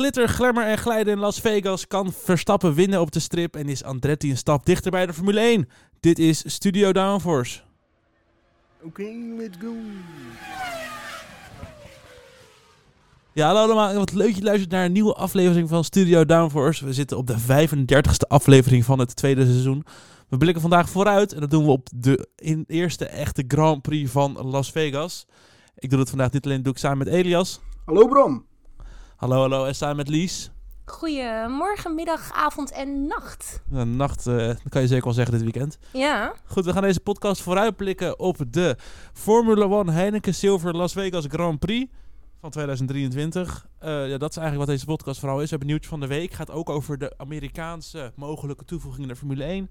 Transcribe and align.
glitter, 0.00 0.28
glamour 0.28 0.66
en 0.66 0.78
glijden 0.78 1.12
in 1.12 1.18
Las 1.18 1.40
Vegas 1.40 1.86
kan 1.86 2.12
Verstappen 2.12 2.74
winnen 2.74 3.00
op 3.00 3.10
de 3.10 3.20
strip 3.20 3.56
en 3.56 3.68
is 3.68 3.84
Andretti 3.84 4.30
een 4.30 4.36
stap 4.36 4.66
dichter 4.66 4.90
bij 4.90 5.06
de 5.06 5.12
Formule 5.12 5.40
1. 5.40 5.68
Dit 6.00 6.18
is 6.18 6.42
Studio 6.46 6.92
Downforce. 6.92 7.60
Oké, 8.82 9.02
let's 9.36 9.56
go. 9.60 9.72
Ja, 13.32 13.46
hallo 13.46 13.60
allemaal. 13.60 13.94
Wat 13.94 14.12
leuk 14.12 14.34
je 14.34 14.42
luistert 14.42 14.70
naar 14.70 14.84
een 14.84 14.92
nieuwe 14.92 15.14
aflevering 15.14 15.68
van 15.68 15.84
Studio 15.84 16.24
Downforce. 16.24 16.84
We 16.84 16.92
zitten 16.92 17.16
op 17.16 17.26
de 17.26 17.36
35e 17.40 18.28
aflevering 18.28 18.84
van 18.84 18.98
het 18.98 19.16
tweede 19.16 19.44
seizoen. 19.44 19.84
We 20.28 20.36
blikken 20.36 20.60
vandaag 20.60 20.88
vooruit 20.88 21.32
en 21.32 21.40
dat 21.40 21.50
doen 21.50 21.64
we 21.64 21.70
op 21.70 21.88
de 21.94 22.28
in 22.36 22.64
eerste 22.66 23.06
echte 23.06 23.44
Grand 23.48 23.82
Prix 23.82 24.10
van 24.10 24.32
Las 24.32 24.70
Vegas. 24.70 25.26
Ik 25.76 25.90
doe 25.90 25.98
het 25.98 26.08
vandaag 26.08 26.32
niet 26.32 26.44
alleen, 26.44 26.62
doe 26.62 26.72
ik 26.72 26.78
samen 26.78 26.98
met 26.98 27.06
Elias. 27.06 27.60
Hallo 27.84 28.06
Bram. 28.06 28.48
Hallo, 29.20 29.40
hallo. 29.40 29.64
En 29.64 29.74
samen 29.74 29.96
met 29.96 30.08
Lies. 30.08 30.50
Goedemorgen, 30.84 31.94
middag, 31.94 32.32
avond 32.32 32.70
en 32.70 33.06
nacht. 33.06 33.62
De 33.68 33.84
nacht, 33.84 34.26
eh, 34.26 34.36
dat 34.36 34.68
kan 34.68 34.80
je 34.80 34.86
zeker 34.88 35.04
wel 35.04 35.12
zeggen 35.12 35.32
dit 35.34 35.42
weekend. 35.42 35.78
Ja, 35.92 36.34
Goed, 36.44 36.64
we 36.64 36.72
gaan 36.72 36.82
deze 36.82 37.00
podcast 37.00 37.42
vooruitblikken 37.42 38.18
op 38.18 38.36
de 38.50 38.76
Formula 39.12 39.64
One 39.64 39.92
Heineken 39.92 40.34
Silver 40.34 40.76
Las 40.76 40.92
Vegas 40.92 41.24
Grand 41.28 41.58
Prix 41.58 41.92
van 42.40 42.50
2023. 42.50 43.66
Eh, 43.78 44.08
ja, 44.08 44.18
dat 44.18 44.30
is 44.30 44.36
eigenlijk 44.36 44.56
wat 44.56 44.66
deze 44.66 44.84
podcast 44.84 45.20
vooral 45.20 45.38
is. 45.38 45.44
We 45.44 45.50
hebben 45.50 45.68
nieuwtje 45.68 45.88
van 45.88 46.00
de 46.00 46.06
week. 46.06 46.32
gaat 46.32 46.50
ook 46.50 46.68
over 46.68 46.98
de 46.98 47.14
Amerikaanse 47.16 48.12
mogelijke 48.16 48.64
toevoegingen 48.64 49.06
naar 49.06 49.16
Formule 49.16 49.44
1. 49.44 49.70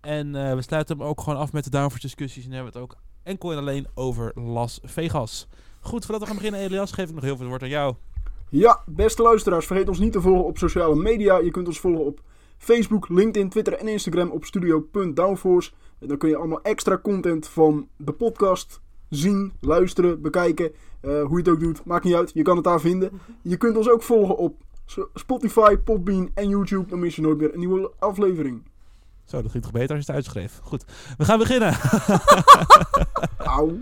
En 0.00 0.34
eh, 0.34 0.54
we 0.54 0.62
sluiten 0.62 0.98
hem 0.98 1.06
ook 1.06 1.20
gewoon 1.20 1.38
af 1.38 1.52
met 1.52 1.64
de 1.64 1.70
downforce 1.70 2.06
discussies. 2.06 2.44
En 2.44 2.52
hebben 2.52 2.72
we 2.72 2.78
het 2.78 2.88
ook 2.88 2.98
enkel 3.22 3.52
en 3.52 3.58
alleen 3.58 3.86
over 3.94 4.32
Las 4.34 4.80
Vegas. 4.82 5.46
Goed, 5.80 6.04
voordat 6.04 6.20
we 6.20 6.26
gaan 6.26 6.36
beginnen, 6.36 6.60
Elias, 6.60 6.92
geef 6.92 7.08
ik 7.08 7.14
nog 7.14 7.24
heel 7.24 7.36
veel 7.36 7.46
woord 7.46 7.62
aan 7.62 7.68
jou. 7.68 7.94
Ja, 8.48 8.82
beste 8.86 9.22
luisteraars, 9.22 9.66
vergeet 9.66 9.88
ons 9.88 9.98
niet 9.98 10.12
te 10.12 10.20
volgen 10.20 10.44
op 10.44 10.58
sociale 10.58 10.96
media. 10.96 11.38
Je 11.38 11.50
kunt 11.50 11.66
ons 11.66 11.80
volgen 11.80 12.04
op 12.04 12.20
Facebook, 12.58 13.08
LinkedIn, 13.08 13.48
Twitter 13.48 13.72
en 13.72 13.88
Instagram 13.88 14.30
op 14.30 14.44
studio.downforce. 14.44 15.72
En 15.98 16.08
dan 16.08 16.16
kun 16.16 16.28
je 16.28 16.36
allemaal 16.36 16.62
extra 16.62 16.98
content 16.98 17.48
van 17.48 17.88
de 17.96 18.12
podcast 18.12 18.80
zien, 19.08 19.52
luisteren, 19.60 20.22
bekijken. 20.22 20.72
Eh, 21.00 21.22
hoe 21.22 21.30
je 21.30 21.36
het 21.36 21.48
ook 21.48 21.60
doet, 21.60 21.84
maakt 21.84 22.04
niet 22.04 22.14
uit. 22.14 22.30
Je 22.34 22.42
kan 22.42 22.56
het 22.56 22.64
daar 22.64 22.80
vinden. 22.80 23.20
Je 23.42 23.56
kunt 23.56 23.76
ons 23.76 23.90
ook 23.90 24.02
volgen 24.02 24.36
op 24.36 24.62
Spotify, 25.14 25.76
Podbean 25.76 26.30
en 26.34 26.48
YouTube. 26.48 26.88
Dan 26.88 26.98
mis 26.98 27.16
je 27.16 27.22
nooit 27.22 27.38
meer 27.38 27.52
een 27.52 27.58
nieuwe 27.58 27.92
aflevering. 27.98 28.62
Zo, 29.24 29.42
dat 29.42 29.50
ging 29.50 29.62
toch 29.62 29.72
beter 29.72 29.96
als 29.96 30.06
je 30.06 30.12
het 30.12 30.24
uitschreef. 30.24 30.58
Goed, 30.62 30.84
we 31.18 31.24
gaan 31.24 31.38
beginnen. 31.38 31.74
Auw. 33.38 33.78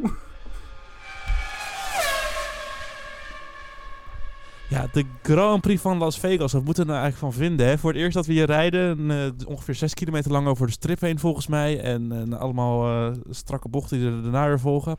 Ja, 4.74 4.86
de 4.92 5.04
Grand 5.22 5.60
Prix 5.60 5.80
van 5.80 5.98
Las 5.98 6.18
Vegas. 6.18 6.52
Wat 6.52 6.64
moeten 6.64 6.86
we 6.86 6.90
nou 6.90 7.02
eigenlijk 7.02 7.32
van 7.32 7.42
vinden? 7.44 7.66
Hè? 7.66 7.78
Voor 7.78 7.92
het 7.92 8.00
eerst 8.00 8.14
dat 8.14 8.26
we 8.26 8.32
hier 8.32 8.46
rijden, 8.46 9.10
eh, 9.10 9.46
ongeveer 9.46 9.74
6 9.74 9.94
kilometer 9.94 10.30
lang 10.30 10.46
over 10.46 10.66
de 10.66 10.72
strip 10.72 11.00
heen 11.00 11.18
volgens 11.18 11.46
mij. 11.46 11.80
En 11.80 12.32
eh, 12.32 12.38
allemaal 12.38 12.86
eh, 12.86 13.12
strakke 13.30 13.68
bochten 13.68 13.98
die 13.98 14.08
er 14.32 14.46
weer 14.48 14.60
volgen. 14.60 14.96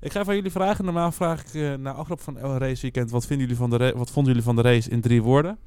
Ik 0.00 0.12
ga 0.12 0.24
aan 0.26 0.34
jullie 0.34 0.50
vragen. 0.50 0.84
Normaal 0.84 1.12
vraag 1.12 1.54
ik 1.54 1.78
na 1.78 1.92
afloop 1.92 2.20
van 2.20 2.38
elk 2.38 2.58
raceweekend, 2.58 3.10
wat, 3.10 3.26
vinden 3.26 3.46
jullie 3.46 3.60
van 3.60 3.70
de 3.70 3.92
wat 3.96 4.10
vonden 4.10 4.32
jullie 4.32 4.46
van 4.48 4.56
de 4.56 4.62
race 4.62 4.90
in 4.90 5.00
drie 5.00 5.22
woorden? 5.22 5.58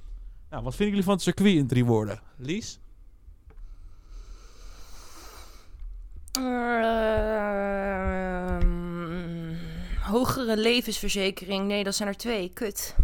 Nou, 0.49 0.63
wat 0.63 0.75
vinden 0.75 0.89
jullie 0.89 1.03
van 1.03 1.13
het 1.13 1.23
circuit 1.23 1.55
in 1.55 1.67
drie 1.67 1.85
woorden? 1.85 2.19
Lies? 2.37 2.79
Ehm, 6.31 6.49
hogere 10.01 10.57
levensverzekering. 10.57 11.67
Nee, 11.67 11.83
dat 11.83 11.95
zijn 11.95 12.09
er 12.09 12.17
twee. 12.17 12.51
Kut. 12.53 12.95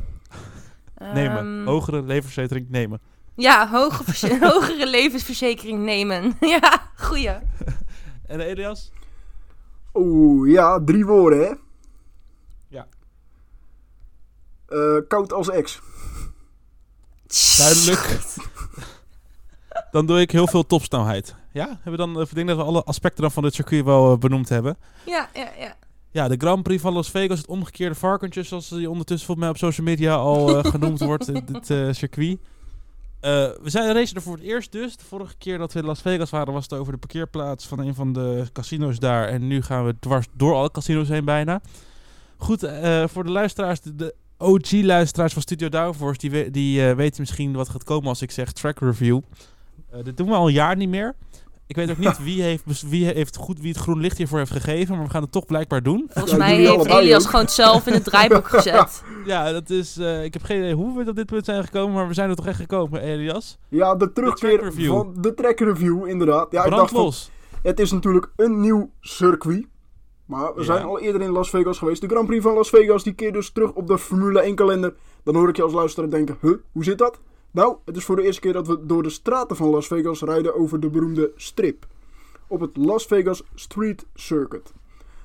Nemen. 1.13 1.37
Ehm, 1.37 1.65
Hogere 1.67 2.01
levensverzekering 2.01 2.69
nemen. 2.69 3.01
Ja, 3.35 3.69
hoge 3.69 4.37
hogere 4.49 4.87
levensverzekering 4.87 5.83
nemen. 5.83 6.35
ja, 6.59 6.91
goeie. 6.95 7.37
En 8.25 8.39
Elias? 8.39 8.91
Oeh, 9.93 10.51
ja, 10.51 10.79
drie 10.85 11.05
woorden 11.05 11.39
hè. 11.39 11.53
Ja. 12.67 12.87
Eh, 14.67 15.07
koud 15.07 15.33
als 15.33 15.49
ex. 15.49 15.79
Duidelijk. 17.57 18.17
dan 19.91 20.05
doe 20.05 20.19
ik 20.19 20.31
heel 20.31 20.47
veel 20.47 20.65
topsnelheid. 20.65 21.35
Ja? 21.51 21.67
Hebben 21.67 21.91
we 21.91 21.97
dan, 22.13 22.21
ik 22.21 22.35
denk 22.35 22.47
dat 22.47 22.57
we 22.57 22.63
alle 22.63 22.83
aspecten 22.83 23.21
dan 23.21 23.31
van 23.31 23.43
dit 23.43 23.53
circuit 23.53 23.85
wel 23.85 24.11
eh, 24.11 24.17
benoemd 24.17 24.49
hebben. 24.49 24.77
Ja, 25.05 25.29
ja, 25.33 25.49
ja. 25.57 25.75
Ja, 26.15 26.27
de 26.27 26.35
Grand 26.37 26.63
Prix 26.63 26.81
van 26.81 26.93
Las 26.93 27.09
Vegas, 27.09 27.37
het 27.37 27.47
omgekeerde 27.47 27.95
varkentje, 27.95 28.43
zoals 28.43 28.67
die 28.69 28.89
ondertussen 28.89 29.25
volgens 29.25 29.39
mij 29.47 29.49
op 29.49 29.57
social 29.71 29.87
media 29.87 30.15
al 30.15 30.57
eh, 30.57 30.71
genoemd 30.73 30.99
wordt, 30.99 31.25
dit, 31.47 31.69
eh, 31.69 31.87
circuit. 31.91 32.37
Eh, 33.19 33.31
we 33.61 33.69
zijn 33.69 33.93
racen 33.93 34.15
er 34.15 34.21
voor 34.21 34.35
het 34.35 34.43
eerst 34.43 34.71
dus. 34.71 34.97
De 34.97 35.03
vorige 35.05 35.35
keer 35.37 35.57
dat 35.57 35.73
we 35.73 35.79
in 35.79 35.85
Las 35.85 36.01
Vegas 36.01 36.29
waren, 36.29 36.53
was 36.53 36.63
het 36.63 36.73
over 36.79 36.91
de 36.93 36.99
parkeerplaats 36.99 37.67
van 37.67 37.79
een 37.79 37.95
van 37.95 38.13
de 38.13 38.45
casino's 38.53 38.99
daar. 38.99 39.27
En 39.27 39.47
nu 39.47 39.61
gaan 39.61 39.85
we 39.85 39.95
dwars 39.99 40.25
door 40.33 40.53
alle 40.55 40.71
casino's 40.71 41.07
heen 41.07 41.25
bijna. 41.25 41.61
Goed, 42.37 42.59
voor 43.05 43.23
de 43.23 43.31
luisteraars, 43.31 43.79
de, 43.81 44.15
OG-luisteraars 44.37 45.33
van 45.33 45.41
Studio 45.41 45.69
Downforce, 45.69 46.19
die, 46.19 46.31
we- 46.31 46.51
die 46.51 46.81
weten 46.93 47.21
misschien 47.21 47.53
wat 47.53 47.69
gaat 47.69 47.83
komen 47.83 48.07
als 48.09 48.21
ik 48.21 48.31
zeg 48.31 48.51
track 48.51 48.79
review. 48.79 49.19
Dit 50.03 50.17
doen 50.17 50.27
we 50.27 50.33
al 50.33 50.47
een 50.47 50.53
jaar 50.53 50.75
niet 50.75 50.89
meer. 50.89 51.15
Ik 51.67 51.75
weet 51.75 51.89
ook 51.91 51.97
niet 51.97 52.23
wie, 52.23 52.41
heeft, 52.41 52.89
wie, 52.89 53.05
heeft 53.05 53.35
goed, 53.35 53.59
wie 53.59 53.71
het 53.71 53.77
groen 53.81 53.99
licht 53.99 54.17
hiervoor 54.17 54.37
heeft 54.37 54.51
gegeven, 54.51 54.95
maar 54.95 55.05
we 55.05 55.09
gaan 55.11 55.21
het 55.21 55.31
toch 55.31 55.45
blijkbaar 55.45 55.83
doen. 55.83 56.05
Volgens 56.09 56.31
Ja, 56.33 56.37
mij 56.37 56.55
heeft 56.55 56.85
Elias 56.85 57.23
ook. 57.23 57.29
gewoon 57.29 57.47
zelf 57.49 57.87
in 57.87 57.93
het 57.93 58.03
draaiboek 58.03 58.47
gezet. 58.55 59.03
Ja, 59.25 59.51
dat 59.51 59.69
is. 59.69 59.97
eh, 59.97 60.23
ik 60.23 60.33
heb 60.33 60.43
geen 60.43 60.57
idee 60.57 60.73
hoe 60.73 60.97
we 60.97 61.03
tot 61.05 61.15
dit 61.15 61.25
punt 61.25 61.45
zijn 61.45 61.63
gekomen, 61.63 61.93
maar 61.95 62.07
we 62.07 62.13
zijn 62.13 62.29
er 62.29 62.35
toch 62.35 62.47
echt 62.47 62.59
gekomen, 62.59 63.01
Elias. 63.01 63.57
Ja, 63.69 63.95
de 63.95 63.97
track 64.11 64.13
terugkeer 64.15 64.63
review. 64.63 64.91
van 64.91 65.13
de 65.17 65.33
track 65.33 65.59
review, 65.59 66.07
inderdaad. 66.07 66.47
Ja, 66.51 66.59
ik 66.63 66.65
Brand 66.65 66.81
dacht 66.81 66.91
van, 66.93 67.03
los. 67.03 67.29
het 67.61 67.79
is 67.79 67.91
natuurlijk 67.91 68.31
een 68.35 68.59
nieuw 68.61 68.89
circuit. 69.01 69.65
Maar 70.25 70.53
we 70.53 70.59
Ja. 70.59 70.65
zijn 70.65 70.83
al 70.85 70.99
eerder 70.99 71.21
in 71.21 71.31
Las 71.31 71.49
Vegas 71.49 71.77
geweest. 71.77 72.01
De 72.01 72.07
Grand 72.07 72.27
Prix 72.27 72.43
van 72.43 72.53
Las 72.53 72.69
Vegas, 72.69 73.03
die 73.03 73.13
keert 73.13 73.33
dus 73.33 73.49
terug 73.51 73.71
op 73.73 73.87
de 73.87 73.97
Formule 73.97 74.39
1 74.41 74.55
kalender. 74.55 74.93
Dan 75.23 75.35
hoor 75.35 75.49
ik 75.49 75.55
je 75.55 75.63
als 75.63 75.73
luisteraar 75.73 76.09
denken, 76.09 76.37
huh, 76.41 76.53
hoe 76.71 76.83
zit 76.83 76.97
dat? 76.97 77.19
Nou, 77.55 77.75
het 77.85 77.97
is 77.97 78.05
voor 78.05 78.15
de 78.15 78.21
eerste 78.21 78.41
keer 78.41 78.53
dat 78.53 78.67
we 78.67 78.85
door 78.85 79.03
de 79.03 79.09
straten 79.09 79.55
van 79.55 79.69
Las 79.69 79.87
Vegas 79.87 80.21
rijden 80.21 80.55
over 80.55 80.79
de 80.79 80.89
beroemde 80.89 81.31
strip. 81.35 81.85
Op 82.47 82.59
het 82.59 82.77
Las 82.77 83.05
Vegas 83.05 83.43
Street 83.53 84.05
Circuit. 84.13 84.73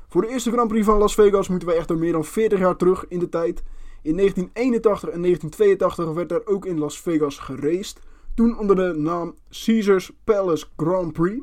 Voor 0.09 0.23
de 0.23 0.29
eerste 0.29 0.51
Grand 0.51 0.69
Prix 0.69 0.87
van 0.87 0.99
Las 0.99 1.15
Vegas 1.15 1.49
moeten 1.49 1.69
we 1.69 1.75
echter 1.75 1.99
meer 1.99 2.13
dan 2.13 2.25
40 2.25 2.59
jaar 2.59 2.77
terug 2.77 3.05
in 3.09 3.19
de 3.19 3.29
tijd. 3.29 3.63
In 4.03 4.17
1981 4.17 5.09
en 5.11 5.23
1982 5.23 6.15
werd 6.15 6.33
er 6.33 6.47
ook 6.47 6.67
in 6.67 6.79
Las 6.79 7.01
Vegas 7.01 7.39
geraced. 7.39 7.99
Toen 8.35 8.59
onder 8.59 8.77
de 8.77 8.95
naam 8.97 9.35
Caesars 9.65 10.13
Palace 10.25 10.67
Grand 10.77 11.13
Prix. 11.13 11.43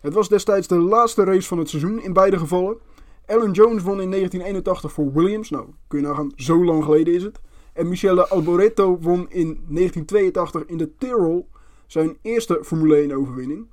Het 0.00 0.14
was 0.14 0.28
destijds 0.28 0.66
de 0.66 0.78
laatste 0.78 1.24
race 1.24 1.48
van 1.48 1.58
het 1.58 1.68
seizoen 1.68 2.02
in 2.02 2.12
beide 2.12 2.38
gevallen. 2.38 2.76
Alan 3.26 3.50
Jones 3.50 3.82
won 3.82 4.00
in 4.00 4.10
1981 4.10 4.92
voor 4.92 5.12
Williams. 5.12 5.50
Nou, 5.50 5.66
kun 5.86 6.00
je 6.00 6.06
nagaan, 6.06 6.32
zo 6.36 6.64
lang 6.64 6.84
geleden 6.84 7.14
is 7.14 7.22
het. 7.22 7.40
En 7.74 7.88
Michele 7.88 8.28
Alboreto 8.28 8.98
won 9.00 9.26
in 9.30 9.46
1982 9.68 10.64
in 10.66 10.76
de 10.76 10.94
Tyrrell 10.98 11.44
zijn 11.86 12.18
eerste 12.22 12.60
Formule 12.64 12.96
1 12.96 13.12
overwinning. 13.12 13.70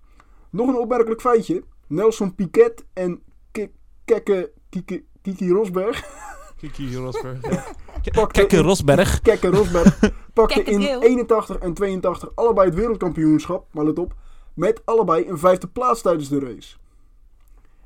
Nog 0.50 0.68
een 0.68 0.76
opmerkelijk 0.78 1.22
feitje. 1.22 1.64
Nelson 1.88 2.36
Piquet 2.36 2.86
en 2.94 3.22
Kekke 4.06 4.52
Kiki, 4.70 5.06
Kiki 5.22 5.50
Rosberg 5.52 6.04
Kiki 6.62 6.96
Rosberg. 6.96 7.40
pakten 8.12 8.32
Kekke 8.32 8.56
in- 8.58 8.64
Rosberg. 8.64 9.20
Kekke 9.22 9.48
Rosberg 9.48 10.00
pakte 10.34 10.64
in 10.64 10.82
Geel. 10.82 11.02
81 11.02 11.58
en 11.58 11.74
82 11.74 12.32
allebei 12.36 12.68
het 12.70 12.78
wereldkampioenschap, 12.78 13.68
maar 13.74 13.86
let 13.86 14.00
op, 14.00 14.14
met 14.54 14.82
allebei 14.86 15.28
een 15.28 15.38
vijfde 15.38 15.68
plaats 15.68 16.02
tijdens 16.02 16.30
de 16.30 16.40
race. 16.40 16.76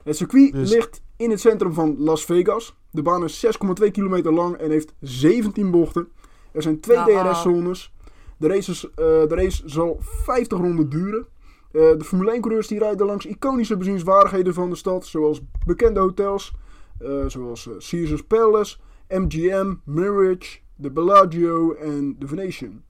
Het 0.03 0.17
circuit 0.17 0.51
Dus- 0.53 0.69
ligt 0.73 1.01
in 1.17 1.29
het 1.29 1.39
centrum 1.39 1.73
van 1.73 1.95
Las 1.97 2.25
Vegas. 2.25 2.77
De 2.91 3.01
baan 3.01 3.23
is 3.23 3.45
6,2 3.83 3.91
kilometer 3.91 4.33
lang 4.33 4.55
en 4.55 4.71
heeft 4.71 4.93
17 4.99 5.71
bochten. 5.71 6.07
Er 6.51 6.61
zijn 6.61 6.79
twee. 6.79 7.03
DRS-zones. 7.03 7.93
De, 8.37 8.47
races, 8.47 8.89
eh, 8.89 8.95
de 8.95 9.35
race 9.35 9.63
zal 9.65 9.97
50 10.00 10.57
ronden 10.57 10.89
duren. 10.89 11.27
Eh, 11.71 11.81
de 11.81 12.03
Formule 12.03 12.35
1-coureurs 12.35 12.67
die 12.67 12.79
rijden 12.79 13.06
langs 13.06 13.25
iconische 13.25 13.77
bezienswaardigheden 13.77 14.53
van 14.53 14.69
de 14.69 14.75
stad, 14.75 15.06
zoals 15.06 15.41
bekende 15.65 16.00
hotels, 16.00 16.53
eh, 17.00 17.25
zoals 17.27 17.69
Caesars 17.77 18.23
Palace, 18.23 18.77
MGM, 19.07 19.73
Mirage, 19.83 20.59
de 20.75 20.91
Bellagio 20.91 21.73
en 21.73 22.15
de 22.19 22.27
Venetian. 22.27 22.83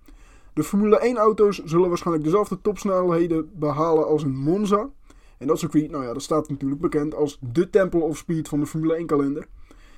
De 0.53 0.63
Formule 0.63 0.99
1-auto's 1.03 1.63
zullen 1.63 1.87
waarschijnlijk 1.87 2.25
dezelfde 2.25 2.61
topsnelheden 2.61 3.49
behalen 3.53 4.07
als 4.07 4.23
in 4.23 4.35
Monza. 4.35 4.89
En 5.37 5.47
dat 5.47 5.59
circuit, 5.59 5.91
nou 5.91 6.03
ja, 6.03 6.13
dat 6.13 6.21
staat 6.21 6.49
natuurlijk 6.49 6.81
bekend 6.81 7.15
als 7.15 7.37
de 7.41 7.69
Temple 7.69 7.99
of 7.99 8.17
Speed 8.17 8.47
van 8.47 8.59
de 8.59 8.65
Formule 8.65 9.01
1-kalender. 9.03 9.47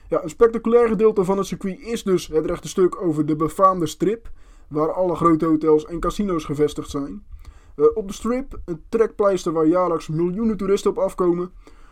Ja, 0.10 0.24
een 0.24 0.30
spectaculair 0.30 0.88
gedeelte 0.88 1.24
van 1.24 1.38
het 1.38 1.48
circuit 1.48 1.80
is 1.80 2.04
dus 2.04 2.28
het 2.28 2.46
rechte 2.46 2.68
stuk 2.68 3.02
over 3.02 3.26
de 3.26 3.36
befaamde 3.36 3.88
strip, 3.88 4.30
waar 4.68 4.92
alle 4.94 5.16
grote 5.16 5.46
hotels 5.46 5.86
en 5.86 6.00
casino's 6.00 6.46
gevestigd 6.46 6.90
zijn. 6.90 7.24
Eh, 7.76 7.86
op 7.94 8.08
de 8.08 8.14
strip, 8.14 8.60
een 8.66 8.84
trekpleister 8.90 9.52
waar 9.52 9.66
jaarlijks 9.66 10.08
miljoenen 10.08 10.58
toeristen 10.58 10.92
op 10.92 10.98
afkomen, 10.98 11.52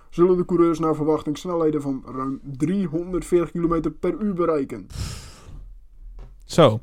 zullen 0.09 0.38
de 0.38 0.45
coureurs 0.45 0.80
naar 0.80 0.95
verwachting 0.95 1.38
snelheden 1.38 1.81
van 1.81 2.03
ruim 2.06 2.39
340 2.44 3.51
km 3.51 3.91
per 4.00 4.15
uur 4.19 4.33
bereiken. 4.33 4.88
Zo. 6.45 6.80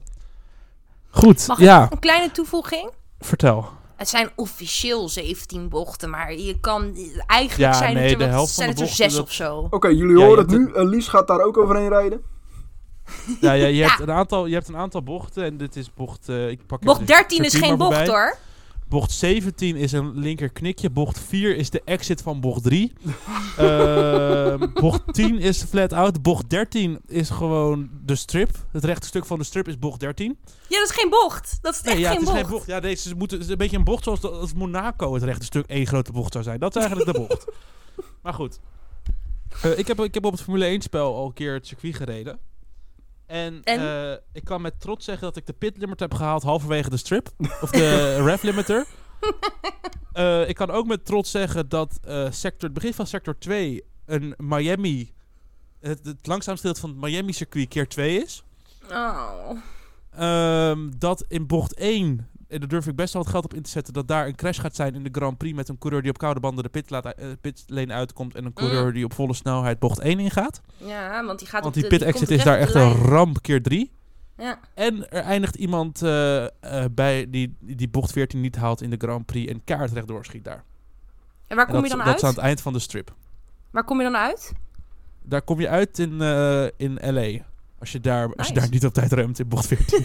Goed, 1.10 1.46
Mag 1.46 1.58
ik 1.58 1.64
ja, 1.64 1.92
een 1.92 1.98
kleine 1.98 2.30
toevoeging? 2.30 2.90
vertel. 3.18 3.68
Het 4.02 4.10
zijn 4.10 4.30
officieel 4.36 5.08
17 5.08 5.68
bochten, 5.68 6.10
maar 6.10 6.34
je 6.34 6.60
kan 6.60 6.82
eigenlijk 7.26 7.72
Ja, 7.72 7.78
zijn 7.78 7.94
nee, 7.94 8.10
het 8.12 8.20
er, 8.20 8.30
wat- 8.32 8.48
zijn 8.48 8.68
het 8.68 8.80
er 8.80 8.86
zes 8.88 9.14
dat- 9.14 9.22
of 9.22 9.32
zo. 9.32 9.66
Oké, 9.70 9.88
jullie 9.88 10.18
Ja, 10.18 10.24
horen 10.24 10.38
het 10.38 10.50
nu. 10.50 10.72
Eh, 10.72 10.84
Lies 10.84 11.08
gaat 11.08 11.26
daar 11.26 11.40
ook 11.40 11.56
overheen 11.58 11.88
rijden. 11.88 12.22
Ja, 13.40 13.52
ja, 13.52 13.66
je, 13.66 13.74
Ja. 13.82 13.88
Hebt 13.88 14.00
een 14.00 14.10
aantal, 14.10 14.46
je 14.46 14.54
hebt 14.54 14.68
een 14.68 14.76
aantal 14.76 15.02
bochten 15.02 15.44
en 15.44 15.56
dit 15.56 15.76
is 15.76 15.94
bocht... 15.94 16.28
eh, 16.28 16.48
ik 16.48 16.66
pak 16.66 16.80
Bocht 16.80 17.00
er 17.00 17.06
13 17.06 17.44
is 17.44 17.54
geen 17.54 17.76
bocht 17.76 18.06
hoor. 18.06 18.36
Bocht 18.92 19.10
17 19.12 19.76
is 19.76 19.92
een 19.92 20.18
linker 20.18 20.48
knikje. 20.48 20.90
Bocht 20.90 21.18
4 21.18 21.56
is 21.56 21.70
de 21.70 21.82
exit 21.84 22.22
van 22.22 22.40
bocht 22.40 22.62
3. 22.62 22.92
Ehm, 23.56 24.72
bocht 24.74 25.02
10 25.14 25.38
is 25.38 25.62
flat 25.62 25.92
out. 25.92 26.22
Bocht 26.22 26.50
13 26.50 27.00
is 27.06 27.30
gewoon 27.30 27.90
de 28.04 28.14
strip. 28.14 28.50
Het 28.70 28.84
rechte 28.84 29.06
stuk 29.06 29.26
van 29.26 29.38
de 29.38 29.44
strip 29.44 29.68
is 29.68 29.78
bocht 29.78 30.00
13. 30.00 30.38
Ja, 30.68 30.78
dat 30.78 30.88
is 30.88 30.94
geen 30.94 31.10
bocht. 31.10 31.58
Dat 31.62 31.72
is 31.74 31.80
echt 31.80 31.94
Nee, 31.94 32.02
ja, 32.02 32.10
geen 32.10 32.18
het 32.18 32.28
is 32.28 32.32
bocht. 32.34 32.40
geen 32.46 32.50
bocht. 32.50 32.66
Ja, 32.66 32.80
deze 32.80 33.14
moeten, 33.14 33.36
het 33.36 33.46
is 33.46 33.52
een 33.52 33.58
beetje 33.58 33.76
een 33.76 33.84
bocht 33.84 34.04
zoals 34.04 34.20
de, 34.20 34.30
als 34.30 34.52
Monaco 34.52 35.14
het 35.14 35.22
rechte 35.22 35.44
stuk 35.44 35.66
één 35.66 35.86
grote 35.86 36.12
bocht 36.12 36.32
zou 36.32 36.44
zijn. 36.44 36.58
Dat 36.58 36.76
is 36.76 36.82
eigenlijk 36.82 37.12
de 37.12 37.26
bocht. 37.26 37.44
Maar 38.22 38.34
goed. 38.34 38.58
Eh, 39.62 39.78
ik, 39.78 39.86
heb, 39.86 40.00
ik 40.00 40.14
heb 40.14 40.24
op 40.24 40.32
het 40.32 40.42
Formule 40.42 40.64
1 40.64 40.82
spel 40.82 41.14
al 41.14 41.26
een 41.26 41.32
keer 41.32 41.54
het 41.54 41.66
circuit 41.66 41.96
gereden. 41.96 42.38
En, 43.32 43.60
En? 43.62 43.80
eh, 43.80 44.16
ik 44.32 44.44
kan 44.44 44.62
met 44.62 44.80
trots 44.80 45.04
zeggen 45.04 45.26
dat 45.26 45.36
ik 45.36 45.46
de 45.46 45.52
pit 45.52 45.76
limiter 45.76 46.08
heb 46.08 46.14
gehaald 46.14 46.42
halverwege 46.42 46.90
de 46.90 46.96
strip. 46.96 47.30
Of 47.60 47.70
de 47.70 48.14
rev 48.26 48.42
limiter. 48.42 48.86
Eh, 50.12 50.48
ik 50.48 50.54
kan 50.54 50.70
ook 50.70 50.86
met 50.86 51.04
trots 51.04 51.30
zeggen 51.30 51.68
dat 51.68 51.98
eh, 52.02 52.30
sector, 52.30 52.62
het 52.68 52.72
begin 52.72 52.94
van 52.94 53.06
sector 53.06 53.38
2 53.38 53.84
een 54.06 54.34
Miami... 54.36 55.12
Het, 55.80 56.04
het 56.04 56.26
langzaamste 56.26 56.66
deel 56.66 56.80
van 56.80 56.90
het 56.90 56.98
Miami 56.98 57.32
circuit 57.32 57.68
keer 57.68 57.88
2 57.88 58.22
is. 58.22 58.42
Oh. 58.90 59.50
Ehm, 60.10 60.90
dat 60.98 61.24
in 61.28 61.46
bocht 61.46 61.74
1, 61.74 62.28
en 62.52 62.60
daar 62.60 62.68
durf 62.68 62.86
ik 62.86 62.96
best 62.96 63.12
wel 63.12 63.22
wat 63.22 63.30
geld 63.30 63.44
op 63.44 63.54
in 63.54 63.62
te 63.62 63.70
zetten, 63.70 63.92
dat 63.92 64.08
daar 64.08 64.26
een 64.26 64.34
crash 64.34 64.60
gaat 64.60 64.76
zijn 64.76 64.94
in 64.94 65.02
de 65.02 65.08
Grand 65.12 65.38
Prix 65.38 65.56
met 65.56 65.68
een 65.68 65.78
coureur 65.78 66.02
die 66.02 66.10
op 66.10 66.18
koude 66.18 66.40
banden 66.40 66.64
de 66.64 66.70
pitlaat, 66.70 67.04
eh, 67.04 67.26
pitlane 67.40 67.92
uitkomt 67.92 68.34
en 68.34 68.44
een 68.44 68.52
coureur 68.52 68.92
die 68.92 69.04
op 69.04 69.14
volle 69.14 69.34
snelheid 69.34 69.78
bocht 69.78 70.00
1 70.00 70.18
ingaat. 70.18 70.60
Ja, 70.76 71.24
want 71.24 71.38
die 71.38 71.48
gaat 71.48 71.62
Want 71.62 71.74
die 71.74 71.82
de, 71.82 71.88
pit 71.88 72.02
exit 72.02 72.28
komt 72.28 72.38
is 72.38 72.44
daar 72.44 72.58
recht 72.58 72.74
echt 72.74 72.84
een 72.84 72.92
ramp 72.92 73.42
keer 73.42 73.62
3. 73.62 73.92
Ja. 74.36 74.58
En 74.74 75.10
er 75.10 75.22
eindigt 75.22 75.54
iemand 75.54 76.02
eh, 76.02 76.44
eh, 76.44 76.50
bij 76.90 77.30
die, 77.30 77.56
die 77.60 77.88
bocht 77.88 78.12
14 78.12 78.40
niet 78.40 78.56
haalt 78.56 78.82
in 78.82 78.90
de 78.90 78.96
Grand 78.98 79.26
Prix 79.26 79.52
en 79.52 79.64
kaart 79.64 79.92
rechtdoor 79.92 80.24
schiet 80.24 80.44
daar. 80.44 80.64
En 81.46 81.56
waar 81.56 81.66
En 81.66 81.72
kom 81.72 81.82
dat, 81.82 81.90
je 81.90 81.96
dan 81.96 82.06
dat 82.06 82.16
is 82.16 82.22
aan 82.22 82.28
uit? 82.28 82.36
het 82.36 82.44
eind 82.44 82.60
van 82.60 82.72
de 82.72 82.78
strip. 82.78 83.14
Waar 83.70 83.84
kom 83.84 83.98
je 83.98 84.04
dan 84.04 84.16
uit? 84.16 84.52
Daar 85.22 85.42
kom 85.42 85.60
je 85.60 85.68
uit 85.68 85.98
in, 85.98 86.20
eh, 86.20 86.66
in 86.76 86.98
LA. 87.00 87.51
Als 87.82 87.92
je, 87.92 88.00
daar, 88.00 88.34
als 88.36 88.46
je 88.46 88.52
Nice. 88.52 88.60
daar 88.64 88.70
niet 88.70 88.84
op 88.84 88.92
tijd 88.92 89.12
remt 89.12 89.38
in 89.38 89.48
bocht 89.48 89.66
14. 89.66 90.04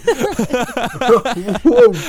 wow. 1.64 1.96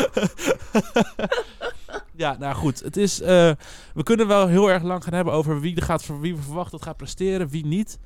Ja, 2.15 2.37
nou 2.38 2.55
goed. 2.55 2.81
Het 2.81 2.97
is, 2.97 3.20
eh, 3.20 3.50
we 3.94 4.03
kunnen 4.03 4.26
wel 4.26 4.47
heel 4.47 4.70
erg 4.70 4.82
lang 4.82 5.05
gaan 5.05 5.12
hebben 5.12 5.32
over 5.32 5.61
wie, 5.61 5.76
er 5.76 5.82
gaat, 5.82 6.06
wie 6.20 6.37
we 6.37 6.43
verwachten 6.43 6.70
dat 6.79 6.82
gaat 6.82 6.97
presteren, 6.97 7.49
wie 7.49 7.67
niet. 7.67 7.99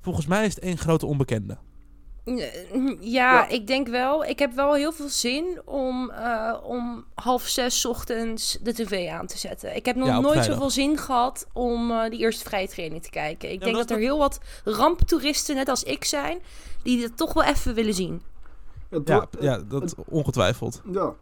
Volgens 0.00 0.26
mij 0.26 0.46
is 0.46 0.54
het 0.54 0.64
één 0.64 0.78
grote 0.78 1.06
onbekende. 1.06 1.58
Ja, 2.24 2.46
Ja. 3.00 3.48
ik 3.48 3.66
denk 3.66 3.88
wel. 3.88 4.24
Ik 4.24 4.38
heb 4.38 4.52
wel 4.54 4.74
heel 4.74 4.92
veel 4.92 5.08
zin 5.08 5.60
om, 5.64 6.10
eh, 6.10 6.54
om 6.62 7.04
half 7.14 7.42
zes 7.46 7.84
ochtends 7.86 8.58
de 8.62 8.72
tv 8.74 9.08
aan 9.08 9.26
te 9.26 9.38
zetten. 9.38 9.76
Ik 9.76 9.86
heb 9.86 9.96
nog 9.96 10.06
Ja, 10.06 10.12
nooit 10.20 10.26
vrijdag. 10.32 10.52
zoveel 10.54 10.70
zin 10.70 10.98
gehad 10.98 11.46
om 11.52 11.90
eh 11.90 12.10
die 12.10 12.18
eerste 12.18 12.44
vrije 12.44 12.68
training 12.68 13.02
te 13.02 13.10
kijken. 13.10 13.48
Ik 13.52 13.58
Ja, 13.58 13.64
denk 13.64 13.76
dat 13.76 13.88
dat, 13.88 13.96
er 13.96 14.02
heel 14.02 14.18
wat 14.18 14.40
ramptoeristen, 14.64 15.54
net 15.54 15.68
als 15.68 15.82
ik 15.82 16.04
zijn, 16.04 16.38
die 16.82 17.02
het 17.02 17.16
toch 17.16 17.32
wel 17.32 17.44
even 17.44 17.74
willen 17.74 17.94
zien. 17.94 18.22
Ja, 19.04 19.26
ja 19.40 19.58
dat 19.58 19.94
ongetwijfeld. 20.08 20.80
ja. 20.92 21.12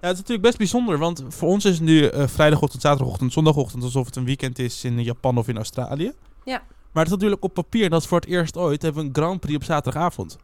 Ja, 0.00 0.12
het 0.12 0.12
is 0.12 0.18
natuurlijk 0.20 0.42
best 0.48 0.58
bijzonder, 0.58 0.98
want 0.98 1.24
voor 1.28 1.48
ons 1.48 1.64
is 1.64 1.72
het 1.74 1.82
nu 1.82 2.06
eh, 2.06 2.26
vrijdagochtend, 2.26 2.82
zaterdagochtend, 2.82 3.32
zondagochtend 3.32 3.82
alsof 3.82 4.06
het 4.06 4.16
een 4.16 4.24
weekend 4.24 4.58
is 4.58 4.84
in 4.84 5.02
Japan 5.02 5.38
of 5.38 5.48
in 5.48 5.56
Australië. 5.56 6.12
Ja. 6.44 6.62
Maar 6.96 7.04
het 7.04 7.14
is 7.14 7.20
natuurlijk 7.20 7.44
op 7.44 7.54
papier, 7.54 7.90
dat 7.90 8.00
is 8.00 8.06
voor 8.06 8.20
het 8.20 8.28
eerst 8.28 8.56
ooit, 8.56 8.82
hebben 8.82 9.02
we 9.02 9.08
een 9.08 9.14
Grand 9.14 9.40
Prix 9.40 9.56
op 9.56 9.64
zaterdagavond. 9.64 10.36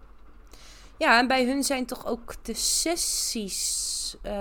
Ja, 0.98 1.18
en 1.18 1.26
bij 1.26 1.44
hun 1.46 1.62
zijn 1.62 1.86
toch 1.86 2.06
ook 2.06 2.34
de 2.42 2.54
sessies. 2.54 4.16
eh, 4.22 4.32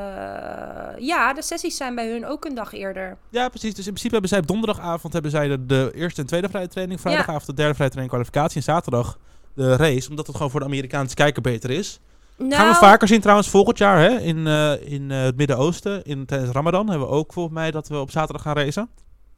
ja, 0.98 1.34
de 1.34 1.42
sessies 1.42 1.78
zijn 1.78 1.96
bij 1.96 2.10
hun 2.10 2.26
ook 2.26 2.46
een 2.46 2.56
dag 2.56 2.74
eerder. 2.74 3.18
Ja, 3.30 3.50
precies. 3.50 3.74
Dus 3.74 3.86
in 3.86 3.94
principe 3.94 4.12
hebben 4.12 4.30
zij 4.30 4.40
op 4.40 4.48
donderdagavond 4.48 5.14
hebben 5.14 5.32
zij 5.32 5.48
de, 5.48 5.66
de 5.66 5.92
eerste 5.96 6.22
en 6.22 6.28
tweede 6.28 6.50
vrije 6.50 6.68
training. 6.68 7.02
Vrijdagavond 7.02 7.46
de 7.46 7.54
derde 7.54 7.74
vrije 7.74 7.90
training 7.90 8.10
kwalificatie. 8.14 8.58
En 8.58 8.64
zaterdag 8.64 9.18
de 9.54 9.76
race. 9.76 10.10
Omdat 10.10 10.28
het 10.28 10.36
gewoon 10.36 10.52
voor 10.52 10.60
de 10.60 10.66
Amerikaanse 10.66 11.16
kijker 11.16 11.42
beter 11.42 11.70
is. 11.70 12.00
Nou, 12.38 12.54
Gaan 12.54 12.68
we 12.68 12.76
vaker 12.76 13.08
zien 13.08 13.22
trouwens 13.22 13.50
volgend 13.50 13.78
jaar 13.78 14.00
hè? 14.00 14.20
in, 14.20 14.48
eh, 14.48 14.92
in 14.92 15.12
eh, 15.12 15.22
het 15.22 15.36
Midden-Oosten. 15.36 16.04
In, 16.04 16.26
tijdens 16.26 16.52
Ramadan 16.52 16.90
hebben 16.90 17.08
we 17.08 17.14
ook 17.14 17.34
volgens 17.34 17.56
mij 17.56 17.72
dat 17.72 17.88
we 17.88 18.00
op 18.00 18.12
zaterdag 18.12 18.42
gaan 18.42 18.56
racen. 18.56 18.90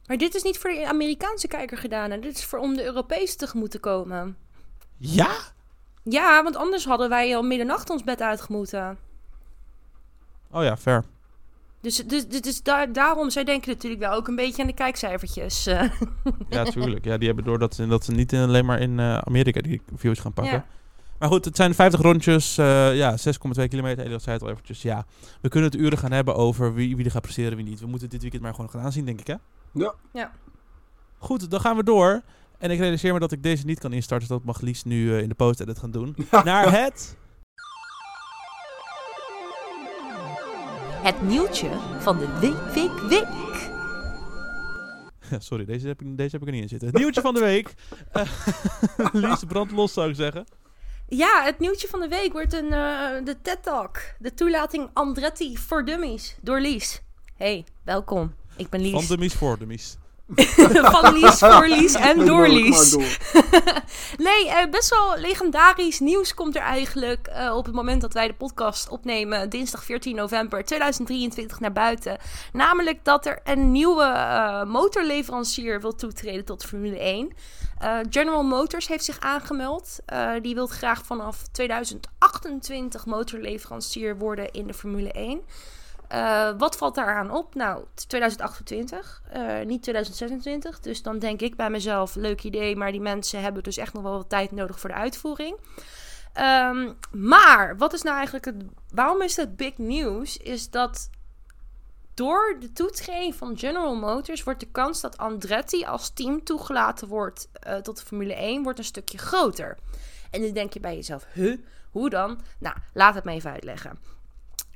Maar 0.06 0.16
dit 0.16 0.34
is 0.34 0.42
niet 0.42 0.58
voor 0.58 0.70
de 0.70 0.88
Amerikaanse 0.88 1.48
kijker 1.48 1.78
gedaan. 1.78 2.10
Hè? 2.10 2.18
Dit 2.18 2.36
is 2.38 2.44
voor 2.44 2.58
om 2.58 2.76
de 2.76 2.84
Europese 2.84 3.36
tegemoet 3.36 3.70
te 3.70 3.78
komen. 3.78 4.36
Ja? 4.96 5.30
Ja, 6.02 6.42
want 6.42 6.56
anders 6.56 6.84
hadden 6.84 7.08
wij 7.08 7.36
al 7.36 7.42
middernacht 7.42 7.90
ons 7.90 8.04
bed 8.04 8.20
uitgemoeten. 8.22 8.98
Oh 10.50 10.62
ja, 10.62 10.76
fair. 10.76 11.04
Dus, 11.80 11.96
dus, 11.96 12.28
dus, 12.28 12.40
dus 12.40 12.62
daar, 12.62 12.92
daarom, 12.92 13.30
zij 13.30 13.44
denken 13.44 13.70
natuurlijk 13.70 14.02
wel 14.02 14.12
ook 14.12 14.28
een 14.28 14.36
beetje 14.36 14.62
aan 14.62 14.68
de 14.68 14.74
kijkcijfertjes. 14.74 15.64
Ja, 16.48 16.64
tuurlijk. 16.64 17.04
Ja, 17.04 17.16
die 17.18 17.26
hebben 17.26 17.44
door 17.44 17.58
dat, 17.58 17.74
ze- 17.74 17.86
dat 17.86 18.04
ze 18.04 18.12
niet 18.12 18.32
in- 18.32 18.40
alleen 18.42 18.64
maar 18.64 18.80
in 18.80 18.98
eh, 19.00 19.18
Amerika 19.18 19.60
die 19.60 19.82
views 19.94 20.18
gaan 20.18 20.32
pakken. 20.32 20.54
ja. 20.54 20.66
Maar 21.18 21.28
goed, 21.28 21.44
het 21.44 21.56
zijn 21.56 21.74
50 21.74 22.00
rondjes. 22.00 22.58
eh, 22.58 22.96
ja, 22.96 23.16
6,2 23.16 23.68
kilometer. 23.68 24.04
Elias 24.04 24.22
zei 24.22 24.34
het 24.36 24.44
al 24.44 24.50
eventjes. 24.50 24.82
Ja, 24.82 25.06
we 25.40 25.48
kunnen 25.48 25.70
het 25.70 25.80
uren 25.80 25.98
gaan 25.98 26.12
hebben 26.12 26.34
over 26.34 26.74
wie, 26.74 26.96
wie 26.96 27.04
er 27.04 27.10
gaat 27.10 27.22
presteren, 27.22 27.56
wie 27.56 27.66
niet. 27.66 27.80
We 27.80 27.86
moeten 27.86 28.08
dit 28.08 28.20
weekend 28.22 28.42
maar 28.42 28.54
gewoon 28.54 28.70
gaan 28.70 28.80
aanzien, 28.80 29.04
denk 29.04 29.20
ik, 29.20 29.26
hè? 29.26 29.34
Ja. 29.74 29.94
Ja. 30.12 30.32
Goed, 31.18 31.50
dan 31.50 31.60
gaan 31.60 31.76
we 31.76 31.84
door. 31.84 32.22
En 32.58 32.70
ik 32.70 32.78
realiseer 32.78 33.12
me 33.12 33.18
dat 33.18 33.32
ik 33.32 33.42
deze 33.42 33.66
niet 33.66 33.78
kan 33.78 33.92
instarten. 33.92 34.28
Dus 34.28 34.36
dat 34.36 34.46
mag 34.46 34.60
Lies 34.60 34.84
nu 34.84 35.14
eh, 35.14 35.22
in 35.22 35.28
de 35.28 35.34
post-edit 35.34 35.78
gaan 35.78 35.90
doen. 35.90 36.16
Naar 36.44 36.72
het... 36.72 37.16
Het 41.02 41.22
nieuwtje 41.22 41.70
van 41.98 42.18
de 42.18 42.38
week, 42.40 42.74
week, 42.74 42.98
week. 43.00 43.72
Sorry, 45.42 45.64
deze 45.64 45.86
heb, 45.86 46.00
ik, 46.00 46.16
deze 46.16 46.30
heb 46.30 46.40
ik 46.40 46.46
er 46.46 46.52
niet 46.52 46.62
in 46.62 46.68
zitten. 46.68 46.88
Het 46.88 46.96
nieuwtje 46.96 47.20
van 47.20 47.34
de 47.34 47.40
week. 47.40 47.74
Eh, 48.12 48.26
Lies, 49.12 49.44
brand 49.44 49.70
los 49.70 49.92
zou 49.92 50.08
ik 50.08 50.14
zeggen. 50.14 50.46
Ja, 51.08 51.42
het 51.42 51.58
nieuwtje 51.58 51.88
van 51.88 52.00
de 52.00 52.08
week 52.08 52.32
wordt 52.32 52.52
een, 52.52 52.72
eh, 52.72 53.24
de 53.24 53.36
TED 53.42 53.62
Talk. 53.62 53.98
De 54.18 54.34
toelating 54.34 54.90
Andretti 54.92 55.56
voor 55.56 55.84
Dummies 55.84 56.36
door 56.42 56.60
Lies. 56.60 57.02
Hey, 57.36 57.64
welkom. 57.82 58.34
Ik 58.56 58.68
ben 58.68 58.80
Lies. 58.80 58.92
Van 58.92 59.16
de 59.16 59.18
Mies 59.18 59.34
voor 59.34 59.58
de 59.58 59.66
Mies. 59.66 59.96
Van 60.92 61.12
Lies, 61.12 61.38
voor 61.38 61.68
Lies 61.68 61.94
en 61.94 62.24
door 62.26 62.48
Lies. 62.48 62.96
Nee, 64.16 64.48
eh, 64.48 64.70
best 64.70 64.90
wel 64.90 65.16
legendarisch 65.16 66.00
nieuws 66.00 66.34
komt 66.34 66.56
er 66.56 66.62
eigenlijk 66.62 67.26
eh, 67.26 67.56
op 67.56 67.64
het 67.64 67.74
moment 67.74 68.00
dat 68.00 68.12
wij 68.12 68.26
de 68.26 68.34
podcast 68.34 68.88
opnemen, 68.88 69.50
dinsdag 69.50 69.84
14 69.84 70.16
november 70.16 70.64
2023, 70.64 71.60
naar 71.60 71.72
buiten. 71.72 72.18
Namelijk 72.52 73.04
dat 73.04 73.26
er 73.26 73.40
een 73.44 73.72
nieuwe 73.72 74.04
eh, 74.04 74.64
motorleverancier 74.64 75.80
wil 75.80 75.94
toetreden 75.94 76.44
tot 76.44 76.64
Formule 76.64 76.98
1. 76.98 77.32
Eh, 77.78 77.98
General 78.10 78.42
Motors 78.42 78.88
heeft 78.88 79.04
zich 79.04 79.20
aangemeld. 79.20 79.98
Eh, 80.06 80.30
die 80.42 80.54
wil 80.54 80.66
graag 80.66 81.06
vanaf 81.06 81.46
2028 81.52 83.06
motorleverancier 83.06 84.18
worden 84.18 84.50
in 84.52 84.66
de 84.66 84.74
Formule 84.74 85.12
1. 85.12 85.40
Eh, 86.08 86.50
wat 86.58 86.76
valt 86.76 86.94
daaraan 86.94 87.30
op? 87.30 87.54
Nou, 87.54 87.84
2028, 88.06 89.22
eh, 89.30 89.60
niet 89.64 89.82
2026. 89.82 90.80
Dus 90.80 91.02
dan 91.02 91.18
denk 91.18 91.40
ik 91.40 91.56
bij 91.56 91.70
mezelf, 91.70 92.14
leuk 92.14 92.42
idee, 92.42 92.76
maar 92.76 92.92
die 92.92 93.00
mensen 93.00 93.40
hebben 93.40 93.62
dus 93.62 93.76
echt 93.76 93.92
nog 93.92 94.02
wel 94.02 94.16
wat 94.16 94.28
tijd 94.28 94.50
nodig 94.50 94.80
voor 94.80 94.90
de 94.90 94.96
uitvoering. 94.96 95.56
Ehm, 96.32 96.92
maar 97.12 97.76
wat 97.76 97.92
is 97.92 98.02
nou 98.02 98.16
eigenlijk 98.16 98.44
het. 98.44 98.54
Waarom 98.94 99.22
is 99.22 99.36
het 99.36 99.56
big 99.56 99.78
news? 99.78 100.36
Is 100.36 100.70
dat 100.70 101.10
door 102.14 102.56
de 102.60 102.72
toetreding 102.72 103.34
van 103.34 103.58
General 103.58 103.96
Motors 103.96 104.42
wordt 104.42 104.60
de 104.60 104.70
kans 104.70 105.00
dat 105.00 105.18
Andretti 105.18 105.84
als 105.84 106.10
team 106.10 106.44
toegelaten 106.44 107.08
wordt 107.08 107.48
eh, 107.52 107.76
tot 107.76 107.96
de 107.98 108.06
Formule 108.06 108.34
1 108.34 108.62
wordt 108.62 108.78
een 108.78 108.84
stukje 108.84 109.18
groter. 109.18 109.78
En 110.30 110.42
dan 110.42 110.52
denk 110.52 110.72
je 110.72 110.80
bij 110.80 110.94
jezelf, 110.94 111.26
huh, 111.32 111.58
hoe 111.90 112.10
dan? 112.10 112.40
Nou, 112.58 112.76
laat 112.92 113.14
het 113.14 113.24
me 113.24 113.32
even 113.32 113.50
uitleggen 113.50 113.98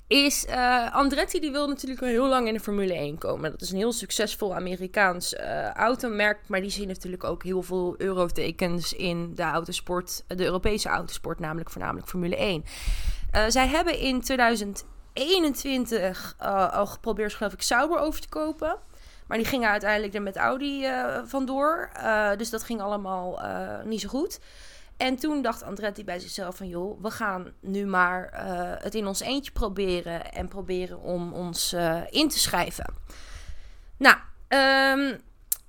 is 0.09 0.47
eh, 0.47 0.95
Andretti 0.95 1.41
die 1.41 1.51
wil 1.51 1.69
natuurlijk 1.69 2.03
al 2.03 2.09
heel 2.09 2.29
lang 2.29 2.47
in 2.47 2.55
de 2.55 2.61
Formule 2.61 2.95
1 2.95 3.19
komen. 3.19 3.51
Dat 3.51 3.61
is 3.61 3.71
een 3.71 3.77
heel 3.77 3.93
succesvol 3.93 4.55
Amerikaans 4.55 5.35
eh, 5.35 5.71
automerk, 5.71 6.39
maar 6.47 6.61
die 6.61 6.71
zien 6.71 6.89
natuurlijk 6.89 7.25
ook 7.25 7.43
heel 7.43 7.63
veel 7.63 7.95
eurotekens 7.99 8.93
in 8.93 9.35
de 9.35 9.43
autosport, 9.43 10.25
de 10.27 10.45
Europese 10.45 10.89
autosport, 10.89 11.39
namelijk 11.39 11.71
voornamelijk 11.71 12.09
Formule 12.09 12.37
1. 12.37 12.65
Eh, 13.31 13.45
zij 13.49 13.67
hebben 13.67 13.99
in 13.99 14.21
2021 14.21 16.35
eh, 16.39 16.73
al 16.73 16.87
geprobeerd, 16.87 17.35
geloof 17.35 17.53
ik, 17.53 17.63
Sauber 17.63 17.99
over 17.99 18.21
te 18.21 18.29
kopen. 18.29 18.77
Maar 19.27 19.39
die 19.39 19.47
gingen 19.47 19.71
uiteindelijk 19.71 20.15
er 20.15 20.23
met 20.23 20.37
Audi 20.37 20.87
vandoor. 21.25 21.91
Dus 22.37 22.51
dat 22.51 22.63
ging 22.63 22.81
allemaal 22.81 23.41
niet 23.85 24.01
zo 24.01 24.09
goed. 24.09 24.41
En 24.99 25.17
toen 25.17 25.43
dacht 25.43 25.63
Andretti 25.63 26.05
bij 26.05 26.19
zichzelf 26.19 26.57
van... 26.57 26.69
joh, 26.69 27.03
we 27.03 27.11
gaan 27.11 27.53
nu 27.61 27.87
maar 27.87 28.29
eh, 28.29 28.83
het 28.83 28.95
in 28.95 29.07
ons 29.07 29.21
eentje 29.21 29.53
proberen... 29.53 30.33
en 30.33 30.49
proberen 30.49 31.01
om 31.01 31.33
ons 31.33 31.73
eh, 31.73 32.03
in 32.11 32.29
te 32.29 32.39
schrijven. 32.39 32.95
Nou, 33.97 34.17
ehm, 34.49 35.19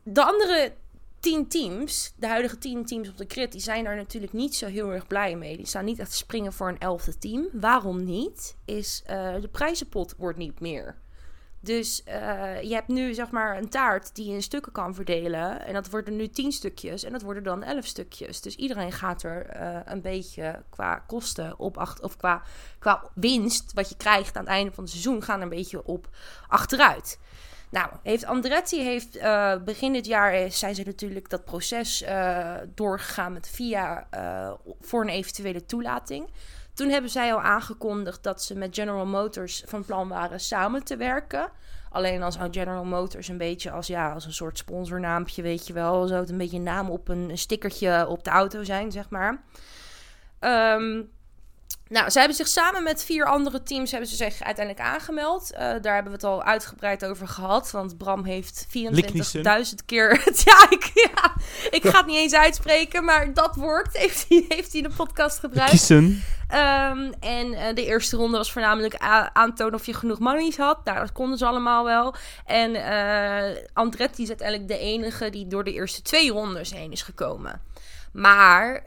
de 0.04 0.24
andere 0.24 0.74
tien 1.20 1.48
teams, 1.48 2.14
de 2.16 2.28
huidige 2.28 2.58
tien 2.58 2.86
teams 2.86 3.10
op 3.10 3.18
de 3.18 3.28
crit... 3.28 3.52
die 3.52 3.62
zijn 3.62 3.84
daar 3.84 3.96
natuurlijk 3.96 4.34
niet 4.34 4.56
zo 4.56 4.68
heel 4.68 4.92
erg 4.92 5.08
blij 5.08 5.36
mee. 5.36 5.58
Die 5.58 5.66
staan 5.66 5.86
niet 5.86 6.00
echt 6.00 6.12
te 6.12 6.18
springen 6.18 6.54
voor 6.54 6.68
een 6.68 6.80
elfde 6.80 7.18
team. 7.18 7.48
Waarom 7.52 8.04
niet? 8.04 8.58
Is 8.66 9.04
eh, 9.06 9.36
de 9.42 9.50
prijzenpot 9.52 10.16
wordt 10.18 10.38
niet 10.38 10.60
meer... 10.60 10.96
Dus 11.62 12.04
uh, 12.08 12.62
je 12.62 12.74
hebt 12.74 12.88
nu 12.88 13.14
zeg 13.14 13.30
maar 13.32 13.58
een 13.58 13.70
taart 13.70 14.16
die 14.16 14.28
je 14.28 14.34
in 14.34 14.44
stukken 14.44 14.72
kan 14.72 14.96
verdelen. 14.96 15.66
En 15.66 15.74
dat 15.74 15.90
worden 15.90 16.16
nu 16.16 16.28
tien 16.28 16.52
stukjes 16.52 17.04
en 17.04 17.12
dat 17.12 17.22
worden 17.22 17.44
dan 17.44 17.64
elf 17.64 17.86
stukjes. 17.86 18.42
Dus 18.42 18.56
iedereen 18.56 18.92
gaat 18.92 19.24
er 19.24 19.56
uh, 19.56 19.80
een 19.86 20.02
beetje 20.02 20.64
qua 20.70 21.04
kosten 21.08 21.60
op 21.60 21.78
achter. 21.78 22.04
Of 22.04 22.18
qua, 22.18 22.42
qua 22.80 23.04
winst, 23.14 23.74
wat 23.74 23.90
je 23.90 23.98
krijgt 23.98 24.38
aan 24.38 24.44
het 24.44 24.52
einde 24.52 24.72
van 24.72 24.84
het 24.84 24.92
seizoen, 24.94 25.24
gaan 25.24 25.38
er 25.38 25.44
een 25.44 25.50
beetje 25.50 25.86
op 25.86 26.10
achteruit. 26.48 27.20
Nou, 27.72 27.90
heeft 28.04 28.26
Andretti 28.26 28.82
heeft 28.82 29.18
uh, 29.18 29.56
begin 29.64 29.94
dit 29.94 30.06
jaar 30.06 30.52
zijn 30.52 30.76
ze 30.76 30.84
natuurlijk 30.84 31.30
dat 31.30 31.46
proces 31.46 32.04
doorgegaan 32.76 33.34
met 33.34 33.50
VIA 33.50 34.08
voor 34.82 35.02
een 35.02 35.10
eventuele 35.10 35.66
toelating. 35.66 36.30
Toen 36.80 36.90
hebben 36.90 37.10
zij 37.10 37.34
al 37.34 37.42
aangekondigd 37.42 38.24
dat 38.24 38.44
ze 38.44 38.56
met 38.56 38.76
General 38.76 39.06
Motors 39.06 39.64
van 39.66 39.86
plan 39.86 40.08
waren 40.08 40.40
samen 40.40 40.84
te 40.84 40.98
werken. 40.98 41.50
Alleen 41.90 42.24
als 42.24 42.38
General 42.52 42.84
Motors 42.84 43.28
een 43.28 43.38
beetje 43.38 43.72
als, 43.72 43.88
ja, 43.88 44.14
als 44.14 44.26
een 44.26 44.34
soort 44.34 44.58
sponsornaampje, 44.58 45.42
weet 45.42 45.68
je 45.68 45.74
wel. 45.74 46.08
Zou 46.08 46.20
het 46.20 46.30
een 46.30 46.38
beetje 46.38 46.60
naam 46.60 46.90
op 46.90 47.08
een 47.08 47.38
stickertje 47.38 48.08
op 48.08 48.24
de 48.24 48.30
auto 48.30 48.64
zijn, 48.64 48.92
zeg 48.92 49.10
maar. 49.10 49.44
Um, 50.40 51.10
nou, 51.90 52.10
ze 52.10 52.20
hebben 52.20 52.38
zich 52.38 52.48
samen 52.48 52.84
met 52.84 53.04
vier 53.04 53.26
andere 53.26 53.64
teams 53.64 53.92
hebben 53.92 54.10
ze 54.10 54.16
zich 54.16 54.42
uiteindelijk 54.42 54.86
aangemeld. 54.86 55.52
Uh, 55.52 55.60
daar 55.60 55.94
hebben 55.94 56.04
we 56.04 56.12
het 56.12 56.24
al 56.24 56.44
uitgebreid 56.44 57.06
over 57.06 57.28
gehad. 57.28 57.72
Want 57.72 57.98
Bram 57.98 58.24
heeft 58.24 58.68
24.000 58.68 59.86
keer. 59.86 60.10
ja, 60.46 60.68
ik, 60.70 60.92
ja, 60.94 61.34
ik 61.70 61.86
ga 61.88 61.98
het 61.98 62.06
niet 62.06 62.18
eens 62.18 62.34
uitspreken, 62.34 63.04
maar 63.04 63.34
dat 63.34 63.56
woord 63.56 63.98
heeft 63.98 64.26
hij, 64.30 64.46
heeft 64.50 64.72
hij 64.72 64.82
in 64.82 64.90
de 64.90 64.96
podcast 64.96 65.40
gebruikt. 65.40 65.70
Kiezen. 65.72 66.24
Um, 66.54 67.14
en 67.20 67.52
uh, 67.52 67.66
de 67.74 67.86
eerste 67.86 68.16
ronde 68.16 68.38
was 68.38 68.52
voornamelijk 68.52 68.96
aantonen 69.34 69.74
of 69.74 69.86
je 69.86 69.94
genoeg 69.94 70.20
monies 70.20 70.58
had. 70.58 70.86
Nou, 70.86 71.00
dat 71.00 71.12
konden 71.12 71.38
ze 71.38 71.46
allemaal 71.46 71.84
wel. 71.84 72.16
En 72.46 72.76
uh, 72.76 73.58
Andretti 73.74 74.22
is 74.22 74.28
uiteindelijk 74.28 74.68
de 74.68 74.78
enige 74.78 75.30
die 75.30 75.48
door 75.48 75.64
de 75.64 75.74
eerste 75.74 76.02
twee 76.02 76.32
rondes 76.32 76.72
heen 76.72 76.92
is 76.92 77.02
gekomen. 77.02 77.62
Maar 78.12 78.84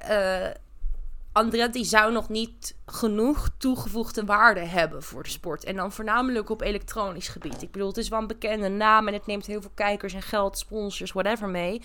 Andretti 1.33 1.85
zou 1.85 2.13
nog 2.13 2.29
niet 2.29 2.75
genoeg 2.87 3.51
toegevoegde 3.59 4.25
waarde 4.25 4.61
hebben 4.61 5.03
voor 5.03 5.23
de 5.23 5.29
sport. 5.29 5.65
En 5.65 5.77
dan 5.77 5.93
voornamelijk 5.93 6.51
op 6.51 6.61
elektronisch 6.61 7.29
gebied. 7.29 7.63
Ik 7.63 7.71
bedoel, 7.71 7.89
het 7.89 7.97
is 7.97 8.09
wel 8.09 8.19
een 8.19 8.27
bekende 8.27 8.69
naam 8.69 9.09
en 9.09 9.15
het 9.15 9.27
neemt 9.27 9.47
heel 9.47 9.61
veel 9.61 9.73
kijkers 9.75 10.15
en 10.15 10.23
geld, 10.23 10.59
sponsors, 10.59 11.13
whatever 11.13 11.49
mee. 11.49 11.83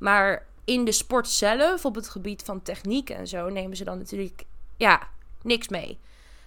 Maar 0.00 0.46
in 0.64 0.84
de 0.84 0.92
sport 0.92 1.28
zelf, 1.28 1.84
op 1.84 1.94
het 1.94 2.08
gebied 2.08 2.42
van 2.42 2.62
techniek 2.62 3.10
en 3.10 3.26
zo, 3.26 3.48
nemen 3.48 3.76
ze 3.76 3.84
dan 3.84 3.98
natuurlijk, 3.98 4.44
ja, 4.76 5.08
niks 5.42 5.68
mee. 5.68 5.98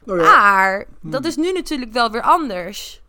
Ja, 0.05 0.13
Maar 0.15 0.85
Hmm. 1.01 1.11
dat 1.11 1.25
is 1.25 1.35
nu 1.35 1.51
natuurlijk 1.51 1.91
wel 1.93 2.11
weer 2.11 2.21
anders. 2.21 3.01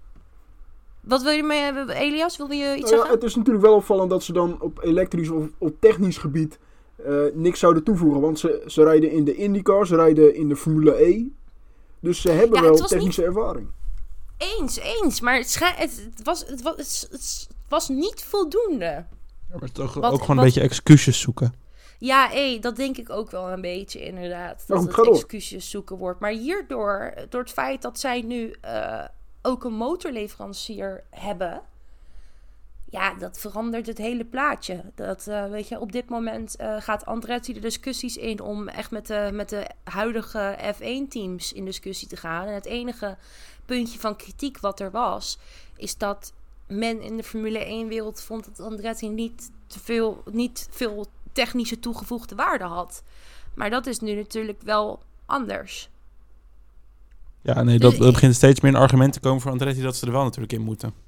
Wat 1.00 1.22
wil 1.22 1.32
je 1.32 1.42
mee, 1.42 1.88
Elias? 1.94 2.36
Wil 2.36 2.50
je 2.50 2.54
iets 2.56 2.64
nou 2.66 2.80
ja, 2.80 2.88
zeggen? 2.88 3.10
het 3.10 3.22
is 3.22 3.34
natuurlijk 3.34 3.64
wel 3.64 3.74
opvallend 3.74 4.10
dat 4.10 4.22
ze 4.22 4.32
dan 4.32 4.60
op 4.60 4.78
elektrisch 4.82 5.28
of 5.28 5.46
op 5.58 5.76
technisch 5.80 6.18
gebied 6.18 6.58
eh, 7.04 7.14
niks 7.32 7.58
zouden 7.58 7.82
toevoegen. 7.84 8.20
Want 8.20 8.38
ze, 8.38 8.62
ze 8.66 8.82
rijden 8.84 9.10
in 9.10 9.24
de 9.24 9.34
IndyCar, 9.34 9.86
ze 9.86 9.96
rijden 9.96 10.34
in 10.34 10.48
de 10.48 10.56
Formule 10.56 11.02
E. 11.06 11.24
Dus 12.00 12.20
ze 12.20 12.30
hebben 12.30 12.62
Ja, 12.62 12.68
wel 12.68 12.76
technische 12.76 13.24
ervaring. 13.24 13.68
Eens, 14.38 14.78
eens. 14.78 15.20
Maar 15.20 15.36
het, 15.36 15.50
schij- 15.50 15.74
het, 15.76 16.08
het 16.14 16.22
was, 16.24 16.46
het, 16.46 16.62
was, 16.62 16.76
het, 16.76 17.08
het 17.10 17.48
was 17.68 17.88
niet 17.88 18.24
voldoende. 18.24 19.04
Ja, 19.54 19.60
maar 19.60 19.72
toch 19.72 19.94
Wat- 19.94 20.12
ook 20.12 20.20
gewoon 20.20 20.38
een 20.38 20.44
beetje 20.44 20.60
excuses 20.60 21.20
zoeken. 21.20 21.54
Ja, 21.98 22.28
hé, 22.28 22.58
dat 22.58 22.76
denk 22.76 22.96
ik 22.96 23.10
ook 23.10 23.30
wel 23.30 23.50
een 23.50 23.60
beetje 23.60 24.04
inderdaad. 24.04 24.64
Dat 24.66 24.78
goed, 24.78 25.06
het 25.06 25.14
excuses 25.14 25.70
zoeken 25.70 25.96
wordt. 25.96 26.20
Maar 26.20 26.30
hierdoor, 26.30 27.14
door 27.28 27.40
het 27.40 27.50
feit 27.50 27.82
dat 27.82 27.98
zij 27.98 28.22
nu 28.22 28.54
eh, 28.60 29.04
ook 29.42 29.64
een 29.64 29.74
motorleverancier 29.74 31.04
hebben... 31.10 31.62
Ja, 32.90 33.14
dat 33.14 33.38
verandert 33.38 33.86
het 33.86 33.98
hele 33.98 34.24
plaatje. 34.24 34.80
Dat, 34.94 35.26
eh, 35.26 35.46
weet 35.46 35.68
je, 35.68 35.80
op 35.80 35.92
dit 35.92 36.08
moment 36.08 36.56
eh, 36.56 36.76
gaat 36.78 37.06
Andretti 37.06 37.52
de 37.52 37.60
discussies 37.60 38.16
in 38.16 38.40
om 38.40 38.68
echt 38.68 38.90
met 38.90 39.06
de, 39.06 39.30
met 39.32 39.48
de 39.48 39.66
huidige 39.84 40.58
F1-teams 40.74 41.52
in 41.52 41.64
discussie 41.64 42.08
te 42.08 42.16
gaan. 42.16 42.46
En 42.46 42.54
het 42.54 42.66
enige 42.66 43.16
puntje 43.64 43.98
van 43.98 44.16
kritiek 44.16 44.58
wat 44.58 44.80
er 44.80 44.90
was, 44.90 45.38
is 45.76 45.96
dat 45.96 46.32
men 46.66 47.00
in 47.00 47.16
de 47.16 47.22
Formule 47.22 47.84
1-wereld 47.84 48.22
vond 48.22 48.44
dat 48.44 48.66
Andretti 48.66 49.08
niet 49.08 49.50
te 49.66 49.80
veel, 49.80 50.22
niet 50.30 50.68
veel 50.70 51.06
technische 51.32 51.78
toegevoegde 51.78 52.34
waarde 52.34 52.64
had. 52.64 53.02
Maar 53.54 53.70
dat 53.70 53.86
is 53.86 53.98
nu 53.98 54.14
natuurlijk 54.14 54.62
wel 54.62 55.02
anders. 55.26 55.90
Ja, 57.42 57.62
nee, 57.62 57.78
dat, 57.78 57.96
dat 57.96 58.12
begint 58.12 58.34
steeds 58.34 58.60
meer 58.60 58.74
een 58.74 58.80
argument 58.80 59.12
te 59.12 59.20
komen 59.20 59.40
voor 59.40 59.50
Andretti 59.50 59.82
dat 59.82 59.96
ze 59.96 60.06
er 60.06 60.12
wel 60.12 60.22
natuurlijk 60.22 60.52
in 60.52 60.62
moeten. 60.62 61.03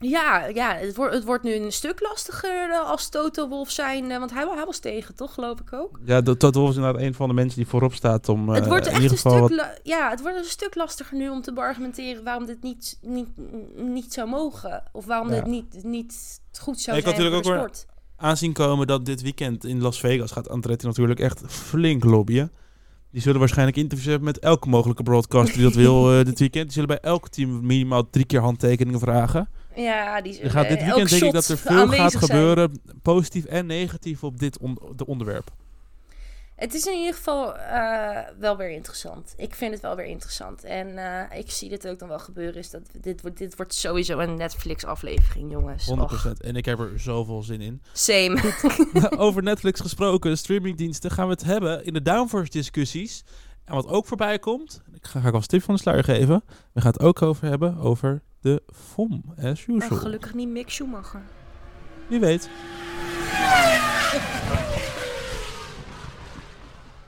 Ja, 0.00 0.46
ja 0.46 0.74
het, 0.76 0.96
wordt, 0.96 1.14
het 1.14 1.24
wordt 1.24 1.44
nu 1.44 1.54
een 1.54 1.72
stuk 1.72 2.00
lastiger 2.00 2.70
eh, 2.70 2.90
als 2.90 3.08
Toto 3.08 3.48
Wolf 3.48 3.70
zijn. 3.70 4.10
eh, 4.10 4.18
want 4.18 4.32
hij, 4.32 4.46
hij 4.54 4.64
was 4.64 4.78
tegen, 4.78 5.14
toch? 5.14 5.34
Geloof 5.34 5.60
ik 5.60 5.72
ook. 5.72 5.98
Ja, 6.04 6.20
dat, 6.20 6.40
dat 6.40 6.54
was 6.54 6.76
inderdaad 6.76 7.02
een 7.02 7.14
van 7.14 7.28
de 7.28 7.34
mensen 7.34 7.56
die 7.58 7.66
voorop 7.68 7.94
staat 7.94 8.28
om 8.28 8.48
het 8.48 8.62
eh, 8.62 8.68
wordt 8.68 8.86
in 8.86 8.92
echt 8.92 9.02
ieder 9.02 9.10
een 9.16 9.22
geval 9.22 9.46
stuk, 9.46 9.56
wat... 9.56 9.66
la- 9.66 9.78
ja, 9.82 10.10
het 10.10 10.22
wordt 10.22 10.36
een 10.38 10.44
stuk 10.44 10.74
lastiger 10.74 11.16
nu 11.16 11.28
om 11.28 11.42
te 11.42 11.52
beargumenteren 11.52 12.24
waarom 12.24 12.46
dit 12.46 12.62
niet, 12.62 12.98
niet, 13.02 13.28
niet 13.76 14.12
zou 14.12 14.28
mogen. 14.28 14.82
Of 14.92 15.04
waarom 15.06 15.28
Ja. 15.28 15.34
dit 15.34 15.46
niet, 15.46 15.84
niet 15.84 16.40
goed 16.60 16.80
zou 16.80 16.96
Ik 16.96 17.02
zijn 17.02 17.14
voor 17.16 17.24
natuurlijk 17.24 17.42
de 17.44 17.50
ook 17.50 17.56
sport. 17.58 17.86
aanzien 18.16 18.52
komen 18.52 18.86
dat 18.86 19.06
dit 19.06 19.22
weekend 19.22 19.64
in 19.64 19.80
Las 19.80 20.00
Vegas 20.00 20.30
gaat 20.32 20.48
Andretti 20.48 20.86
natuurlijk 20.86 21.20
echt 21.20 21.42
flink 21.46 22.04
lobbyen. 22.04 22.52
Die 23.10 23.20
zullen 23.22 23.38
waarschijnlijk 23.38 23.76
interviews 23.76 24.08
hebben 24.10 24.24
met 24.28 24.38
elke 24.38 24.68
mogelijke 24.68 25.02
broadcaster 25.02 25.54
die 25.54 25.62
dat 25.64 25.74
wil 25.74 26.10
eh, 26.18 26.24
dit 26.24 26.38
weekend. 26.38 26.64
Die 26.64 26.72
zullen 26.72 26.88
bij 26.88 27.00
elk 27.00 27.28
team 27.28 27.66
minimaal 27.66 28.10
drie 28.10 28.24
keer 28.24 28.40
handtekeningen 28.40 29.00
vragen. 29.00 29.48
Ja, 29.82 30.20
die 30.20 30.40
Er 30.40 30.50
gaat 30.50 30.68
dit 30.68 30.78
eh, 30.78 30.84
weekend 30.84 31.10
denk 31.10 31.22
ik 31.22 31.32
dat 31.32 31.48
er 31.48 31.58
veel 31.58 31.86
gaat 31.88 32.10
zijn. 32.12 32.22
gebeuren, 32.24 32.80
positief 33.02 33.44
en 33.44 33.66
negatief 33.66 34.24
op 34.24 34.38
dit 34.38 34.58
on- 34.58 34.78
de 34.96 35.06
onderwerp. 35.06 35.50
Het 36.56 36.74
is 36.74 36.86
in 36.86 36.98
ieder 36.98 37.14
geval 37.14 37.56
eh, 37.56 38.18
wel 38.38 38.56
weer 38.56 38.70
interessant. 38.70 39.34
Ik 39.36 39.54
vind 39.54 39.72
het 39.72 39.82
wel 39.82 39.96
weer 39.96 40.04
interessant. 40.06 40.64
En 40.64 40.98
eh, 41.30 41.38
ik 41.38 41.50
zie 41.50 41.68
dit 41.68 41.88
ook 41.88 41.98
dan 41.98 42.08
wel 42.08 42.18
gebeuren. 42.18 42.54
Is 42.56 42.70
dat 42.70 42.80
dit, 43.00 43.20
wordt, 43.22 43.38
dit 43.38 43.56
wordt 43.56 43.74
sowieso 43.74 44.18
een 44.18 44.34
Netflix-aflevering, 44.36 45.50
jongens. 45.50 45.86
100%. 45.90 45.90
Och, 45.98 46.26
En 46.40 46.56
ik 46.56 46.64
heb 46.64 46.78
er 46.78 47.00
zoveel 47.00 47.42
zin 47.42 47.60
in. 47.60 47.82
same. 47.92 48.54
Over 49.16 49.42
Netflix 49.42 49.80
gesproken, 49.80 50.38
streamingdiensten, 50.38 51.10
gaan 51.10 51.26
we 51.26 51.32
het 51.32 51.44
hebben 51.44 51.84
in 51.84 51.92
de 51.92 52.02
downforce 52.02 52.50
discussies. 52.50 53.24
En 53.64 53.74
wat 53.74 53.86
ook 53.86 54.06
voorbij 54.06 54.38
komt, 54.38 54.82
ik 54.94 55.06
ga, 55.06 55.20
ga 55.20 55.28
ik 55.28 55.34
als 55.34 55.46
tip 55.46 55.62
van 55.62 55.74
de 55.74 55.80
sluier 55.80 56.04
geven. 56.04 56.42
We 56.72 56.80
gaan 56.80 56.92
het 56.92 57.00
ook 57.02 57.22
over 57.22 57.46
hebben 57.48 57.76
over 57.78 58.22
de 58.40 58.62
FOM, 58.74 59.22
as 59.42 59.66
Oh, 59.68 59.74
usual. 59.76 59.98
gelukkig 59.98 60.34
niet 60.34 60.48
Mick 60.48 60.70
Schumacher. 60.70 61.22
Wie 62.08 62.20
weet. 62.20 62.48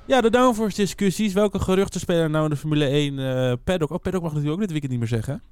Ja, 0.06 0.20
de 0.20 0.30
downforce 0.30 0.76
discussies. 0.76 1.32
Welke 1.32 1.58
geruchten 1.58 2.00
spelen 2.00 2.22
er 2.22 2.30
nou 2.30 2.44
in 2.44 2.50
de 2.50 2.56
Formule 2.56 2.84
1 2.86 3.18
eh 3.18 3.52
paddock? 3.64 3.90
Oh, 3.90 3.98
paddock 4.02 4.22
mag 4.22 4.30
natuurlijk 4.32 4.52
ook 4.60 4.68
dit 4.68 4.70
weekend 4.70 4.90
niet 4.90 5.00
meer 5.00 5.08
zeggen. 5.22 5.42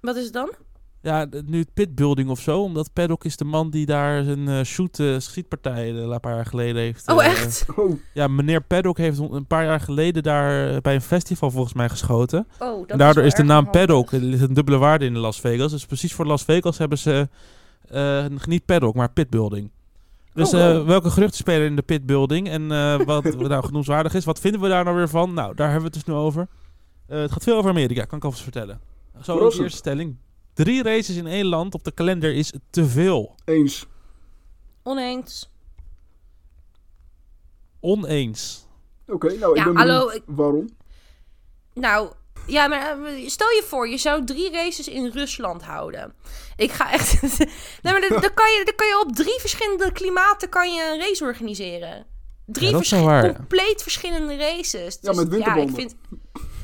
Wat 0.00 0.16
is 0.16 0.24
het 0.24 0.32
dan? 0.32 0.50
Ja, 1.02 1.26
nu 1.46 1.58
het 1.58 1.74
pitbuilding 1.74 2.28
of 2.28 2.40
zo. 2.40 2.62
Omdat 2.62 2.92
paddock 2.92 3.24
is 3.24 3.36
de 3.36 3.44
man 3.44 3.70
die 3.70 3.86
daar 3.86 4.24
zijn 4.24 4.48
eh, 4.48 4.62
shoot, 4.62 4.98
eh, 4.98 5.18
schietpartij 5.18 5.90
eh, 5.90 5.96
een 5.96 6.20
paar 6.20 6.34
jaar 6.34 6.46
geleden 6.46 6.82
heeft. 6.82 7.08
Oh, 7.10 7.24
echt? 7.24 7.66
Oh, 7.76 7.92
Ja, 8.14 8.28
meneer 8.28 8.62
Paddock 8.62 8.98
heeft 8.98 9.18
een 9.18 9.46
paar 9.46 9.64
jaar 9.64 9.80
geleden 9.80 10.22
daar 10.22 10.80
bij 10.80 10.94
een 10.94 11.00
festival 11.00 11.50
volgens 11.50 11.74
mij 11.74 11.88
geschoten. 11.88 12.46
Oh, 12.58 12.78
dat 12.78 12.86
en 12.90 12.98
daardoor 12.98 13.22
is, 13.24 13.34
de 13.34 13.42
naam. 13.42 13.70
Paddock, 13.70 14.10
ligt 14.10 14.42
een 14.42 14.54
dubbele 14.54 14.78
waarde 14.78 15.04
in 15.04 15.18
Las 15.18 15.40
Vegas. 15.40 15.70
Dus 15.70 15.86
precies 15.86 16.14
voor 16.14 16.26
Las 16.26 16.42
Vegas 16.42 16.78
hebben 16.78 16.98
ze 16.98 17.28
eh, 17.88 18.24
niet 18.46 18.64
Paddock, 18.64 18.94
maar 18.94 19.10
Pitbuilding. 19.10 19.70
Dus 20.34 20.54
Oh, 20.54 20.60
eh, 20.60 20.76
wow. 20.76 20.86
welke 20.86 21.10
geruchten 21.10 21.38
spelen 21.38 21.66
in 21.66 21.76
de 21.76 21.82
Pitbuilding 21.82 22.48
en 22.48 22.72
eh, 22.72 23.00
wat 23.00 23.36
nou 23.48 23.64
genoemswaardig 23.64 24.14
is, 24.14 24.24
wat 24.24 24.40
vinden 24.40 24.60
we 24.60 24.68
daar 24.68 24.84
nou 24.84 24.96
weer 24.96 25.08
van? 25.08 25.34
Nou, 25.34 25.54
daar 25.54 25.70
hebben 25.70 25.90
we 25.90 25.96
het 25.96 26.06
dus 26.06 26.14
nu 26.14 26.20
over. 26.20 26.48
Eh, 27.06 27.20
het 27.20 27.32
gaat 27.32 27.42
veel 27.44 27.56
over 27.56 27.70
Amerika, 27.70 28.04
kan 28.04 28.18
ik 28.18 28.24
alvast 28.24 28.42
vertellen. 28.42 28.80
Zo 29.22 29.46
is 29.46 29.56
de 29.56 29.62
eerste 29.62 29.78
stelling. 29.78 30.16
Drie 30.64 30.82
races 30.82 31.16
in 31.16 31.26
één 31.26 31.46
land 31.46 31.74
op 31.74 31.84
de 31.84 31.90
kalender 31.92 32.34
is 32.34 32.52
te 32.70 32.86
veel. 32.86 33.34
eens. 33.44 33.86
Oneens. 34.82 35.50
Oneens. 37.80 38.66
Oké, 39.06 39.32
nou, 39.38 39.54
Ja, 39.56 39.60
ik 39.66 39.66
ben 39.72 39.76
hallo, 39.76 40.10
ik- 40.10 40.22
waarom. 40.26 40.68
Nou, 41.74 42.12
ja, 42.46 42.66
maar 42.66 43.04
eh, 43.04 43.28
stel 43.28 43.48
je 43.48 43.62
voor, 43.66 43.88
je 43.88 43.98
zou 43.98 44.24
drie 44.24 44.50
races 44.50 44.88
in 44.88 45.06
Rusland 45.06 45.62
houden. 45.62 46.14
Ik 46.56 46.70
ga 46.72 46.92
echt... 46.92 47.20
nee, 47.82 47.92
maar 47.92 48.00
dan, 48.08 48.20
dan, 48.20 48.34
kan 48.34 48.50
je, 48.52 48.62
dan 48.64 48.74
kan 48.74 48.86
je 48.86 49.02
op 49.06 49.14
drie 49.16 49.38
verschillende 49.40 49.92
klimaten 49.92 50.48
kan 50.48 50.74
je 50.74 50.90
een 50.92 50.98
race 50.98 51.24
organiseren. 51.24 52.06
Drie 52.46 52.66
Ja, 52.66 52.72
dat 52.72 52.80
is 52.82 52.88
verschi- 52.88 53.06
wel 53.06 53.14
waar, 53.14 53.26
ja. 53.26 53.32
compleet 53.34 53.82
verschillende 53.82 54.36
races. 54.36 54.98
Ja, 55.00 55.08
Dus 55.12 55.16
met 55.16 55.24
ik 55.26 55.30
winterbanden. 55.32 55.74
vind... 55.74 55.94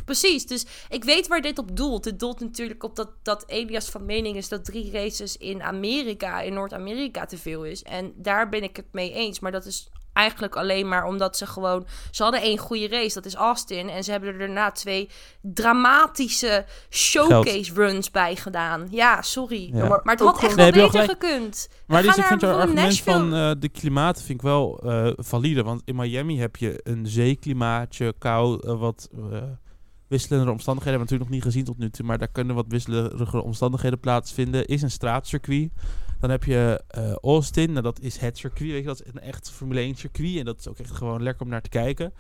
Precies, 0.06 0.46
dus 0.46 0.66
ik 0.88 1.04
weet 1.04 1.28
waar 1.28 1.40
dit 1.40 1.58
op 1.58 1.76
doelt. 1.76 2.04
Het 2.04 2.18
doelt 2.18 2.40
natuurlijk 2.40 2.82
op 2.82 2.96
dat, 2.96 3.10
dat 3.22 3.44
Elias 3.46 3.88
van 3.88 4.04
mening 4.04 4.36
is 4.36 4.48
dat 4.48 4.64
drie 4.64 4.90
races 4.92 5.36
in 5.36 5.62
Amerika, 5.62 6.40
in 6.40 6.52
Noord-Amerika, 6.52 7.26
te 7.26 7.38
veel 7.38 7.64
is. 7.64 7.82
En 7.82 8.12
daar 8.16 8.48
ben 8.48 8.62
ik 8.62 8.76
het 8.76 8.86
mee 8.92 9.12
eens. 9.12 9.40
Maar 9.40 9.52
dat 9.52 9.66
is 9.66 9.90
eigenlijk 10.16 10.56
alleen 10.56 10.88
maar 10.88 11.04
omdat 11.04 11.36
ze 11.36 11.46
gewoon... 11.46 11.86
Ze 12.10 12.22
hadden 12.22 12.40
één 12.40 12.58
goede 12.58 12.88
race, 12.88 13.14
dat 13.14 13.24
is 13.24 13.34
Austin. 13.34 13.88
En 13.88 14.04
ze 14.04 14.10
hebben 14.10 14.32
er 14.32 14.38
daarna 14.38 14.70
twee 14.70 15.10
dramatische 15.40 16.64
showcase 16.90 17.74
runs 17.74 18.10
bij 18.10 18.36
gedaan. 18.36 18.86
Ja, 18.90 19.22
sorry. 19.22 19.70
Ja. 19.72 19.88
Maar 19.88 20.14
het 20.14 20.20
had 20.20 20.42
echt 20.42 20.56
Nee, 20.56 20.72
wel 20.72 20.90
beter 20.90 21.08
gekund. 21.08 21.68
Maar 21.86 22.02
dus 22.02 22.16
ik 22.16 22.24
vind 22.24 22.40
jouw 22.40 22.58
argument 22.58 23.00
van 23.00 23.34
eh, 23.34 23.50
de 23.58 23.68
klimaat 23.68 24.22
vind 24.22 24.38
ik 24.38 24.42
wel 24.42 24.80
eh, 24.84 25.12
valide. 25.16 25.62
Want 25.62 25.82
in 25.84 25.96
Miami 25.96 26.38
heb 26.38 26.56
je 26.56 26.80
een 26.82 27.06
zeeklimaatje, 27.06 28.14
kou, 28.18 28.66
eh, 28.66 28.78
wat 28.78 29.08
eh, 29.32 29.42
wisselende 30.08 30.50
omstandigheden. 30.50 30.98
Hebben 30.98 31.18
we 31.18 31.24
natuurlijk 31.24 31.30
nog 31.30 31.30
niet 31.30 31.42
gezien 31.42 31.64
tot 31.64 31.78
nu 31.78 31.90
toe. 31.90 32.06
Maar 32.06 32.18
daar 32.18 32.28
kunnen 32.28 32.54
wat 32.54 32.64
wisselende 32.68 33.42
omstandigheden 33.42 34.00
plaatsvinden. 34.00 34.66
Is 34.66 34.82
een 34.82 34.90
straatcircuit. 34.90 35.70
Dan 36.20 36.30
heb 36.30 36.44
je 36.44 36.82
eh, 36.88 37.12
Austin. 37.12 37.70
Nou, 37.70 37.82
dat 37.82 38.00
is 38.00 38.16
het 38.16 38.38
circuit. 38.38 38.70
Weet 38.70 38.80
je, 38.80 38.86
dat 38.86 39.02
is 39.04 39.12
een 39.12 39.20
echt 39.20 39.50
Formule 39.50 39.80
1 39.80 39.94
circuit. 39.94 40.36
En 40.38 40.44
dat 40.44 40.58
is 40.58 40.68
ook 40.68 40.78
echt 40.78 40.90
gewoon 40.90 41.22
lekker 41.22 41.42
om 41.44 41.50
naar 41.50 41.62
te 41.62 41.68
kijken. 41.68 42.12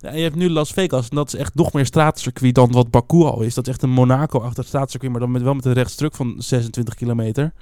En 0.00 0.16
je 0.16 0.22
hebt 0.22 0.34
nu 0.34 0.50
Las 0.50 0.72
Vegas. 0.72 1.08
En 1.08 1.16
dat 1.16 1.26
is 1.26 1.34
echt 1.34 1.54
nog 1.54 1.72
meer 1.72 1.86
straatcircuit 1.86 2.54
dan 2.54 2.72
wat 2.72 2.90
Baku 2.90 3.22
al 3.22 3.40
is. 3.42 3.54
Dat 3.54 3.66
is 3.66 3.72
echt 3.72 3.82
een 3.82 3.90
Monaco-achtig 3.90 4.66
straatcircuit. 4.66 5.12
Maar 5.12 5.20
dan 5.20 5.30
met, 5.30 5.42
wel 5.42 5.54
met 5.54 5.64
een 5.64 5.72
rechtstruk 5.72 6.14
van 6.14 6.34
26 6.38 6.94
kilometer. 6.94 7.52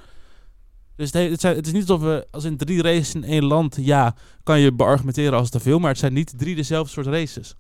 Dus 0.97 1.13
het, 1.13 1.15
he- 1.23 1.31
het, 1.31 1.41
zijn, 1.41 1.57
het 1.57 1.67
is 1.67 1.73
niet 1.73 1.89
alsof 1.89 2.01
we 2.01 2.27
als 2.31 2.45
in 2.45 2.57
drie 2.57 2.83
races 2.83 3.15
in 3.15 3.25
één 3.25 3.45
land, 3.45 3.77
ja, 3.81 4.15
kan 4.43 4.61
je 4.61 4.73
beargumenteren 4.73 5.39
als 5.39 5.51
te 5.51 5.61
veel, 5.61 5.79
maar 5.79 5.91
het 5.91 5.99
zijn 5.99 6.13
niet 6.13 6.39
drie 6.39 6.55
dezelfde 6.55 6.93
soort 6.93 7.07
races. 7.07 7.55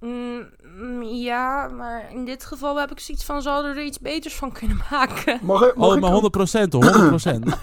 Mm, 0.00 0.48
mm, 0.78 1.02
ja, 1.02 1.68
maar 1.68 2.12
in 2.12 2.24
dit 2.24 2.44
geval 2.44 2.76
heb 2.80 2.90
ik 2.90 3.00
zoiets 3.00 3.24
van... 3.24 3.42
Ze 3.42 3.48
hadden 3.48 3.76
er 3.76 3.84
iets 3.84 3.98
beters 3.98 4.34
van 4.36 4.52
kunnen 4.52 4.76
maken. 4.90 5.38
Mag 5.42 5.62
ik, 5.66 5.74
mag 5.74 5.88
Oh, 5.88 5.94
ik 5.94 6.00
maar 6.00 6.08
ook- 6.08 6.12
100 6.14 6.32
procent, 6.32 6.72
100 6.72 7.06
procent. 7.08 7.46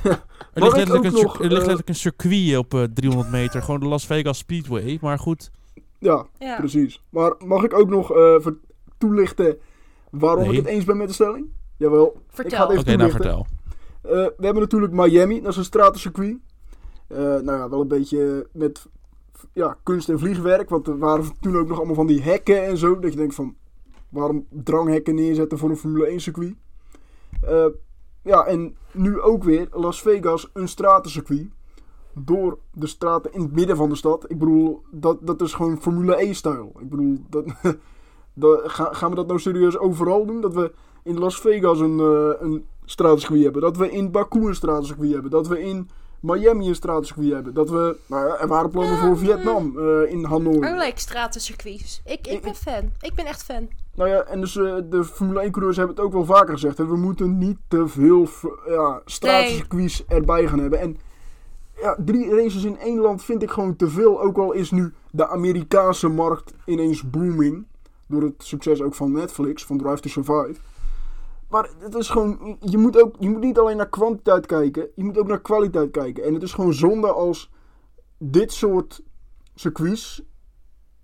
Er 0.54 0.62
ligt 0.64 0.76
letterlijk 0.76 1.06
een, 1.06 1.12
cir- 1.12 1.24
nog, 1.24 1.34
er 1.36 1.40
ligt 1.42 1.52
eh, 1.52 1.58
letterlijk 1.58 1.90
een 1.90 1.96
circuit 1.96 2.58
op 2.58 2.74
eh, 2.74 2.84
300 2.94 3.32
meter, 3.32 3.62
gewoon 3.62 3.80
de 3.80 3.86
Las 3.86 4.06
Vegas 4.06 4.38
Speedway. 4.38 4.98
Maar 5.02 5.20
goed, 5.20 5.52
Ja, 6.00 6.26
Ja. 6.40 6.56
precies. 6.56 7.02
Maar 7.10 7.34
mag 7.46 7.64
ik 7.64 7.74
ook 7.74 7.90
nog 7.90 8.12
eh, 8.12 8.36
ver- 8.40 8.58
toelichten 8.98 9.58
waarom 10.12 10.42
Nee. 10.44 10.52
ik 10.52 10.58
het 10.58 10.66
eens 10.68 10.84
ben 10.86 10.98
met 10.98 11.08
de 11.08 11.14
stelling? 11.14 11.46
Jawel. 11.78 12.06
Ik 12.06 12.14
ga 12.14 12.34
Vertel. 12.36 12.68
het 12.70 12.78
oké, 12.80 12.88
even 12.88 12.98
nou 13.00 13.12
vertel. 13.12 13.46
Eh, 14.02 14.12
we 14.12 14.34
hebben 14.46 14.62
natuurlijk 14.62 14.94
Miami, 14.94 15.42
dat 15.42 15.52
is 15.52 15.58
een 15.58 15.64
stratencircuit. 15.64 16.38
Eh 17.08 17.18
nou 17.18 17.46
ja, 17.52 17.70
wel 17.70 17.82
een 17.82 17.88
beetje 17.88 18.48
met 18.54 18.86
ja, 19.54 19.78
kunst 19.84 20.10
en 20.10 20.20
vliegwerk. 20.20 20.70
Want 20.70 20.88
er 20.88 20.98
waren 20.98 21.26
toen 21.40 21.58
ook 21.58 21.68
nog 21.68 21.78
allemaal 21.78 21.96
van 21.96 22.08
die 22.08 22.22
hekken 22.22 22.64
en 22.66 22.78
zo. 22.78 23.00
Dat 23.00 23.12
je 23.12 23.18
denkt 23.18 23.36
van, 23.36 23.56
waarom 24.10 24.46
dranghekken 24.50 25.16
neerzetten 25.16 25.58
voor 25.58 25.70
een 25.70 25.78
Formule 25.78 26.06
1 26.06 26.20
circuit? 26.22 26.56
Eh, 27.42 27.66
ja, 28.22 28.46
en 28.46 28.76
nu 28.92 29.22
ook 29.22 29.44
weer 29.44 29.68
Las 29.72 30.02
Vegas, 30.02 30.50
een 30.54 30.68
stratencircuit. 30.68 31.48
Door 32.14 32.58
de 32.74 32.88
straten 32.88 33.34
in 33.34 33.42
het 33.42 33.52
midden 33.52 33.76
van 33.76 33.90
de 33.90 33.96
stad. 33.96 34.26
Ik 34.28 34.40
bedoel, 34.40 34.82
dat, 34.92 35.18
dat 35.22 35.42
is 35.42 35.54
gewoon 35.54 35.82
Formule 35.82 36.28
1-stijl. 36.28 36.72
Ik 36.80 36.90
bedoel, 36.90 37.18
dat, 37.30 37.46
dat, 38.34 38.62
ga- 38.72 38.94
gaan 38.94 39.10
we 39.10 39.16
dat 39.16 39.28
nou 39.28 39.40
serieus 39.40 39.78
overal 39.78 40.26
doen? 40.26 40.42
Dat 40.42 40.54
we 40.54 40.72
in 41.04 41.20
Las 41.20 41.40
Vegas 41.42 41.80
een, 41.80 42.00
eh 42.00 42.30
een 42.40 42.66
stratencircuit 42.86 43.44
hebben. 43.44 43.62
Dat 43.62 43.78
we 43.78 43.92
in 43.92 44.12
Baku 44.12 44.48
een 44.48 44.56
stratencircuit 44.56 45.12
hebben. 45.12 45.32
Dat 45.32 45.48
we 45.48 45.62
in 45.62 45.90
Miami 46.26 46.68
een 46.68 46.76
stratencircuit 46.76 47.32
hebben. 47.32 47.54
Dat 47.54 47.70
we, 47.70 47.98
nou 48.06 48.28
ja, 48.28 48.38
er 48.38 48.48
waren 48.48 48.70
plannen 48.70 48.98
voor 48.98 49.18
Vietnam 49.18 49.80
eh, 49.80 50.12
in 50.12 50.24
Hanoi. 50.24 50.58
I 50.58 50.74
like 50.74 51.00
stratencircuits. 51.00 52.02
Ik, 52.06 52.28
ik 52.28 52.42
ben 52.42 52.56
fan. 52.56 52.92
Ik 53.02 53.14
ben 53.14 53.26
echt 53.26 53.44
fan. 53.44 53.70
Nou 53.96 54.10
ja, 54.10 54.24
en 54.24 54.40
dus 54.40 54.58
eh, 54.58 54.76
de 54.90 55.04
Formule 55.04 55.40
1 55.40 55.52
coureurs 55.52 55.78
hebben 55.78 55.96
het 55.96 56.06
ook 56.06 56.14
wel 56.14 56.26
vaker 56.26 56.54
gezegd. 56.54 56.78
Hè. 56.78 56.86
We 56.86 56.98
moeten 56.98 57.38
niet 57.38 57.58
te 57.68 57.88
veel 57.88 58.28
ja, 58.68 59.02
stratencircuits 59.06 60.06
erbij 60.08 60.48
gaan 60.48 60.60
hebben. 60.60 60.80
En 60.80 60.98
ja, 61.82 61.98
drie 62.06 62.30
races 62.36 62.64
in 62.64 62.78
één 62.78 63.00
land 63.00 63.24
vind 63.24 63.44
ik 63.44 63.52
gewoon 63.52 63.76
te 63.76 63.90
veel. 63.90 64.22
Ook 64.22 64.38
al 64.38 64.52
is 64.52 64.72
nu 64.72 64.94
de 65.12 65.28
Amerikaanse 65.28 66.08
markt 66.08 66.54
ineens 66.66 67.10
booming. 67.10 67.66
Door 68.08 68.22
het 68.22 68.34
succes 68.38 68.82
ook 68.82 68.96
van 68.96 69.12
Netflix, 69.12 69.66
van 69.66 69.78
Drive 69.78 70.00
to 70.00 70.10
Survive. 70.10 70.56
Maar 71.56 71.70
het 71.80 71.96
is 71.96 72.10
gewoon, 72.10 72.58
je 72.60 72.78
moet, 72.78 73.02
ook, 73.02 73.16
je 73.20 73.30
moet 73.30 73.42
niet 73.42 73.60
alleen 73.60 73.78
naar 73.78 73.90
kwantiteit 73.90 74.46
kijken, 74.46 74.88
je 74.96 75.04
moet 75.04 75.18
ook 75.18 75.28
naar 75.28 75.42
kwaliteit 75.42 75.92
kijken. 75.92 76.24
En 76.24 76.34
het 76.34 76.44
is 76.44 76.54
gewoon 76.54 76.74
zonde 76.74 77.08
als 77.08 77.52
dit 78.18 78.52
soort 78.52 79.04
circuits, 79.54 80.24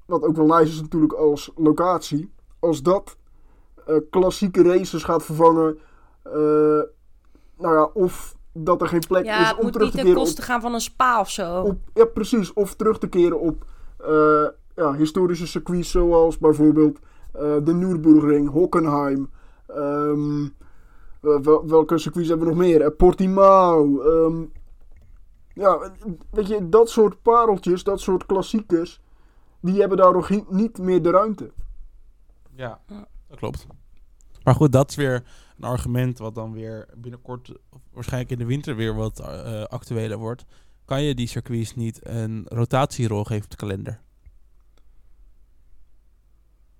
wat 0.06 0.24
ook 0.24 0.36
wel 0.36 0.46
nice 0.46 0.72
is 0.72 0.82
natuurlijk 0.82 1.14
als 1.14 1.52
locatie, 1.56 2.34
als 2.60 2.82
dat 2.82 3.18
eh, 3.86 3.96
klassieke 4.10 4.64
races 4.64 5.04
gaat 5.04 5.24
vervangen. 5.24 5.78
eh, 6.24 6.34
nou 7.58 7.76
ja, 7.76 7.90
of 7.94 8.36
dat 8.54 8.82
er 8.82 8.88
geen 8.88 9.08
plek 9.08 9.26
Ja, 9.26 9.42
is 9.42 9.48
het 9.48 9.58
om 9.58 9.64
moet 9.64 9.74
terug 9.74 9.88
niet 9.88 9.96
te 9.96 10.02
ten 10.02 10.08
keren 10.08 10.22
op 10.22 10.28
koste 10.28 10.42
gaan 10.42 10.62
van 10.62 10.74
een 10.74 10.82
spa 10.82 11.20
of 11.20 11.30
zo. 11.30 11.62
op, 11.62 11.78
ja, 11.94 12.06
precies. 12.06 12.54
Of 12.54 12.76
terug 12.76 13.00
te 13.00 13.08
keren 13.08 13.40
op 13.40 13.66
eh, 13.98 14.48
ja, 14.76 14.94
historische 14.94 15.48
circuits 15.48 15.92
zoals 15.92 16.38
bijvoorbeeld 16.38 17.00
de 17.64 17.74
Nürburgring, 17.74 18.50
Hockenheim. 18.50 19.30
Ehm, 19.76 20.44
eh, 21.22 21.40
wel- 21.42 21.68
welke 21.68 21.98
circuits 21.98 22.28
hebben 22.30 22.48
we 22.48 22.54
nog 22.54 22.62
meer? 22.64 22.82
Eh, 22.82 22.96
Portimao. 22.98 24.02
ehm, 24.02 24.44
ja, 25.54 25.92
weet 26.32 26.48
je, 26.48 26.70
dat 26.70 26.90
soort 26.90 27.22
pareltjes, 27.22 27.84
dat 27.84 28.00
soort 28.00 28.26
klassiekers, 28.26 29.02
die 29.62 29.80
hebben 29.80 29.98
daar 29.98 30.14
nog 30.14 30.30
niet 30.50 30.78
meer 30.78 31.02
de 31.02 31.10
ruimte. 31.10 31.52
Ja, 32.56 32.80
Ja. 32.88 33.08
dat 33.28 33.38
klopt. 33.38 33.68
Maar 34.44 34.56
goed, 34.56 34.72
dat 34.72 34.90
is 34.90 34.96
weer 34.96 35.24
een 35.58 35.64
argument 35.64 36.18
wat 36.18 36.36
dan 36.36 36.54
weer 36.54 36.88
binnenkort, 36.98 37.52
of 37.70 37.82
waarschijnlijk 37.94 38.32
in 38.32 38.38
de 38.38 38.46
winter 38.46 38.76
weer 38.76 38.96
wat 38.96 39.20
eh, 39.20 39.64
actueler 39.64 40.18
wordt. 40.18 40.46
Kan 40.86 41.04
je 41.04 41.16
die 41.16 41.28
circuits 41.28 41.76
niet 41.76 42.00
een 42.04 42.46
rotatierol 42.50 43.24
geven 43.24 43.44
op 43.44 43.50
de 43.50 43.56
kalender? 43.56 44.02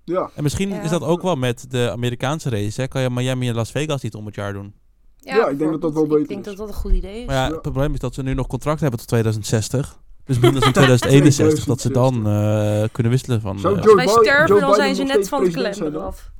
Ja, 0.04 0.30
En 0.34 0.42
misschien 0.42 0.68
Ja. 0.68 0.80
is 0.82 0.90
dat 0.90 1.02
ook 1.02 1.22
wel 1.22 1.36
met 1.36 1.70
de 1.70 1.90
Amerikaanse 1.90 2.50
race. 2.50 2.80
Hè? 2.80 2.88
Kan 2.88 3.02
je 3.02 3.10
Miami 3.10 3.48
en 3.48 3.54
Las 3.54 3.70
Vegas 3.70 4.02
niet 4.02 4.14
om 4.14 4.26
het 4.26 4.34
jaar 4.34 4.52
doen? 4.52 4.74
Ja, 5.16 5.48
ik 5.48 5.58
denk 5.58 5.70
dat 5.70 5.80
dat 5.80 5.92
wel 5.92 6.02
beter 6.06 6.20
Ik 6.20 6.28
denk 6.28 6.40
is. 6.40 6.46
dat 6.46 6.56
dat 6.56 6.68
een 6.68 6.74
goed 6.74 6.92
idee 6.92 7.20
is. 7.20 7.26
Maar 7.26 7.34
ja, 7.36 7.46
Ja. 7.46 7.50
het 7.52 7.62
probleem 7.62 7.92
is 7.92 7.98
dat 7.98 8.14
ze 8.14 8.22
nu 8.22 8.34
nog 8.34 8.46
contract 8.46 8.80
hebben 8.80 8.98
tot 8.98 9.08
2060. 9.08 10.00
Dus 10.24 10.38
minder 10.38 10.60
dan 10.60 10.72
2061 10.82 11.64
dat 11.64 11.80
ze 11.80 11.90
dan 11.90 12.14
eh, 12.26 12.84
kunnen 12.92 13.12
wisselen 13.12 13.40
van... 13.40 13.58
Zou 13.58 13.76
eh, 13.78 13.82
Joe 13.82 13.92
Als 13.92 14.04
wij 14.04 14.04
Biden- 14.14 14.24
sterven, 14.24 14.46
Joe 14.48 14.60
dan 14.60 14.70
Biden 14.70 14.84
zijn 14.94 15.08
ze 15.08 15.14
net 15.16 15.28
van 15.28 15.44
de 15.44 15.50
kalender 15.50 15.98
af. 16.00 16.30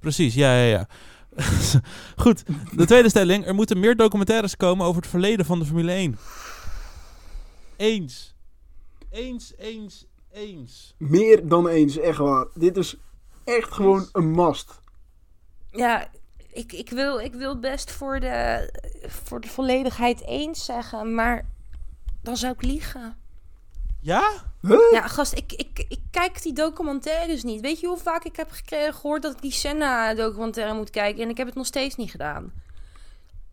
Precies, 0.00 0.34
ja, 0.34 0.54
ja, 0.62 0.64
ja. 0.64 0.86
Goed, 2.24 2.42
de 2.76 2.86
tweede 2.86 3.08
stelling. 3.08 3.46
Er 3.46 3.54
moeten 3.54 3.80
meer 3.80 3.96
documentaires 3.96 4.56
komen 4.56 4.86
over 4.86 5.00
het 5.02 5.10
verleden 5.10 5.44
van 5.46 5.58
de 5.58 5.64
Formule 5.64 5.92
1. 5.92 6.18
Eens. 7.76 8.34
Eens, 9.10 9.52
eens, 9.58 10.06
eens. 10.32 10.94
meer 10.98 11.48
dan 11.48 11.68
eens, 11.68 11.98
echt 11.98 12.18
waar. 12.18 12.46
Dit 12.54 12.76
is 12.76 12.96
echt 13.48 13.72
gewoon 13.72 14.08
een 14.12 14.30
must. 14.30 14.80
Ja, 15.70 16.08
ik, 16.52 16.72
ik, 16.72 16.90
wil, 16.90 17.18
ik 17.18 17.34
wil 17.34 17.58
best 17.58 17.90
voor 17.90 18.20
de, 18.20 18.68
voor 19.06 19.40
de 19.40 19.48
volledigheid 19.48 20.24
eens 20.24 20.64
zeggen, 20.64 21.14
maar 21.14 21.46
dan 22.22 22.36
zou 22.36 22.52
ik 22.52 22.62
liegen. 22.62 23.16
Ja? 24.00 24.30
Ja, 24.90 25.08
gast, 25.08 25.32
ik, 25.32 25.52
ik, 25.52 25.84
ik 25.88 26.00
kijk 26.10 26.42
die 26.42 26.52
documentaires 26.52 27.42
niet. 27.42 27.60
Weet 27.60 27.80
je 27.80 27.86
hoe 27.86 27.98
vaak 27.98 28.24
ik 28.24 28.36
heb 28.36 28.50
gekregen, 28.50 28.94
gehoord 28.94 29.22
dat 29.22 29.32
ik 29.32 29.42
die 29.42 29.52
Senna-documentaire 29.52 30.74
moet 30.74 30.90
kijken 30.90 31.22
en 31.22 31.28
ik 31.28 31.36
heb 31.36 31.46
het 31.46 31.56
nog 31.56 31.66
steeds 31.66 31.96
niet 31.96 32.10
gedaan. 32.10 32.52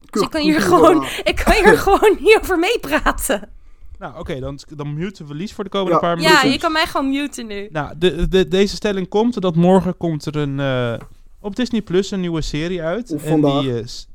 Dus 0.10 0.22
ik 0.22 0.30
kan 0.30 0.42
hier 0.42 0.62
gewoon, 0.62 1.06
ik 1.24 1.36
kan 1.36 1.54
hier 1.54 1.78
gewoon 1.78 2.18
niet 2.20 2.38
over 2.42 2.60
meepraten. 2.60 3.52
Nou, 4.00 4.20
oké, 4.20 4.40
dan, 4.40 4.60
dan 4.76 4.94
muten 4.94 5.28
we 5.28 5.34
Lies 5.34 5.54
voor 5.54 5.64
de 5.64 5.70
komende 5.70 5.94
Ja. 5.94 6.00
paar 6.00 6.20
Ja, 6.20 6.28
minuten. 6.28 6.52
je 6.52 6.58
kan 6.60 6.72
mij 6.72 6.86
gewoon 6.86 7.10
muten 7.10 7.48
nu. 7.48 7.68
Nou, 7.72 7.94
de, 7.98 8.28
de, 8.28 8.48
deze 8.48 8.76
stelling 8.76 9.08
komt 9.08 9.42
dat 9.42 9.56
morgen 9.56 9.98
komt 9.98 10.26
er 10.26 10.36
een, 10.36 10.60
eh, 10.60 11.08
op 11.40 11.56
Disney 11.56 11.82
Plus 11.82 12.12
een 12.12 12.20
nieuwe 12.20 12.42
serie 12.42 12.82
uit. 12.82 13.12
Of 13.14 13.24
en 13.24 13.30
vandaag. 13.30 13.62
Die, 13.62 13.80
is 13.80 14.08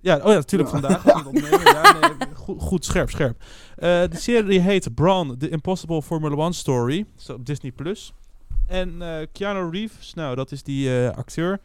ja, 0.00 0.16
oh 0.16 0.28
ja, 0.28 0.34
natuurlijk 0.34 0.70
Ja. 0.70 0.80
vandaag. 0.80 1.04
Ja, 1.04 1.30
nee, 1.30 2.12
goed, 2.34 2.60
goed, 2.62 2.84
scherp, 2.84 3.10
scherp. 3.10 3.42
Eh, 3.76 3.88
de 3.88 4.16
serie 4.16 4.60
heet 4.60 4.94
Braun, 4.94 5.38
The 5.38 5.48
Impossible 5.48 6.02
Formula 6.02 6.34
One 6.36 6.52
Story. 6.52 6.98
Dat 6.98 7.20
is 7.22 7.30
op 7.30 7.46
Disney 7.46 7.72
Plus. 7.72 8.12
En 8.66 9.02
eh 9.02 9.26
Keanu 9.32 9.70
Reeves, 9.70 10.14
nou, 10.14 10.34
dat 10.36 10.52
is 10.52 10.62
die 10.62 11.04
eh, 11.06 11.16
acteur. 11.16 11.60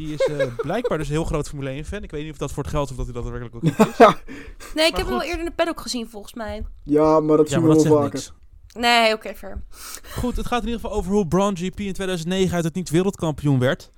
Die 0.00 0.12
is 0.14 0.20
eh, 0.26 0.46
blijkbaar 0.66 0.98
dus 0.98 1.06
een 1.08 1.12
heel 1.14 1.24
groot 1.24 1.48
Formule 1.48 1.70
1 1.70 1.84
fan. 1.84 2.02
Ik 2.02 2.10
weet 2.10 2.22
niet 2.22 2.32
of 2.32 2.38
dat 2.38 2.52
voor 2.52 2.62
het 2.62 2.72
geld 2.72 2.90
of 2.90 2.96
dat 2.96 3.04
hij 3.04 3.14
dat 3.14 3.24
werkelijk 3.24 3.54
ook 3.54 3.62
is. 3.62 3.70
Nee, 4.74 4.86
ik 4.86 4.92
Maar 4.92 5.00
heb 5.00 5.06
hem 5.06 5.12
al 5.14 5.22
eerder 5.22 5.38
in 5.38 5.44
de 5.44 5.52
paddock 5.56 5.80
gezien, 5.80 6.08
volgens 6.08 6.34
mij. 6.34 6.66
Ja, 6.84 7.20
maar 7.20 7.36
dat 7.36 7.48
Ja, 7.48 7.52
zien 7.52 7.60
maar 7.66 7.68
we 7.68 7.74
wel 7.74 7.84
zegt 7.84 7.94
vaker. 7.94 8.12
niks. 8.12 8.32
Nee, 8.72 9.12
oké, 9.14 9.34
ver. 9.34 9.62
Goed, 10.18 10.36
het 10.36 10.46
gaat 10.46 10.60
in 10.62 10.66
ieder 10.68 10.80
geval 10.80 10.96
over 10.96 11.12
hoe 11.12 11.26
Braun 11.28 11.56
GP 11.56 11.80
in 11.80 11.92
2009 11.92 12.54
uit 12.54 12.64
het 12.64 12.74
niet 12.74 12.90
wereldkampioen 12.90 13.58
werd. 13.58 13.90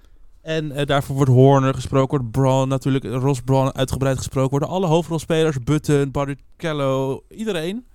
En 0.43 0.73
eh, 0.73 0.87
daarvoor 0.87 1.17
wordt 1.17 1.31
Horner 1.31 1.75
gesproken, 1.75 2.19
wordt 2.19 2.31
Braun 2.31 2.69
natuurlijk, 2.69 3.05
Ross 3.05 3.41
Braun 3.41 3.75
uitgebreid 3.75 4.17
gesproken 4.17 4.51
worden. 4.51 4.69
Alle 4.69 4.87
hoofdrolspelers, 4.87 5.59
Button, 5.59 6.11
Barrichello, 6.11 7.23
iedereen. 7.29 7.87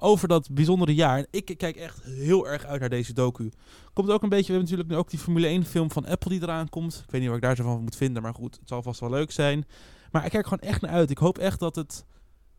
Over 0.00 0.28
dat 0.28 0.50
bijzondere 0.50 0.94
jaar. 0.94 1.26
Ik 1.30 1.54
kijk 1.56 1.76
echt 1.76 2.02
heel 2.02 2.48
erg 2.48 2.64
uit 2.64 2.80
naar 2.80 2.88
deze 2.88 3.12
docu. 3.12 3.52
Komt 3.92 4.10
ook 4.10 4.22
een 4.22 4.28
beetje, 4.28 4.52
we 4.52 4.52
hebben 4.52 4.70
natuurlijk 4.70 4.88
nu 4.88 4.96
ook 4.96 5.10
die 5.10 5.18
Formule 5.18 5.46
1 5.46 5.64
film 5.64 5.90
van 5.90 6.06
Apple 6.06 6.30
die 6.30 6.42
eraan 6.42 6.68
komt. 6.68 7.02
Ik 7.04 7.10
weet 7.10 7.20
niet 7.20 7.28
wat 7.28 7.38
ik 7.38 7.44
daar 7.44 7.56
zo 7.56 7.62
van 7.62 7.82
moet 7.82 7.96
vinden, 7.96 8.22
maar 8.22 8.34
goed, 8.34 8.56
het 8.60 8.68
zal 8.68 8.82
vast 8.82 9.00
wel 9.00 9.10
leuk 9.10 9.30
zijn. 9.30 9.66
Maar 10.10 10.24
ik 10.24 10.30
kijk 10.30 10.46
gewoon 10.46 10.68
echt 10.68 10.80
naar 10.80 10.90
uit. 10.90 11.10
Ik 11.10 11.18
hoop 11.18 11.38
echt 11.38 11.60
dat 11.60 11.76
het 11.76 12.04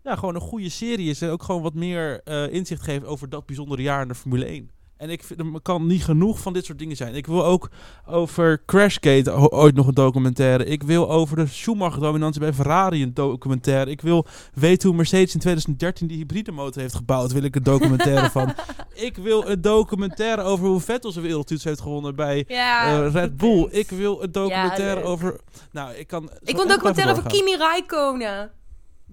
ja, 0.03 0.15
gewoon 0.15 0.35
een 0.35 0.41
goede 0.41 0.69
serie 0.69 1.09
is. 1.09 1.21
En 1.21 1.29
ook 1.29 1.43
gewoon 1.43 1.61
wat 1.61 1.73
meer 1.73 2.21
eh, 2.23 2.53
inzicht 2.53 2.81
geeft 2.81 3.05
over 3.05 3.29
dat 3.29 3.45
bijzondere 3.45 3.81
jaar 3.81 4.01
in 4.01 4.07
de 4.07 4.15
Formule 4.15 4.45
1. 4.45 4.69
En 5.01 5.09
ik 5.09 5.23
vind, 5.23 5.39
er 5.39 5.61
kan 5.61 5.85
niet 5.85 6.03
genoeg 6.03 6.39
van 6.39 6.53
dit 6.53 6.65
soort 6.65 6.79
dingen 6.79 6.95
zijn. 6.95 7.15
Ik 7.15 7.27
wil 7.27 7.45
ook 7.45 7.69
over 8.05 8.61
Crashgate 8.65 9.51
ooit 9.51 9.75
nog 9.75 9.87
een 9.87 9.93
documentaire. 9.93 10.65
Ik 10.65 10.83
wil 10.83 11.09
over 11.09 11.35
de 11.35 11.47
Schumacher-dominantie 11.47 12.41
bij 12.41 12.53
Ferrari 12.53 13.03
een 13.03 13.13
documentaire. 13.13 13.91
Ik 13.91 14.01
wil 14.01 14.25
weten 14.53 14.87
hoe 14.87 14.97
Mercedes 14.97 15.33
in 15.33 15.39
2013 15.39 16.07
die 16.07 16.17
hybride 16.17 16.51
motor 16.51 16.81
heeft 16.81 16.95
gebouwd. 16.95 17.31
Wil 17.31 17.43
ik 17.43 17.55
een 17.55 17.63
documentaire 17.63 18.29
van. 18.29 18.53
Ik 18.93 19.17
wil 19.17 19.49
een 19.49 19.61
documentaire 19.61 20.41
over 20.41 20.67
hoe 20.67 20.79
Vettel 20.79 21.11
zijn 21.11 21.25
wereldtitel 21.25 21.69
heeft 21.69 21.81
gewonnen 21.81 22.15
bij 22.15 22.45
Ja, 22.47 23.03
eh, 23.03 23.11
Red 23.11 23.37
Bull. 23.37 23.67
Ik 23.71 23.89
wil 23.89 24.23
een 24.23 24.31
documentaire 24.31 25.03
over... 25.03 25.39
Nou, 25.71 25.93
ik 25.93 26.07
kan... 26.07 26.29
ik 26.43 26.55
wil 26.55 26.61
een 26.61 26.67
documentaire 26.67 27.11
over 27.11 27.29
Kimi 27.29 27.55
Räikkönen. 27.55 28.51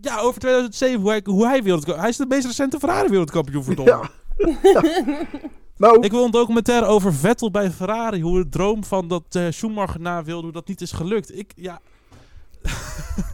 Ja, 0.01 0.18
over 0.18 0.40
2007, 0.40 1.01
hoe 1.01 1.11
hij, 1.11 1.20
hoe 1.24 1.46
hij 1.46 1.62
wereldkampioen... 1.62 2.01
Hij 2.01 2.09
is 2.09 2.16
de 2.16 2.27
meest 2.27 2.46
recente 2.46 2.79
Ferrari-wereldkampioen, 2.79 3.64
verdomme. 3.64 3.90
Ja. 3.90 4.11
Nou, 5.77 6.01
Ik 6.01 6.11
wil 6.11 6.24
een 6.24 6.31
documentaire 6.31 6.87
over 6.87 7.14
Vettel 7.14 7.51
bij 7.51 7.70
Ferrari. 7.70 8.22
Hoe 8.22 8.42
de 8.42 8.48
droom 8.48 8.85
van 8.85 9.09
dat 9.09 9.22
eh, 9.31 9.46
Schumacher 9.51 10.01
na 10.01 10.24
wilde, 10.24 10.42
hoe 10.42 10.53
dat 10.53 10.68
niet 10.68 10.81
is 10.81 10.92
gelukt. 10.92 11.38
Ik, 11.38 11.53
ja... 11.57 11.81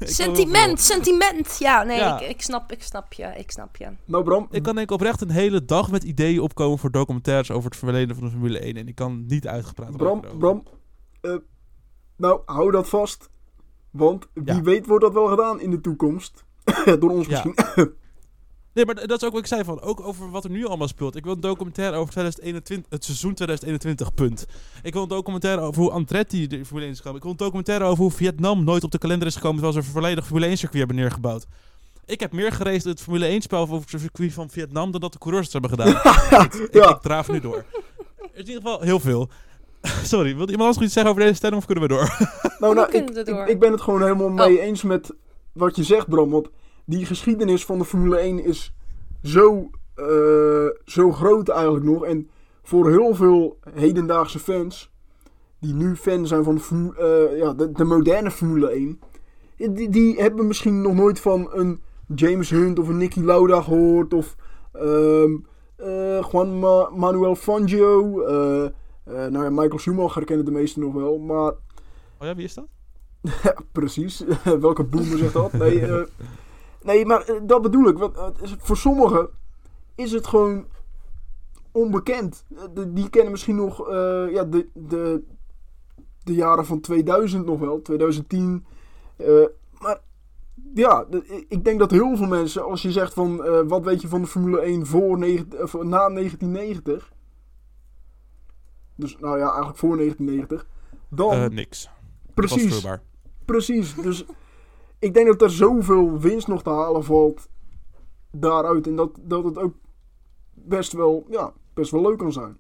Ik 0.01 0.09
Sentiment, 0.09 0.81
sentiment. 0.81 1.57
Ja, 1.59 1.83
nee, 1.83 1.97
Ja. 1.99 2.21
Ik, 2.21 2.29
ik, 2.29 2.43
snap, 2.43 2.73
ik 2.73 2.83
snap 2.83 3.13
je, 3.13 3.33
ik 3.37 3.51
snap 3.51 3.77
je. 3.77 3.89
nou 4.05 4.25
Bram. 4.25 4.47
Ik 4.51 4.63
kan 4.63 4.75
denk 4.75 4.87
ik 4.89 4.95
oprecht 4.95 5.21
een 5.21 5.31
hele 5.31 5.65
dag 5.65 5.91
met 5.91 6.05
ideeën 6.05 6.41
opkomen 6.41 6.79
voor 6.79 6.91
documentaires 6.91 7.51
over 7.51 7.71
het 7.71 7.79
verleden 7.79 8.17
van 8.17 8.25
de 8.25 8.31
Formule 8.31 8.59
1. 8.59 8.77
En 8.77 8.89
ik 8.89 8.95
kan 8.95 9.25
niet 9.27 9.47
uitgepraat 9.47 9.97
Bram, 9.97 10.23
raken 10.23 10.39
Bram, 10.39 10.63
eh, 11.21 11.35
nou 12.17 12.41
hou 12.47 12.71
dat 12.71 12.89
vast. 12.89 13.31
Want 13.91 14.27
wie 14.35 14.45
Ja. 14.55 14.61
weet 14.63 14.87
wordt 14.87 15.05
dat 15.05 15.13
wel 15.13 15.27
gedaan 15.27 15.61
in 15.61 15.71
de 15.71 15.81
toekomst. 15.81 16.45
Door 17.01 17.11
ons 17.11 17.27
Ja. 17.27 17.43
misschien. 17.45 17.55
Nee, 18.75 18.85
maar 18.87 18.95
dat 18.95 19.11
is 19.23 19.25
ook 19.27 19.33
wat 19.33 19.41
ik 19.41 19.47
zei 19.47 19.65
van. 19.65 19.81
Ook 19.81 20.01
over 20.01 20.31
wat 20.31 20.45
er 20.45 20.51
nu 20.51 20.67
allemaal 20.67 20.89
speelt. 20.89 21.17
Ik 21.17 21.25
wil 21.25 21.33
een 21.33 21.41
documentaire 21.41 21.97
over 21.97 22.11
2021, 22.13 22.91
het 22.91 23.05
seizoen 23.05 23.35
2021, 23.35 24.15
punt. 24.15 24.47
Ik 24.83 24.93
wil 24.93 25.03
een 25.03 25.09
documentaire 25.09 25.61
over 25.61 25.83
hoe 25.83 25.91
Andretti 25.91 26.47
de 26.47 26.65
Formule 26.65 26.85
1 26.85 26.91
is 26.93 26.97
gekomen. 26.97 27.17
Ik 27.17 27.23
wil 27.23 27.33
een 27.33 27.39
documentaire 27.39 27.85
over 27.85 28.03
hoe 28.03 28.11
Vietnam 28.13 28.65
nooit 28.65 28.85
op 28.85 28.91
de 28.91 28.99
kalender 28.99 29.27
is 29.29 29.35
gekomen... 29.35 29.61
terwijl 29.63 29.83
ze 29.83 29.89
een 29.89 29.95
volledig 29.95 30.27
Formule 30.27 30.47
1 30.47 30.57
circuit 30.57 30.79
hebben 30.79 30.97
neergebouwd. 30.97 31.47
Ik 32.07 32.21
heb 32.21 32.33
meer 32.33 32.53
gereisd 32.53 32.85
het 32.85 33.01
Formule 33.01 33.27
1 33.27 33.41
spel 33.43 33.61
over 33.61 33.77
het 33.77 34.01
circuit 34.01 34.33
van 34.33 34.51
Vietnam... 34.51 34.91
dan 34.91 35.01
dat 35.01 35.13
de 35.13 35.19
coureurs 35.19 35.53
het 35.53 35.63
hebben 35.63 35.71
gedaan. 35.71 36.17
ik, 36.63 36.69
Ja. 36.75 36.89
ik 36.89 37.01
draaf 37.01 37.29
nu 37.29 37.41
door. 37.41 37.65
In 38.33 38.39
ieder 38.47 38.55
geval 38.55 38.81
heel 38.81 39.01
veel. 39.01 39.29
Sorry, 40.05 40.29
wil 40.37 40.41
iemand 40.41 40.51
anders 40.61 40.75
nog 40.77 40.85
iets 40.85 40.93
zeggen 40.93 41.13
over 41.13 41.23
deze 41.25 41.35
stelling 41.37 41.59
of 41.59 41.67
kunnen 41.67 41.85
we 41.85 41.91
door? 41.95 42.17
Nou, 42.59 42.75
nou 42.75 42.89
We 42.91 42.97
ik, 42.99 43.27
door. 43.27 43.43
ik, 43.43 43.49
ik 43.49 43.59
ben 43.59 43.73
het 43.73 43.81
gewoon 43.81 44.03
helemaal 44.03 44.27
Oh. 44.27 44.35
mee 44.35 44.61
eens 44.61 44.83
met 44.83 45.11
wat 45.53 45.77
je 45.77 45.83
zegt, 45.83 46.09
Bram. 46.09 46.31
Want 46.31 46.49
die 46.85 47.07
geschiedenis 47.07 47.65
van 47.65 47.79
de 47.79 47.85
Formule 47.85 48.17
1 48.19 48.45
is 48.45 48.75
zo, 49.23 49.71
eh, 49.95 50.67
zo 50.85 51.13
groot 51.13 51.49
eigenlijk 51.49 51.85
nog. 51.85 52.05
En 52.05 52.29
voor 52.63 52.91
heel 52.91 53.15
veel 53.15 53.59
hedendaagse 53.75 54.39
fans, 54.39 54.93
die 55.61 55.75
nu 55.75 55.97
fan 55.97 56.27
zijn 56.27 56.45
van 56.45 56.55
de, 56.55 56.93
eh, 57.31 57.39
ja, 57.39 57.53
de, 57.55 57.73
de 57.73 57.85
moderne 57.85 58.31
Formule 58.31 58.71
1, 58.71 59.01
die, 59.57 59.89
die 59.89 60.21
hebben 60.21 60.47
misschien 60.47 60.81
nog 60.83 60.95
nooit 60.95 61.21
van 61.21 61.49
een 61.53 61.81
James 62.15 62.51
Hunt 62.51 62.79
of 62.79 62.89
een 62.89 62.97
Nicky 62.97 63.21
Lauda 63.21 63.61
gehoord. 63.63 64.15
Of 64.15 64.37
eh, 64.73 65.25
Juan 66.33 66.59
Ma- 66.59 66.91
Manuel 66.91 67.35
Fangio. 67.37 68.01
nou 69.05 69.43
ja, 69.45 69.51
Michael 69.51 69.79
Schumacher 69.79 70.25
kennen 70.25 70.45
de 70.45 70.51
meesten 70.51 70.83
nog 70.83 70.93
wel. 70.95 71.19
Maar 71.19 71.53
Oh 72.19 72.27
ja, 72.27 72.35
wie 72.35 72.45
is 72.45 72.55
dat? 72.55 72.67
ja, 73.43 73.57
precies. 73.73 74.25
Welke 74.61 74.85
boomer 74.85 75.19
zegt 75.19 75.33
dat? 75.33 75.53
Nee, 75.53 75.81
nee 76.85 77.07
maar 77.07 77.21
eh, 77.23 77.41
dat 77.43 77.63
bedoel 77.63 77.89
ik. 77.89 77.99
Want, 77.99 78.17
eh, 78.17 78.53
voor 78.59 78.77
sommigen 78.77 79.29
is 79.95 80.13
het 80.13 80.27
gewoon 80.27 80.67
onbekend. 81.73 82.45
Eh, 82.57 82.63
de- 82.75 82.93
die 82.93 83.11
kennen 83.11 83.31
misschien 83.31 83.57
nog 83.57 83.89
ja, 84.31 84.45
de, 84.45 84.69
de, 84.75 85.23
de 86.23 86.35
jaren 86.35 86.67
van 86.67 86.81
2000 86.81 87.47
nog 87.47 87.59
wel, 87.61 87.83
2010. 87.83 88.65
Eh, 89.17 89.27
maar 89.81 90.01
ja, 90.75 91.05
de- 91.05 91.45
ik 91.49 91.65
denk 91.65 91.79
dat 91.79 91.91
heel 91.91 92.17
veel 92.17 92.27
mensen, 92.27 92.65
als 92.65 92.83
je 92.83 92.93
zegt 92.93 93.15
van 93.15 93.37
wat 93.69 93.85
weet 93.85 94.01
je 94.03 94.09
van 94.09 94.21
de 94.21 94.27
Formule 94.27 94.61
1 94.61 94.87
voor 94.87 95.17
of 95.63 95.73
na 95.83 96.09
1990. 96.09 97.13
Dus 98.97 99.19
nou 99.19 99.39
ja, 99.39 99.47
eigenlijk 99.49 99.79
voor 99.79 99.97
1990. 99.97 100.67
Dan, 101.09 101.55
niks. 101.55 101.91
Precies. 102.35 102.87
Precies, 103.45 103.95
dus 103.95 104.25
ik 105.05 105.15
denk 105.15 105.27
dat 105.27 105.43
er 105.43 105.51
zoveel 105.51 106.19
winst 106.19 106.47
nog 106.47 106.63
te 106.63 106.71
halen 106.71 107.05
valt 107.05 107.49
daaruit. 108.31 108.87
En 108.87 108.97
dat, 108.97 109.11
dat 109.21 109.45
het 109.45 109.59
ook 109.59 109.75
best 110.53 110.93
wel, 110.93 111.27
ja, 111.31 111.53
best 111.75 111.91
wel 111.91 112.03
leuk 112.03 112.19
kan 112.19 112.33
zijn. 112.33 112.57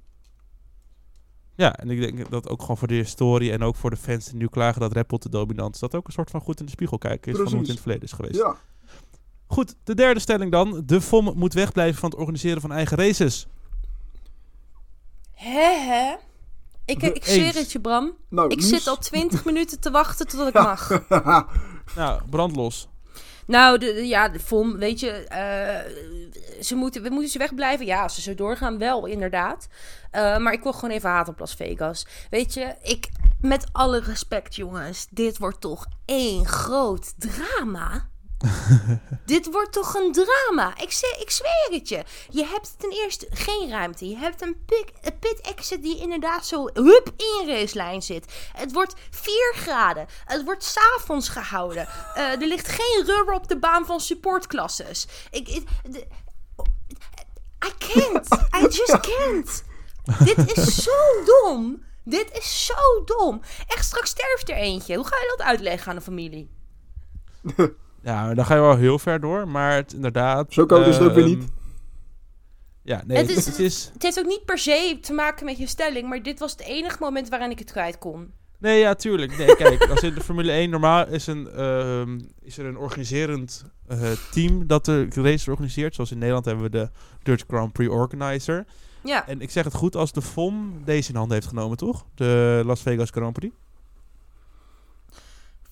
Ja, 1.54 1.76
en 1.76 1.90
ik 1.90 2.00
denk 2.00 2.30
dat 2.30 2.48
ook 2.48 2.61
gewoon 2.61 2.76
voor 2.76 2.88
de 2.88 2.94
historie 2.94 3.52
en 3.52 3.62
ook 3.62 3.76
voor 3.76 3.90
de 3.90 3.96
fans 3.96 4.24
die 4.24 4.37
nu 4.37 4.46
klagen 4.46 4.80
dat 4.80 4.92
Red 4.92 5.07
Bull 5.07 5.18
te 5.18 5.28
dominant 5.28 5.74
is, 5.74 5.80
dat 5.80 5.94
ook 5.94 6.07
een 6.07 6.12
soort 6.12 6.30
van 6.30 6.40
goed 6.40 6.61
in 6.61 6.64
de 6.64 6.70
spiegel 6.70 6.98
kijken 6.98 7.33
is 7.33 7.38
van 7.38 7.46
hoe 7.46 7.57
het 7.57 7.66
in 7.66 7.72
het 7.72 7.83
verleden 7.83 8.04
is 8.04 8.12
geweest. 8.12 8.37
Ja, 8.37 8.57
Goed, 9.46 9.74
de 9.85 9.94
derde 9.94 10.20
stelling 10.20 10.50
dan. 10.50 10.83
De 10.87 11.00
FOM 11.00 11.33
moet 11.37 11.54
wegblijven 11.54 12.00
van 12.00 12.11
het 12.11 12.18
organiseren 12.18 12.61
van 12.61 12.72
eigen 12.72 12.96
races. 12.96 13.46
Hè, 15.33 15.78
hè? 15.78 16.14
Ik, 16.86 17.00
We- 17.00 17.12
ik 17.12 17.24
zweer 17.24 17.54
het 17.54 17.72
je, 17.72 17.80
Bram. 17.80 18.12
nou, 18.28 18.48
Ik 18.50 18.62
zit 18.62 18.86
al 18.86 18.98
20 18.98 19.44
minuten 19.50 19.80
te 19.80 19.90
wachten 19.90 20.26
tot 20.26 20.48
ik 20.48 20.54
mag. 20.54 20.88
Nou, 21.96 22.20
brandlos. 22.30 22.88
Nou, 23.46 23.78
de, 23.78 23.92
de- 23.94 24.06
ja, 24.06 24.28
de 24.28 24.40
FOM, 24.40 24.76
weet 24.76 25.00
je, 25.00 25.10
eh, 25.10 26.62
ze 26.62 26.74
moeten, 26.74 27.02
we 27.02 27.10
moeten 27.10 27.30
ze 27.30 27.38
wegblijven. 27.38 27.86
Ja, 27.86 28.02
als 28.02 28.14
ze 28.14 28.20
zo 28.20 28.34
doorgaan, 28.34 28.78
wel, 28.78 29.06
inderdaad. 29.06 29.66
Eh, 30.10 30.36
maar 30.38 30.52
ik 30.52 30.62
wil 30.62 30.72
gewoon 30.72 30.90
even 30.90 31.10
haat 31.10 31.28
op 31.28 31.38
Las 31.38 31.54
Vegas. 31.54 32.06
Weet 32.30 32.54
je, 32.54 32.74
ik, 32.82 33.08
met 33.40 33.66
alle 33.72 34.00
respect, 34.00 34.54
jongens, 34.56 35.06
dit 35.10 35.38
wordt 35.38 35.60
toch 35.60 35.86
één 36.04 36.46
groot 36.46 37.14
drama. 37.18 38.08
dit 39.26 39.50
wordt 39.52 39.72
toch 39.72 39.94
een 39.94 40.12
drama. 40.12 40.72
Ik, 40.80 40.92
zeg, 40.92 41.16
ik 41.20 41.30
zweer 41.30 41.68
het 41.70 41.88
je. 41.88 42.04
Je 42.30 42.44
hebt 42.44 42.74
ten 42.78 42.90
eerste 42.90 43.26
geen 43.30 43.70
ruimte. 43.70 44.09
Je 44.09 44.16
hebt 44.16 44.42
een 44.42 44.62
pit, 44.66 44.92
een 45.02 45.18
pit 45.18 45.40
exit 45.40 45.83
die 45.83 45.98
inderdaad 45.98 46.46
zo 46.46 46.66
hup 46.72 47.12
in 47.16 47.48
racelijn 47.48 48.02
zit. 48.02 48.33
Het 48.52 48.72
wordt 48.72 48.94
4 49.11 49.52
graden. 49.57 50.07
Het 50.24 50.44
wordt 50.44 50.64
s'avonds 50.64 51.28
gehouden. 51.28 51.88
Eh, 52.14 52.22
er 52.40 52.46
ligt 52.46 52.68
geen 52.68 53.04
rubber 53.07 53.35
op 53.35 53.48
de 53.48 53.59
baan 53.59 53.87
van 53.87 54.00
supportklasses. 54.00 55.07
Ik, 55.30 55.48
ik- 55.48 55.68
de- 55.83 56.07
I 57.66 57.70
can't. 57.78 58.28
I 58.57 58.61
just 58.78 59.00
can't. 59.00 59.64
Dit 60.24 60.57
is 60.57 60.83
zo 60.83 61.24
dom. 61.24 61.85
Dit 62.04 62.37
is 62.38 62.66
zo 62.66 63.04
dom. 63.04 63.40
Echt, 63.66 63.85
straks 63.85 64.11
sterft 64.11 64.48
er 64.50 64.57
eentje. 64.57 64.96
Hoe 64.96 65.07
ga 65.07 65.16
je 65.16 65.35
dat 65.37 65.46
uitleggen 65.46 65.88
aan 65.90 65.96
de 65.96 66.02
familie? 66.02 66.50
Ja, 68.04 68.34
dan 68.34 68.46
ga 68.46 68.54
je 68.54 68.60
wel 68.60 68.76
heel 68.76 68.98
ver 68.98 69.20
door, 69.20 69.48
maar 69.48 69.74
het, 69.74 69.92
inderdaad... 69.92 70.52
Zo 70.52 70.66
koud 70.66 70.86
is 70.86 70.96
het 70.96 71.08
ook 71.08 71.14
weer 71.14 71.24
ehm, 71.24 71.38
niet. 71.38 71.44
Ja, 72.82 73.02
nee, 73.06 73.16
Het 73.16 73.30
is... 73.30 73.46
Het 73.46 73.58
is 73.58 73.90
Het 73.92 74.02
heeft 74.02 74.18
ook 74.18 74.26
niet 74.26 74.44
per 74.44 74.58
se 74.58 74.98
te 75.00 75.12
maken 75.12 75.44
met 75.44 75.58
je 75.58 75.66
stelling, 75.66 76.08
maar 76.08 76.22
dit 76.22 76.38
was 76.38 76.52
het 76.52 76.60
enige 76.60 76.96
moment 77.00 77.28
waarin 77.28 77.50
ik 77.50 77.58
het 77.58 77.70
kwijt 77.70 77.98
kon. 77.98 78.32
nee, 78.58 78.78
ja, 78.78 78.94
tuurlijk. 78.94 79.38
Nee, 79.38 79.56
kijk, 79.62 79.90
als 79.90 80.02
in 80.02 80.14
de 80.14 80.20
Formule 80.20 80.52
1 80.52 80.70
normaal 80.70 81.06
is, 81.06 81.26
een, 81.26 81.50
ehm, 81.50 82.20
is 82.40 82.58
er 82.58 82.64
een 82.64 82.78
organiserend 82.78 83.64
eh, 83.86 83.98
team 84.30 84.66
dat 84.66 84.84
de 84.84 85.08
race 85.12 85.50
organiseert. 85.50 85.94
Zoals 85.94 86.10
in 86.10 86.18
Nederland 86.18 86.44
hebben 86.44 86.64
we 86.64 86.70
de 86.70 86.90
Dutch 87.22 87.44
Grand 87.48 87.72
Prix 87.72 87.92
Organizer. 87.92 88.64
Ja, 89.04 89.26
En 89.28 89.40
ik 89.40 89.50
zeg 89.50 89.64
het 89.64 89.74
goed 89.74 89.96
als 89.96 90.12
de 90.12 90.22
FOM 90.22 90.82
deze 90.84 91.10
in 91.10 91.16
handen 91.16 91.34
heeft 91.34 91.48
genomen, 91.48 91.76
toch? 91.76 92.06
De 92.14 92.62
Las 92.64 92.82
Vegas 92.82 93.10
Grand 93.10 93.32
Prix. 93.32 93.54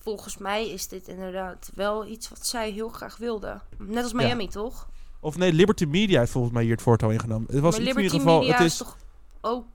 Volgens 0.03 0.37
mij 0.37 0.69
is 0.69 0.87
dit 0.87 1.07
inderdaad 1.07 1.71
wel 1.75 2.05
iets 2.07 2.29
wat 2.29 2.45
zij 2.45 2.71
heel 2.71 2.89
graag 2.89 3.17
wilden. 3.17 3.61
Net 3.77 4.03
als 4.03 4.13
Miami, 4.13 4.47
toch? 4.47 4.89
Of 5.19 5.37
nee, 5.37 5.53
Liberty 5.53 5.85
Media 5.85 6.19
heeft 6.19 6.31
volgens 6.31 6.53
mij 6.53 6.63
hier 6.63 6.71
het 6.71 6.81
voortouw 6.81 7.09
ingenomen. 7.09 7.51
Het 7.51 7.59
was 7.59 7.79
in 7.79 7.87
ieder 7.87 8.09
geval... 8.09 8.39
Media 8.39 8.53
het 8.53 8.65
is 8.65 8.71
is, 8.71 8.77
toch 8.77 8.97
ook... 9.41 9.65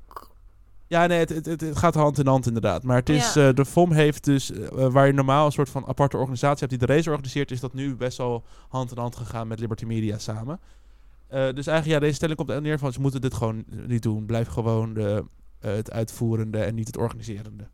Ja, 0.86 1.06
nee, 1.06 1.18
het, 1.18 1.28
het, 1.28 1.46
het, 1.46 1.78
gaat 1.78 1.94
hand 1.94 2.18
in 2.18 2.26
hand 2.26 2.46
inderdaad. 2.46 2.82
Maar 2.82 2.96
het 2.96 3.08
is, 3.08 3.34
Ja. 3.34 3.48
eh, 3.48 3.54
de 3.54 3.64
FOM 3.64 3.92
heeft 3.92 4.24
dus, 4.24 4.50
eh, 4.50 4.86
waar 4.86 5.06
je 5.06 5.12
normaal 5.12 5.46
een 5.46 5.52
soort 5.52 5.68
van 5.70 5.86
aparte 5.86 6.16
organisatie 6.16 6.58
hebt 6.58 6.70
die 6.78 6.86
de 6.86 6.94
race 6.94 7.10
organiseert, 7.10 7.50
is 7.50 7.60
dat 7.60 7.72
nu 7.72 7.96
best 7.96 8.18
wel 8.18 8.44
hand 8.68 8.90
in 8.90 8.98
hand 8.98 9.16
gegaan 9.16 9.48
met 9.48 9.60
Liberty 9.60 9.84
Media 9.84 10.18
samen. 10.18 10.60
Eh, 11.28 11.40
dus 11.54 11.66
eigenlijk, 11.66 11.86
ja, 11.86 11.98
deze 11.98 12.14
stelling 12.14 12.36
komt 12.38 12.50
er 12.50 12.60
neer 12.60 12.78
van, 12.78 12.92
ze 12.92 13.00
moeten 13.00 13.20
dit 13.20 13.34
gewoon 13.34 13.64
niet 13.86 14.02
doen. 14.02 14.26
Blijf 14.26 14.48
gewoon 14.48 14.94
de, 14.94 15.24
eh, 15.58 15.72
het 15.72 15.90
uitvoerende 15.90 16.58
en 16.58 16.74
niet 16.74 16.86
het 16.86 16.96
organiserende. 16.96 17.68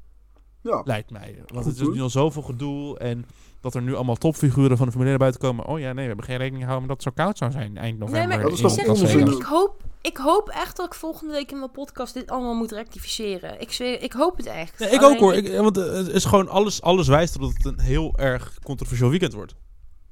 Ja, 0.65 0.83
Lijkt 0.85 1.11
mij. 1.11 1.35
Want 1.47 1.65
Goed 1.65 1.79
het 1.79 1.89
is 1.89 1.95
nu 1.95 2.01
al 2.01 2.11
zoveel 2.11 2.43
gedoe. 2.43 2.99
En 2.99 3.27
dat 3.61 3.75
er 3.75 3.83
nu 3.83 3.95
allemaal 3.95 4.17
topfiguren 4.17 4.77
van 4.77 4.87
de 4.87 4.93
Formule 4.93 5.11
1 5.11 5.19
naar 5.19 5.19
buiten 5.19 5.41
komen. 5.41 5.67
Oh 5.67 5.79
ja, 5.79 5.87
nee, 5.87 6.03
we 6.03 6.07
hebben 6.07 6.25
geen 6.25 6.37
rekening 6.37 6.63
gehouden 6.63 6.89
dat 6.89 7.05
het 7.05 7.15
zo 7.15 7.23
koud 7.23 7.39
zou 7.39 7.51
zijn 7.51 7.77
eind 7.77 7.99
november. 7.99 8.21
Nee, 8.21 8.37
maar 8.37 8.47
Dat 8.47 8.53
is 8.53 8.61
toch 8.61 9.11
ik, 9.11 9.29
ik, 9.29 9.43
hoop, 9.43 9.83
ik 10.01 10.17
hoop 10.17 10.49
echt 10.49 10.77
dat 10.77 10.87
ik 10.87 10.95
volgende 10.95 11.33
week 11.33 11.51
in 11.51 11.59
mijn 11.59 11.71
podcast 11.71 12.15
dit 12.15 12.31
allemaal 12.31 12.55
moet 12.55 12.73
rectificeren. 12.73 13.61
Ik, 13.61 13.73
zweer, 13.73 14.03
ik 14.03 14.13
hoop 14.13 14.37
het 14.37 14.47
echt. 14.47 14.79
Nee, 14.79 14.89
ik 14.89 15.03
Alleen 15.03 15.15
ook 15.15 15.21
hoor. 15.21 15.35
Ik, 15.35 15.57
want 15.57 15.79
eh, 15.79 15.93
het 15.93 16.09
is 16.09 16.25
gewoon 16.25 16.49
alles, 16.49 16.83
alles 16.83 17.09
wijst 17.09 17.35
erop 17.35 17.53
dat 17.53 17.63
het 17.63 17.79
een 17.79 17.85
heel 17.85 18.13
erg 18.17 18.59
controversieel 18.63 19.11
weekend 19.11 19.33
wordt. 19.33 19.55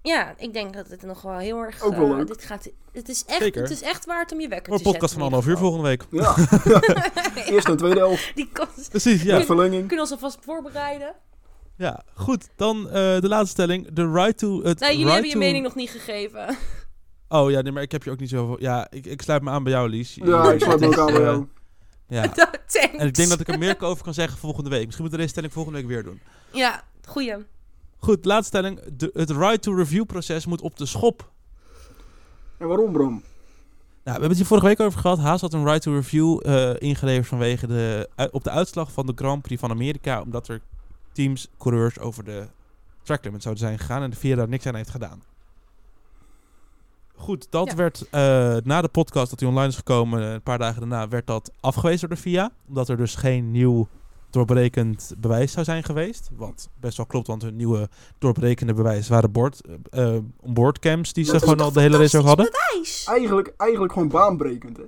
Ja, 0.02 0.34
ik 0.38 0.52
denk 0.52 0.74
dat 0.74 0.88
het 0.88 1.02
nog 1.02 1.22
wel 1.22 1.38
heel 1.38 1.58
erg... 1.58 1.82
Ook 1.82 1.94
wel 1.96 2.10
eh, 2.10 2.16
leuk. 2.16 2.26
dit 2.26 2.44
gaat, 2.44 2.68
het, 2.92 3.08
is 3.08 3.24
echt, 3.24 3.38
Zeker. 3.42 3.62
het 3.62 3.70
is 3.70 3.82
echt 3.82 4.04
waard 4.06 4.32
om 4.32 4.40
je 4.40 4.48
wekker 4.48 4.72
Een 4.72 4.78
te 4.78 4.84
podcast 4.84 5.14
van 5.14 5.22
zetten. 5.22 5.38
in 5.40 5.46
anderhalf 5.46 5.46
uur 5.46 5.56
volgende 5.58 5.88
week. 5.88 6.02
ja. 6.10 7.44
Eerste 7.54 7.70
en 7.70 7.76
tweede 7.76 7.98
helft. 7.98 8.32
Die 8.34 8.48
kans, 8.52 8.88
Precies, 8.88 9.22
ja. 9.22 9.44
Verlenging. 9.44 9.80
we 9.80 9.86
kunnen 9.86 10.00
ons 10.00 10.10
alvast 10.10 10.38
voorbereiden. 10.40 11.14
ja. 11.76 12.02
Goed, 12.14 12.48
dan 12.56 12.86
eh, 12.86 12.92
de 12.92 13.28
laatste 13.28 13.50
stelling. 13.50 13.88
The 13.94 14.10
right 14.12 14.38
to... 14.38 14.62
Het 14.62 14.80
Nee, 14.80 14.90
jullie 14.90 15.04
right 15.04 15.12
hebben 15.12 15.26
je 15.28 15.32
to- 15.32 15.38
mening 15.38 15.64
nog 15.64 15.74
niet 15.74 15.90
gegeven. 15.90 16.56
Oh 17.28 17.50
ja, 17.50 17.60
nee, 17.60 17.72
maar 17.72 17.82
ik 17.82 17.92
heb 17.92 18.02
je 18.02 18.10
ook 18.10 18.20
niet 18.20 18.28
zoveel... 18.28 18.60
Ja, 18.60 18.86
ik, 18.90 19.06
ik 19.06 19.22
sluit 19.22 19.42
me 19.42 19.50
aan 19.50 19.62
bij 19.62 19.72
jou, 19.72 19.88
Lies. 19.88 20.14
Ja, 20.14 20.52
ik 20.52 20.60
sluit 20.62 20.80
me 20.80 20.86
ook 20.86 20.98
aan 20.98 21.06
bij 21.12 21.20
jou. 21.22 21.46
Ja. 22.08 22.28
Thanks. 22.28 22.74
En 22.98 23.06
ik 23.06 23.14
denk 23.14 23.28
dat 23.28 23.40
ik 23.40 23.48
er 23.48 23.58
meer 23.58 23.76
over 23.80 24.04
kan 24.04 24.14
zeggen 24.14 24.38
volgende 24.38 24.70
week. 24.70 24.84
Misschien 24.84 25.00
moeten 25.02 25.18
we 25.20 25.24
deze 25.24 25.28
stelling 25.28 25.52
volgende 25.52 25.78
week 25.78 25.88
weer 25.88 26.02
doen. 26.02 26.20
Ja, 26.52 26.82
goeie. 27.08 27.34
Goed, 28.04 28.24
laatste 28.24 28.46
stelling. 28.58 28.80
De, 28.96 29.10
het 29.14 29.30
right 29.30 29.62
to 29.62 29.74
review 29.74 30.04
proces 30.06 30.46
moet 30.46 30.60
op 30.60 30.76
de 30.76 30.86
schop. 30.86 31.30
En 32.58 32.66
waarom, 32.68 32.92
Bram? 32.92 33.10
Nou, 33.10 33.22
we 34.02 34.10
hebben 34.10 34.28
het 34.28 34.38
hier 34.38 34.46
vorige 34.46 34.66
week 34.66 34.80
over 34.80 35.00
gehad. 35.00 35.18
Haas 35.18 35.40
had 35.40 35.52
een 35.52 35.64
right 35.64 35.82
to 35.82 35.94
review 35.94 36.40
eh, 36.46 36.70
ingeleverd 36.78 37.26
vanwege 37.26 37.66
de, 37.66 38.08
op 38.30 38.44
de 38.44 38.50
uitslag 38.50 38.92
van 38.92 39.06
de 39.06 39.12
Grand 39.14 39.42
Prix 39.42 39.60
van 39.60 39.70
Amerika. 39.70 40.20
Omdat 40.20 40.48
er 40.48 40.60
teams, 41.12 41.48
coureurs 41.58 41.98
over 41.98 42.24
de 42.24 42.46
track 43.02 43.24
limit 43.24 43.42
zouden 43.42 43.64
zijn 43.64 43.78
gegaan 43.78 44.02
en 44.02 44.10
de 44.10 44.16
VIA 44.16 44.36
daar 44.36 44.48
niks 44.48 44.66
aan 44.66 44.74
heeft 44.74 44.90
gedaan. 44.90 45.22
Goed, 47.14 47.46
dat 47.50 47.68
Ja. 47.70 47.76
werd 47.76 48.08
eh, 48.10 48.20
na 48.64 48.80
de 48.80 48.88
podcast 48.88 49.30
dat 49.30 49.40
hij 49.40 49.48
online 49.48 49.68
is 49.68 49.76
gekomen, 49.76 50.22
een 50.22 50.42
paar 50.42 50.58
dagen 50.58 50.80
daarna, 50.80 51.08
werd 51.08 51.26
dat 51.26 51.52
afgewezen 51.60 52.08
door 52.08 52.16
de 52.16 52.22
VIA. 52.22 52.50
Omdat 52.68 52.88
er 52.88 52.96
dus 52.96 53.14
geen 53.14 53.50
nieuw 53.50 53.88
doorbrekend 54.32 55.14
bewijs 55.18 55.52
zou 55.52 55.64
zijn 55.64 55.82
geweest. 55.82 56.30
Wat 56.36 56.70
best 56.80 56.96
wel 56.96 57.06
klopt, 57.06 57.26
want 57.26 57.42
hun 57.42 57.56
nieuwe 57.56 57.88
doorbrekende 58.18 58.74
bewijs 58.74 59.08
waren 59.08 59.32
board, 59.32 59.60
eh 59.90 60.14
eh, 60.14 60.22
onboardcams 60.40 61.12
die 61.12 61.24
ze 61.24 61.32
Dat 61.32 61.42
is 61.42 61.48
gewoon 61.48 61.64
al 61.64 61.72
de 61.72 61.80
hele 61.80 61.96
race 61.96 62.18
ook 62.18 62.26
hadden. 62.26 62.50
Bewijs. 62.50 63.04
Eigenlijk, 63.08 63.54
eigenlijk 63.56 63.92
gewoon 63.92 64.08
baanbrekend, 64.08 64.76
hè? 64.76 64.82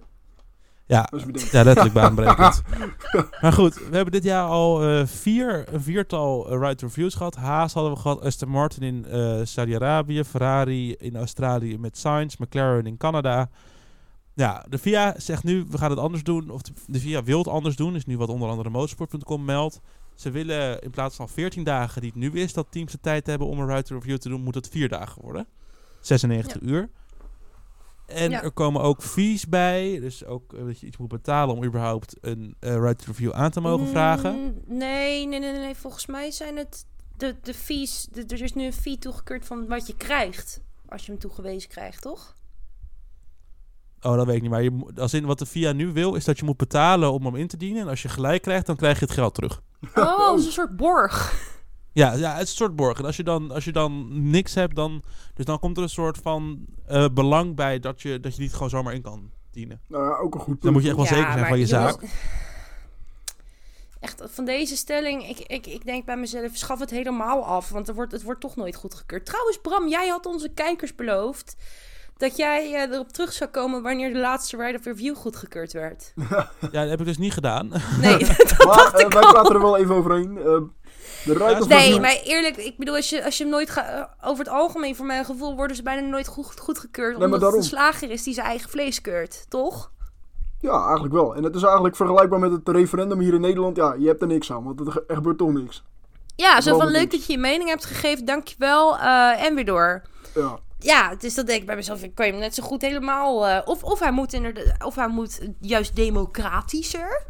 Ja. 0.86 1.08
Ja, 1.50 1.62
letterlijk 1.62 1.94
baanbrekend. 1.94 2.62
maar 3.42 3.52
goed, 3.52 3.74
we 3.74 3.96
hebben 3.96 4.12
dit 4.12 4.24
jaar 4.24 4.48
al 4.48 4.82
eh, 4.82 5.06
vier, 5.06 5.64
een 5.72 5.80
viertal 5.80 6.50
eh, 6.50 6.58
right 6.58 6.82
reviews 6.82 7.14
gehad. 7.14 7.36
Haas 7.36 7.72
hadden 7.72 7.92
we 7.92 7.98
gehad, 7.98 8.24
Aston 8.24 8.48
Martin 8.48 8.82
in 8.82 9.06
eh 9.06 9.40
Saudi-Arabië, 9.42 10.24
Ferrari 10.24 10.94
in 10.94 11.16
Australië 11.16 11.78
met 11.78 11.98
Sainz, 11.98 12.36
McLaren 12.36 12.86
in 12.86 12.96
Canada. 12.96 13.48
Ja, 14.34 14.64
de 14.68 14.78
VIA 14.78 15.14
zegt 15.18 15.44
nu, 15.44 15.64
we 15.68 15.78
gaan 15.78 15.90
het 15.90 15.98
anders 15.98 16.22
doen. 16.22 16.50
Of 16.50 16.60
de, 16.62 17.00
VIA 17.00 17.22
wil 17.22 17.38
het 17.38 17.48
anders 17.48 17.76
doen, 17.76 17.94
is 17.94 18.04
nu 18.06 18.16
wat 18.16 18.28
onder 18.28 18.48
andere 18.48 18.70
motorsport.com 18.70 19.44
meldt. 19.44 19.80
Ze 20.14 20.30
willen 20.30 20.80
in 20.80 20.90
plaats 20.90 21.16
van 21.16 21.28
14 21.28 21.64
dagen, 21.64 22.00
die 22.00 22.10
het 22.10 22.18
nu 22.18 22.32
is, 22.40 22.52
dat 22.52 22.66
teams 22.70 22.92
de 22.92 23.00
tijd 23.00 23.26
hebben 23.26 23.46
om 23.46 23.60
een 23.60 23.66
right 23.66 23.88
review 23.88 24.16
te 24.16 24.28
doen, 24.28 24.42
moet 24.42 24.54
het 24.54 24.68
vier 24.68 24.88
dagen 24.88 25.22
worden. 25.22 25.46
96 26.00 26.60
uur. 26.60 26.90
En 28.06 28.30
Ja. 28.30 28.42
er 28.42 28.50
komen 28.52 28.82
ook 28.82 29.02
fees 29.02 29.48
bij. 29.48 30.00
Dus 30.00 30.24
ook 30.24 30.52
eh, 30.52 30.64
dat 30.64 30.80
je 30.80 30.86
iets 30.86 30.96
moet 30.96 31.08
betalen 31.08 31.54
om 31.56 31.64
überhaupt 31.64 32.16
een 32.20 32.56
right 32.60 33.04
review 33.04 33.32
aan 33.32 33.50
te 33.50 33.60
mogen 33.60 33.88
vragen. 33.88 34.34
Mm, 34.40 34.54
Nee, 34.78 35.26
nee, 35.26 35.40
nee, 35.40 35.50
nee, 35.52 35.60
nee. 35.60 35.74
Volgens 35.74 36.06
mij 36.06 36.30
zijn 36.30 36.56
het 36.56 36.86
de, 37.16 37.36
de 37.42 37.54
fees. 37.54 38.08
De, 38.12 38.24
er 38.26 38.42
is 38.42 38.52
nu 38.52 38.64
een 38.64 38.72
fee 38.72 38.98
toegekeurd 38.98 39.44
van 39.44 39.66
wat 39.66 39.86
je 39.86 39.96
krijgt. 39.96 40.60
Als 40.88 41.04
je 41.06 41.10
hem 41.10 41.20
toegewezen 41.20 41.68
krijgt, 41.68 42.02
toch? 42.02 42.34
Oh, 44.04 44.16
dat 44.16 44.26
weet 44.26 44.36
ik 44.36 44.42
niet. 44.42 44.50
Maar 44.50 44.62
je, 44.62 44.70
moet- 44.70 45.00
als 45.00 45.14
in 45.14 45.24
wat 45.26 45.38
de 45.38 45.46
VIA 45.46 45.72
nu 45.72 45.92
wil, 45.92 46.14
is 46.14 46.24
dat 46.24 46.38
je 46.38 46.44
moet 46.44 46.56
betalen 46.56 47.12
om 47.12 47.24
hem 47.24 47.36
in 47.36 47.46
te 47.48 47.56
dienen. 47.56 47.82
En 47.82 47.88
als 47.88 48.02
je 48.02 48.08
gelijk 48.08 48.42
krijgt, 48.42 48.66
dan 48.66 48.76
krijg 48.76 48.98
je 48.98 49.04
het 49.04 49.14
geld 49.14 49.34
terug. 49.34 49.60
Oh, 49.94 50.18
dat 50.18 50.38
is 50.38 50.46
een 50.46 50.52
soort 50.52 50.76
borg. 50.76 51.32
Ja, 51.92 52.12
ja 52.12 52.32
het 52.32 52.42
is 52.42 52.48
een 52.50 52.56
soort 52.56 52.76
borg. 52.76 52.98
En 52.98 53.04
als 53.04 53.16
je 53.16 53.22
dan, 53.22 53.50
als 53.50 53.64
je 53.64 53.72
dan 53.72 54.08
niks 54.30 54.54
hebt, 54.54 54.74
dan, 54.76 55.02
dus 55.34 55.44
dan 55.44 55.58
komt 55.58 55.76
er 55.76 55.82
een 55.82 55.88
soort 55.88 56.18
van 56.18 56.64
eh, 56.86 57.04
belang 57.12 57.56
bij 57.56 57.78
dat 57.78 58.02
je, 58.02 58.20
dat 58.20 58.36
je 58.36 58.42
niet 58.42 58.52
gewoon 58.52 58.70
zomaar 58.70 58.94
in 58.94 59.02
kan 59.02 59.30
dienen. 59.50 59.80
Nou 59.88 60.04
ja, 60.04 60.16
ook 60.16 60.34
een 60.34 60.40
goed 60.40 60.62
Dan 60.62 60.72
moet 60.72 60.82
je 60.82 60.88
echt 60.88 60.96
punt. 60.96 61.08
wel 61.08 61.18
zeker 61.18 61.32
zijn 61.32 61.46
van 61.46 61.58
je 61.58 61.66
zaak. 61.66 62.02
Echt, 64.00 64.22
van 64.26 64.44
deze 64.44 64.76
stelling, 64.76 65.28
ik, 65.28 65.38
ik, 65.38 65.66
ik 65.66 65.84
denk 65.84 66.04
bij 66.04 66.16
mezelf, 66.16 66.50
schaf 66.56 66.78
het 66.80 66.90
helemaal 66.90 67.44
af. 67.44 67.68
Want 67.68 67.88
er 67.88 67.94
wordt, 67.94 68.12
het 68.12 68.22
wordt 68.22 68.40
toch 68.40 68.56
nooit 68.56 68.74
goedgekeurd. 68.76 69.26
Trouwens, 69.26 69.58
Bram, 69.62 69.88
jij 69.88 70.08
had 70.08 70.26
onze 70.26 70.48
kijkers 70.48 70.94
beloofd 70.94 71.56
dat 72.16 72.36
jij 72.36 72.74
eh, 72.74 72.92
erop 72.92 73.08
terug 73.12 73.32
zou 73.32 73.50
komen 73.50 73.82
wanneer 73.82 74.12
de 74.12 74.18
laatste 74.18 74.56
Ride 74.56 74.78
of 74.78 74.84
Review 74.84 75.16
goedgekeurd 75.16 75.72
werd. 75.72 76.12
Ja, 76.72 76.80
dat 76.80 76.88
heb 76.88 77.00
ik 77.00 77.06
dus 77.06 77.18
niet 77.18 77.32
gedaan. 77.32 77.68
Nee, 78.00 78.18
dat 78.26 78.54
Maar 78.66 78.76
dacht 78.76 78.94
eh, 78.94 79.06
ik 79.06 79.12
wij 79.12 79.22
al. 79.22 79.32
praten 79.32 79.54
er 79.54 79.60
wel 79.60 79.76
even 79.76 79.94
overheen. 79.94 80.38
Eh, 80.38 80.44
de 81.24 81.32
Right 81.32 81.60
of 81.60 81.68
Nee, 81.68 82.00
maar 82.00 82.16
eerlijk, 82.24 82.56
ik 82.56 82.76
bedoel, 82.78 82.94
als 82.94 83.10
je, 83.10 83.24
als 83.24 83.36
je 83.38 83.42
hem 83.44 83.52
nooit 83.52 83.70
gaat... 83.70 84.08
over 84.24 84.44
het 84.44 84.54
algemeen, 84.54 84.96
voor 84.96 85.06
mijn 85.06 85.24
gevoel, 85.24 85.56
worden 85.56 85.76
ze 85.76 85.82
bijna 85.82 86.00
nooit 86.08 86.26
goed, 86.26 86.58
goedgekeurd. 86.60 87.16
Nee, 87.16 87.24
omdat 87.24 87.40
daarom. 87.40 87.58
het 87.60 87.70
een 87.72 87.76
slager 87.78 88.10
is 88.10 88.22
die 88.22 88.34
zijn 88.34 88.46
eigen 88.46 88.70
vlees 88.70 89.00
keurt, 89.00 89.44
toch? 89.48 89.92
Ja, 90.60 90.84
eigenlijk 90.84 91.14
wel. 91.14 91.34
En 91.34 91.42
het 91.42 91.54
is 91.54 91.62
eigenlijk 91.62 91.96
vergelijkbaar 91.96 92.38
met 92.38 92.50
het 92.52 92.68
referendum 92.68 93.18
hier 93.20 93.34
in 93.34 93.40
Nederland. 93.40 93.76
Ja, 93.76 93.94
je 93.98 94.06
hebt 94.06 94.20
er 94.22 94.26
niks 94.28 94.52
aan, 94.52 94.64
want 94.64 94.80
er, 94.80 94.92
ge- 94.92 95.04
er 95.06 95.14
gebeurt 95.14 95.38
toch 95.38 95.52
niks. 95.52 95.82
Ja, 96.36 96.60
zo 96.60 96.78
van 96.78 96.88
leuk 96.90 97.10
dat 97.10 97.26
je 97.26 97.32
je 97.32 97.38
mening 97.38 97.68
hebt 97.68 97.84
gegeven, 97.84 98.24
dankjewel. 98.24 98.98
eh 98.98 99.44
en 99.44 99.54
weer 99.54 99.64
door. 99.64 100.02
Ja. 100.34 100.58
Ja, 100.84 101.14
dus 101.14 101.34
dat 101.34 101.46
denk 101.46 101.60
ik 101.60 101.66
bij 101.66 101.76
mezelf. 101.76 102.02
Ik 102.02 102.14
kan 102.14 102.26
je 102.26 102.32
hem 102.32 102.40
net 102.40 102.54
zo 102.54 102.62
goed 102.62 102.82
helemaal. 102.82 103.46
eh, 103.46 103.60
of, 103.64 103.82
of 103.84 103.98
hij 103.98 104.10
moet 104.12 104.32
inderdaad. 104.32 104.84
Of 104.84 104.94
hij 104.94 105.08
moet 105.08 105.40
juist 105.60 105.96
democratischer. 105.96 107.26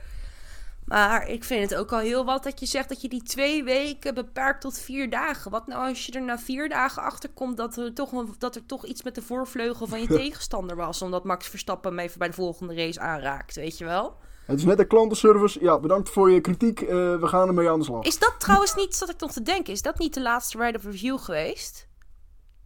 Maar 0.85 1.29
ik 1.29 1.45
vind 1.45 1.71
het 1.71 1.79
ook 1.79 1.93
al 1.93 1.99
heel 1.99 2.25
wat 2.25 2.43
dat 2.45 2.61
je 2.61 2.67
zegt 2.67 2.89
dat 2.89 3.01
je 3.01 3.09
die 3.09 3.23
twee 3.23 3.65
weken 3.65 4.15
beperkt 4.15 4.61
tot 4.61 4.79
vier 4.79 5.11
dagen. 5.11 5.51
Wat 5.51 5.67
nou 5.67 5.89
als 5.89 6.07
je 6.07 6.13
er 6.13 6.23
na 6.23 6.39
vier 6.39 6.69
dagen 6.69 7.03
achter 7.03 7.31
komt 7.35 7.57
dat 7.57 7.77
er 7.77 7.95
toch, 7.95 8.13
een- 8.13 8.35
dat 8.39 8.55
er 8.57 8.67
toch 8.67 8.87
iets 8.87 9.03
met 9.03 9.15
de 9.15 9.23
voorvleugel 9.23 9.87
van 9.87 10.01
je 10.01 10.07
tegenstander 10.23 10.77
was. 10.77 11.03
Omdat 11.03 11.25
Max 11.25 11.49
Verstappen 11.49 11.91
hem 11.91 11.99
even 12.01 12.19
bij 12.19 12.29
de 12.29 12.35
volgende 12.35 12.75
race 12.75 13.01
aanraakt, 13.01 13.55
weet 13.55 13.79
je 13.79 13.85
wel? 13.85 14.17
Het 14.47 14.59
is 14.59 14.65
net 14.65 14.79
een 14.79 14.87
klantenservice. 14.87 15.63
Ja, 15.63 15.79
bedankt 15.79 16.11
voor 16.11 16.31
je 16.31 16.41
kritiek. 16.41 16.81
Eh, 16.81 16.89
we 17.21 17.27
gaan 17.27 17.49
ermee 17.49 17.71
aan 17.71 17.79
de 17.79 17.85
slag. 17.85 18.05
Is 18.05 18.19
dat 18.19 18.35
trouwens 18.39 18.75
niet, 18.75 18.95
zat 18.95 19.11
ik 19.11 19.21
nog 19.21 19.33
te 19.33 19.43
denken, 19.43 19.73
is 19.73 19.83
dat 19.83 19.99
niet 19.99 20.15
de 20.15 20.23
laatste 20.23 20.59
Ride 20.59 20.79
of 20.79 20.85
Review 20.85 21.19
geweest? 21.19 21.87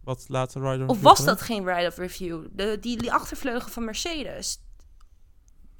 Wat 0.03 0.25
laatste 0.27 0.59
rider? 0.59 0.87
Of 0.87 1.01
was 1.01 1.25
dat 1.25 1.41
geen 1.41 1.65
Ride 1.65 1.87
of 1.87 1.97
Review? 1.97 2.45
De, 2.51 2.77
die, 2.81 2.97
die 2.97 3.13
achtervleugel 3.13 3.69
van 3.69 3.85
Mercedes. 3.85 4.61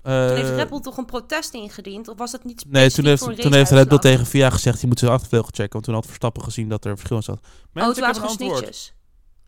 Toen 0.04 0.12
heeft 0.14 0.50
Red 0.50 0.70
Bull 0.70 0.80
toch 0.80 0.98
een 0.98 1.06
protest 1.06 1.54
ingediend? 1.54 2.08
Of 2.08 2.18
was 2.18 2.32
dat 2.32 2.44
niet 2.44 2.64
Eh, 2.64 2.72
Nee, 2.72 2.92
toen 2.92 3.06
heeft, 3.06 3.24
voor 3.24 3.32
een 3.32 3.38
toen 3.38 3.54
heeft 3.54 3.72
Red 3.72 3.88
Bull 3.88 3.98
tegen 3.98 4.26
VIA 4.26 4.50
gezegd, 4.50 4.82
je 4.82 4.88
moet 4.88 5.00
zijn 5.00 5.12
achtervleugel 5.12 5.50
checken. 5.52 5.72
Want 5.72 5.84
toen 5.86 5.94
had 5.94 6.06
Verstappen 6.06 6.44
gezien 6.44 6.70
dat 6.70 6.86
er 6.86 6.96
verschil 6.96 7.18
in 7.18 7.24
zat. 7.24 7.40
Oh, 7.40 7.44
Mensen, 7.74 7.94
toen 7.94 8.10
ik 8.10 8.16
waren 8.16 8.30
snitjes. 8.30 8.94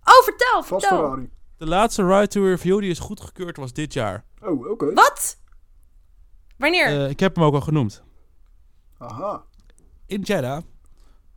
Oh, 0.03 0.23
vertel, 0.23 0.63
vertel. 0.63 0.97
Ferrari. 0.97 1.29
De 1.57 1.65
laatste 1.67 2.05
ride 2.07 2.27
to 2.27 2.43
review 2.45 2.79
die 2.79 2.89
is 2.89 2.99
goedgekeurd 2.99 3.57
was 3.57 3.73
dit 3.73 3.93
jaar. 3.93 4.25
Oh, 4.41 4.69
oké. 4.69 4.93
Wat? 4.93 5.37
Wanneer? 6.57 6.85
Eh, 6.85 7.09
ik 7.09 7.19
heb 7.19 7.35
hem 7.35 7.43
ook 7.43 7.53
al 7.53 7.61
genoemd. 7.61 8.03
Aha. 8.97 9.43
In 10.05 10.21
Jeddah 10.21 10.61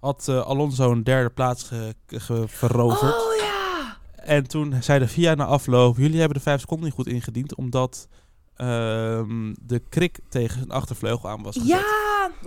had 0.04 0.28
eh, 0.28 0.40
Alonso 0.46 0.90
een 0.90 1.04
derde 1.04 1.30
plaats 1.30 1.62
ge- 1.62 1.94
ge- 2.06 2.44
veroverd. 2.48 3.12
oh 3.14 3.36
ja. 3.40 3.96
En 4.14 4.46
toen 4.48 4.82
zei 4.82 4.98
de 4.98 5.08
VIA 5.08 5.34
na 5.34 5.44
afloop, 5.44 5.96
jullie 5.96 6.18
hebben 6.18 6.36
de 6.36 6.42
vijf 6.42 6.60
seconden 6.60 6.84
niet 6.86 6.94
goed 6.94 7.06
ingediend, 7.06 7.54
omdat 7.54 8.08
ehm, 8.56 9.54
de 9.60 9.78
krik 9.88 10.18
tegen 10.28 10.58
zijn 10.58 10.70
achtervleugel 10.70 11.28
aan 11.28 11.42
was 11.42 11.54
gezet. 11.56 11.68
Ja, 11.70 11.82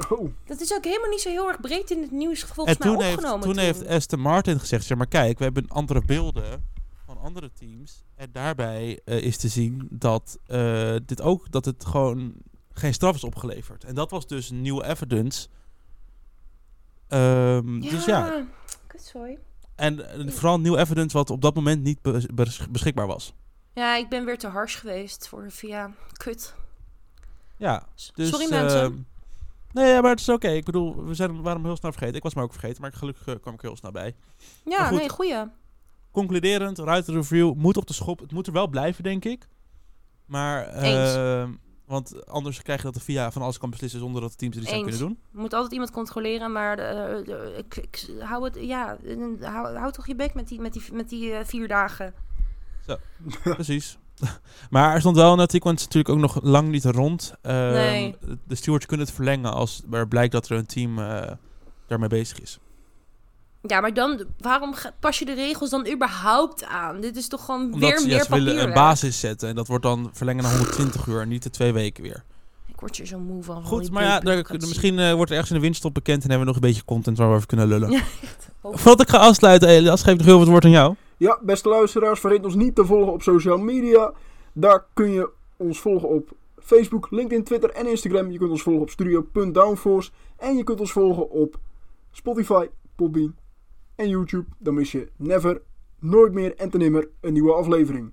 Oh. 0.09 0.31
dat 0.45 0.61
is 0.61 0.73
ook 0.73 0.83
helemaal 0.83 1.09
niet 1.09 1.21
zo 1.21 1.29
heel 1.29 1.47
erg 1.47 1.59
breed 1.61 1.91
in 1.91 2.01
het 2.01 2.11
nieuws 2.11 2.43
volgens 2.43 2.75
en 2.77 2.81
toen 2.83 2.95
mij 2.97 3.05
heeft, 3.05 3.17
opgenomen. 3.17 3.47
toen 3.47 3.57
heeft 3.57 3.87
Aston 3.87 4.19
Martin 4.19 4.59
gezegd, 4.59 4.85
zeg 4.85 4.97
maar 4.97 5.07
kijk, 5.07 5.37
we 5.37 5.43
hebben 5.43 5.67
andere 5.67 6.01
beelden 6.05 6.65
van 7.05 7.17
andere 7.21 7.51
teams. 7.59 8.03
En 8.15 8.29
daarbij 8.31 8.99
eh, 9.05 9.21
is 9.23 9.37
te 9.37 9.47
zien 9.47 9.87
dat, 9.91 10.37
eh, 10.45 10.95
dit 11.05 11.21
ook, 11.21 11.51
dat 11.51 11.65
het 11.65 11.85
gewoon 11.85 12.33
geen 12.73 12.93
straf 12.93 13.15
is 13.15 13.23
opgeleverd. 13.23 13.83
En 13.83 13.95
dat 13.95 14.11
was 14.11 14.27
dus 14.27 14.49
nieuwe 14.51 14.85
evidence. 14.85 15.47
Ehm, 17.07 17.81
ja. 17.81 17.89
Dus 17.89 18.05
ja, 18.05 18.45
Kutzooi. 18.87 19.37
en 19.75 20.11
eh, 20.11 20.31
vooral 20.31 20.59
nieuw 20.59 20.77
evidence 20.77 21.17
wat 21.17 21.29
op 21.29 21.41
dat 21.41 21.55
moment 21.55 21.83
niet 21.83 22.01
bes- 22.01 22.25
bes- 22.25 22.67
beschikbaar 22.69 23.07
was. 23.07 23.33
Ja, 23.73 23.95
ik 23.95 24.09
ben 24.09 24.25
weer 24.25 24.37
te 24.37 24.47
hars 24.47 24.75
geweest 24.75 25.27
voor 25.27 25.51
via 25.51 25.91
kut. 26.17 26.55
Ja, 27.57 27.83
dus... 28.15 28.29
Sorry 28.29 28.49
mensen. 28.49 28.81
ehm, 28.81 28.93
nee, 29.71 30.01
maar 30.01 30.11
het 30.11 30.19
is 30.19 30.29
oké. 30.29 30.47
Ik 30.49 30.65
bedoel, 30.65 31.05
we 31.05 31.13
zijn, 31.13 31.45
hem 31.45 31.65
heel 31.65 31.75
snel 31.75 31.91
vergeten. 31.91 32.15
Ik 32.15 32.23
was 32.23 32.33
hem 32.33 32.43
ook 32.43 32.51
vergeten, 32.51 32.81
maar 32.81 32.93
gelukkig 32.93 33.27
eh, 33.27 33.35
kwam 33.41 33.53
ik 33.53 33.61
heel 33.61 33.75
snel 33.75 33.91
bij. 33.91 34.15
ja, 34.65 34.77
maar 34.79 34.87
goed. 34.87 34.97
nee, 34.97 35.09
goeie. 35.09 35.43
Concluderend, 36.11 36.77
Ruiter 36.77 37.13
Review 37.13 37.53
moet 37.53 37.77
op 37.77 37.87
de 37.87 37.93
schop. 37.93 38.19
Het 38.19 38.31
moet 38.31 38.47
er 38.47 38.53
wel 38.53 38.67
blijven, 38.67 39.03
denk 39.03 39.25
ik. 39.25 39.47
Maar 40.25 40.73
Eens. 40.73 41.15
Want 41.87 42.25
anders 42.27 42.61
krijg 42.61 42.79
je 42.79 42.85
dat 42.85 42.93
de 42.93 42.99
VIA 42.99 43.31
van 43.31 43.41
alles 43.41 43.57
kan 43.57 43.69
beslissen 43.69 43.99
zonder 43.99 44.21
dat 44.21 44.31
de 44.31 44.37
teams 44.37 44.55
er 44.55 44.61
iets 44.61 44.71
aan 44.71 44.81
kunnen 44.81 44.99
doen. 44.99 45.19
Er 45.33 45.39
moet 45.39 45.53
altijd 45.53 45.71
iemand 45.73 45.91
controleren, 45.91 46.51
maar 46.51 46.79
eh, 46.79 47.25
de- 47.25 47.53
ik, 47.57 47.75
ik, 47.75 48.09
hou 48.19 48.43
het, 48.43 48.57
ja, 48.59 48.97
eh, 49.05 49.17
hou, 49.53 49.77
hou 49.77 49.91
toch 49.91 50.07
je 50.07 50.15
bek 50.15 50.33
met 50.33 50.47
die, 50.47 50.59
met 50.61 50.73
die, 50.73 50.81
met 50.93 51.09
die 51.09 51.31
eh, 51.33 51.45
vier 51.45 51.67
dagen. 51.67 52.13
Precies. 53.43 53.97
maar 54.69 54.93
er 54.93 54.99
stond 54.99 55.15
wel 55.15 55.33
een 55.33 55.39
artikel, 55.39 55.67
want 55.67 55.81
het 55.81 55.89
is 55.89 55.95
natuurlijk 55.95 56.25
ook 56.25 56.33
nog 56.33 56.43
lang 56.51 56.69
niet 56.69 56.85
rond. 56.85 57.33
Ehm, 57.41 57.71
Nee. 57.71 58.15
De 58.47 58.55
stewards 58.55 58.85
kunnen 58.85 59.05
het 59.05 59.15
verlengen 59.15 59.53
als 59.53 59.83
er 59.91 60.07
blijkt 60.07 60.31
dat 60.31 60.49
er 60.49 60.57
een 60.57 60.65
team 60.65 60.99
eh, 60.99 61.31
daarmee 61.87 62.09
bezig 62.09 62.39
is. 62.41 62.59
Ja, 63.67 63.81
maar 63.81 63.93
dan, 63.93 64.23
waarom 64.39 64.73
pas 64.99 65.19
je 65.19 65.25
de 65.25 65.33
regels 65.33 65.69
dan 65.69 65.87
überhaupt 65.87 66.65
aan? 66.65 67.01
Dit 67.01 67.17
is 67.17 67.27
toch 67.27 67.45
gewoon 67.45 67.61
Omdat 67.73 67.79
weer 67.79 67.99
ja, 67.99 68.05
meer 68.05 68.23
ze 68.23 68.33
willen 68.33 68.63
een 68.63 68.73
basis 68.73 69.19
zetten. 69.19 69.49
En 69.49 69.55
dat 69.55 69.67
wordt 69.67 69.83
dan 69.83 70.09
verlengen 70.13 70.43
naar 70.43 70.51
120 70.51 71.05
uur 71.05 71.21
en 71.21 71.27
niet 71.27 71.43
de 71.43 71.49
twee 71.49 71.73
weken 71.73 72.03
weer. 72.03 72.23
Ik 72.67 72.79
word 72.79 72.97
hier 72.97 73.05
zo 73.05 73.19
moe 73.19 73.43
van. 73.43 73.63
Goed, 73.65 73.91
maar 73.91 74.03
ja, 74.03 74.19
daar, 74.19 74.45
misschien 74.59 74.99
eh, 74.99 75.13
wordt 75.13 75.29
er 75.29 75.35
ergens 75.35 75.49
in 75.49 75.55
de 75.55 75.63
winststop 75.63 75.93
bekend 75.93 76.23
en 76.23 76.29
hebben 76.29 76.47
we 76.47 76.53
nog 76.53 76.55
een 76.55 76.67
beetje 76.67 76.85
content 76.85 77.17
waar 77.17 77.29
we 77.29 77.35
over 77.35 77.47
kunnen 77.47 77.67
lullen. 77.67 77.89
Ja, 78.63 78.73
Voordat 78.73 79.01
ik 79.01 79.09
ga 79.09 79.17
afsluiten, 79.17 79.69
Elias, 79.69 80.03
geef 80.03 80.11
ik 80.11 80.17
nog 80.17 80.27
heel 80.27 80.37
wat 80.37 80.47
woord 80.47 80.65
aan 80.65 80.71
jou. 80.71 80.95
Ja, 81.17 81.39
beste 81.41 81.69
luisteraars, 81.69 82.19
vergeet 82.19 82.45
ons 82.45 82.55
niet 82.55 82.75
te 82.75 82.85
volgen 82.85 83.13
op 83.13 83.21
social 83.21 83.57
media. 83.57 84.11
Daar 84.53 84.85
kun 84.93 85.11
je 85.11 85.29
ons 85.57 85.79
volgen 85.79 86.09
op 86.09 86.31
Facebook, 86.59 87.07
LinkedIn, 87.11 87.43
Twitter 87.43 87.69
en 87.69 87.89
Instagram. 87.89 88.31
Je 88.31 88.37
kunt 88.37 88.51
ons 88.51 88.61
volgen 88.61 88.81
op 88.81 88.89
studio.downforce. 88.89 90.11
En 90.37 90.57
je 90.57 90.63
kunt 90.63 90.79
ons 90.79 90.91
volgen 90.91 91.29
op 91.29 91.59
Spotify, 92.11 92.65
Podbean 92.95 93.35
en 93.97 94.09
YouTube. 94.09 94.45
Dan 94.57 94.73
mis 94.73 94.91
je 94.91 95.11
never, 95.15 95.61
nooit 95.99 96.33
meer 96.33 96.55
en 96.55 96.69
te 96.69 96.77
nimmer 96.77 97.07
een 97.21 97.33
nieuwe 97.33 97.53
aflevering. 97.53 98.11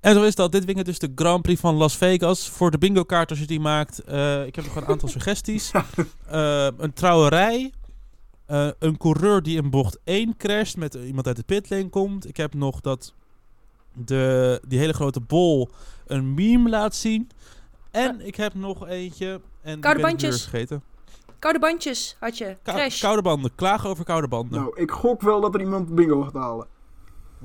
En 0.00 0.14
zo 0.14 0.22
is 0.22 0.34
dat. 0.34 0.52
Dit 0.52 0.64
weekend 0.64 0.86
dus 0.86 0.98
de 0.98 1.12
Grand 1.14 1.42
Prix 1.42 1.60
van 1.60 1.74
Las 1.74 1.96
Vegas. 1.96 2.48
Voor 2.48 2.70
de 2.70 2.78
bingo 2.78 3.02
kaart 3.02 3.30
als 3.30 3.38
je 3.38 3.46
die 3.46 3.60
maakt. 3.60 3.98
eh, 3.98 4.46
ik 4.46 4.54
heb 4.54 4.64
nog 4.64 4.76
een 4.76 4.86
aantal 4.86 5.08
suggesties. 5.18 5.70
Eh, 6.26 6.68
een 6.76 6.92
trouwerij. 6.92 7.72
Eh, 8.46 8.68
een 8.78 8.96
coureur 8.96 9.42
die 9.42 9.62
in 9.62 9.70
bocht 9.70 9.98
1 10.04 10.36
crasht 10.36 10.76
met 10.76 10.94
iemand 10.94 11.26
uit 11.26 11.36
de 11.36 11.42
pitlane 11.42 11.88
komt. 11.88 12.28
Ik 12.28 12.36
heb 12.36 12.54
nog 12.54 12.80
dat 12.80 13.14
de, 13.92 14.60
die 14.68 14.78
hele 14.78 14.92
grote 14.92 15.20
bol 15.20 15.68
een 16.06 16.34
meme 16.34 16.68
laat 16.70 16.94
zien. 16.94 17.30
En 17.90 18.26
ik 18.26 18.34
heb 18.36 18.54
nog 18.54 18.88
eentje. 18.88 19.40
En 19.62 19.80
Koude 19.80 20.00
bandjes. 20.00 20.42
vergeten. 20.42 20.82
Koude 21.42 21.58
bandjes 21.58 22.16
had 22.20 22.38
je. 22.38 22.56
Crash. 22.62 23.00
koude 23.00 23.22
banden. 23.22 23.54
Klagen 23.54 23.90
over 23.90 24.04
koude 24.04 24.28
banden. 24.28 24.60
Nou, 24.60 24.80
ik 24.80 24.90
gok 24.90 25.22
wel 25.22 25.40
dat 25.40 25.54
er 25.54 25.60
iemand 25.60 25.94
bingo 25.94 26.22
gaat 26.22 26.32
halen. 26.32 26.66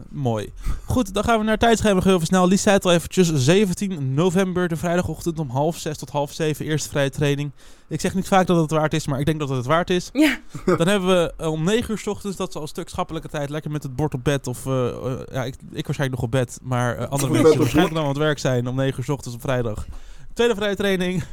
Mooi. 0.09 0.53
Goed, 0.85 1.13
dan 1.13 1.23
gaan 1.23 1.39
we 1.39 1.45
naar 1.45 1.57
tijdschema 1.57 1.93
nog 1.93 2.03
heel 2.03 2.13
even 2.13 2.27
snel. 2.27 2.47
Lies 2.47 2.61
zei 2.61 2.75
het 2.75 2.85
al 2.85 2.91
eventjes. 2.91 3.33
17 3.33 4.13
november, 4.13 4.67
de 4.67 4.75
vrijdagochtend 4.75 5.39
om 5.39 5.49
half 5.49 5.77
zes 5.77 5.97
tot 5.97 6.09
half 6.09 6.31
zeven. 6.31 6.65
Eerste 6.65 6.89
vrije 6.89 7.09
training. 7.09 7.51
Ik 7.87 8.01
zeg 8.01 8.13
niet 8.13 8.27
vaak 8.27 8.47
dat 8.47 8.61
het 8.61 8.71
waard 8.71 8.93
is, 8.93 9.07
maar 9.07 9.19
ik 9.19 9.25
denk 9.25 9.39
dat 9.39 9.49
het 9.49 9.57
het 9.57 9.67
waard 9.67 9.89
is. 9.89 10.09
Ja. 10.13 10.39
Dan 10.65 10.87
hebben 10.87 11.09
we 11.09 11.33
eh, 11.37 11.51
om 11.51 11.63
9 11.63 11.91
uur 11.91 11.97
s 11.97 12.07
ochtends, 12.07 12.37
dat 12.37 12.49
is 12.49 12.55
al 12.55 12.61
een 12.61 12.67
stuk 12.67 12.89
schappelijke 12.89 13.27
tijd, 13.27 13.49
lekker 13.49 13.71
met 13.71 13.83
het 13.83 13.95
bord 13.95 14.13
op 14.13 14.23
bed. 14.23 14.47
Of 14.47 14.65
eh, 14.65 14.87
eh, 14.87 15.19
ja, 15.31 15.43
ik, 15.43 15.55
ik 15.71 15.85
waarschijnlijk 15.85 16.21
nog 16.21 16.21
op 16.21 16.31
bed, 16.31 16.59
maar 16.63 17.07
andere 17.07 17.31
mensen 17.31 17.57
waarschijnlijk 17.57 17.95
dan 17.95 18.03
aan 18.03 18.09
het 18.09 18.17
werk 18.17 18.39
zijn 18.39 18.67
om 18.67 18.75
9 18.75 18.99
uur 18.99 19.05
s 19.05 19.09
ochtends 19.09 19.35
op 19.35 19.41
vrijdag. 19.41 19.85
Tweede 20.33 20.55
vrije 20.55 20.75
training. 20.75 21.23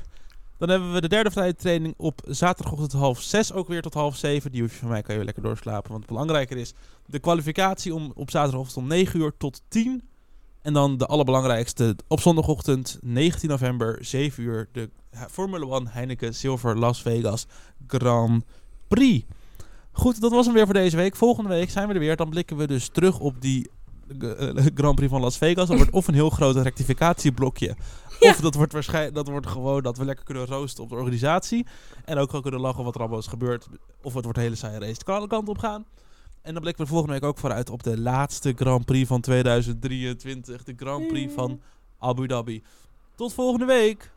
Dan 0.59 0.69
hebben 0.69 0.93
we 0.93 1.01
de 1.01 1.09
derde 1.09 1.31
vrije 1.31 1.55
training 1.55 1.95
op 1.97 2.21
zaterdagochtend 2.27 2.93
half 2.93 3.21
zes, 3.21 3.53
ook 3.53 3.69
weer 3.69 3.83
tot 3.83 3.95
half 3.95 4.17
zeven. 4.17 4.53
Die 4.53 4.63
hoef 4.63 4.73
je 4.73 4.79
van 4.79 4.89
mij, 4.89 5.03
kan 5.03 5.19
je 5.19 5.25
lekker 5.25 5.43
doorslapen. 5.43 5.93
Want 5.93 6.07
belangrijker 6.07 6.57
is 6.57 6.75
de 7.07 7.19
kwalificatie 7.19 7.95
om, 7.95 8.13
op 8.15 8.31
zaterdagochtend 8.31 8.83
om 8.83 8.89
9 8.89 9.21
uur 9.21 9.33
tot 9.39 9.63
10. 9.69 10.03
En 10.63 10.73
dan 10.73 10.99
de 10.99 11.07
allerbelangrijkste 11.07 11.97
op 12.09 12.21
zondagochtend 12.21 12.99
19 13.01 13.49
november 13.49 13.99
7 14.01 14.43
uur 14.43 14.69
de 14.73 14.91
Formule 15.31 15.75
1 15.75 15.87
Heineken 15.87 16.35
Silver 16.35 16.79
Las 16.79 17.03
Vegas 17.03 17.47
Grand 17.87 18.45
Prix. 18.89 19.27
Goed, 19.93 20.21
dat 20.21 20.31
was 20.31 20.47
hem 20.47 20.55
weer 20.55 20.65
voor 20.65 20.75
deze 20.75 20.97
week. 20.97 21.17
Volgende 21.17 21.49
week 21.49 21.71
zijn 21.71 21.89
we 21.89 21.95
er 21.95 22.01
weer. 22.01 22.17
Dan 22.17 22.31
blikken 22.31 22.57
we 22.57 22.67
dus 22.67 22.89
terug 22.89 23.19
op 23.19 23.41
die 23.41 23.71
eh, 24.21 24.67
Grand 24.75 24.95
Prix 24.95 25.11
van 25.11 25.21
Las 25.21 25.39
Vegas. 25.39 25.69
Dat 25.69 25.77
wordt 25.77 25.93
of 25.93 26.09
een 26.09 26.15
heel 26.15 26.31
groot 26.31 26.57
rectificatieblokje. 26.57 27.77
Ja. 28.21 28.31
Of 28.31 28.41
dat 28.41 28.55
wordt 28.55 28.73
waarschijnlijk 28.73 29.15
dat 29.15 29.29
wordt 29.29 29.47
gewoon 29.47 29.83
dat 29.83 29.97
we 29.97 30.05
lekker 30.05 30.25
kunnen 30.25 30.47
roosten 30.47 30.83
op 30.83 30.89
de 30.89 30.95
organisatie. 30.95 31.67
En 32.05 32.19
ook 32.19 32.27
gewoon 32.27 32.43
kunnen 32.43 32.61
lachen 32.61 32.85
wat 32.85 32.95
er 32.95 33.01
allemaal 33.01 33.19
is 33.19 33.27
gebeurd. 33.27 33.67
Of 34.03 34.15
het 34.15 34.25
wordt 34.25 34.39
een 34.39 34.45
hele 34.45 34.57
saaie 34.57 34.79
race. 34.79 35.05
Alle 35.05 35.27
kanten 35.27 35.55
op 35.55 35.59
gaan. 35.59 35.85
En 36.43 36.53
dan 36.53 36.63
blikken 36.63 36.85
we 36.85 36.91
volgende 36.91 37.15
week 37.15 37.25
ook 37.25 37.39
vooruit 37.39 37.71
op 37.71 37.83
de 37.83 38.01
laatste 38.01 38.53
Grand 38.57 38.85
Prix 38.85 39.09
van 39.09 39.21
2023. 39.21 40.65
De 40.65 40.75
Grand 40.77 41.09
Prix 41.09 41.33
van 41.33 41.61
Abu 41.99 42.27
Dhabi. 42.27 42.63
Tot 43.15 43.33
volgende 43.33 43.65
week. 43.67 44.13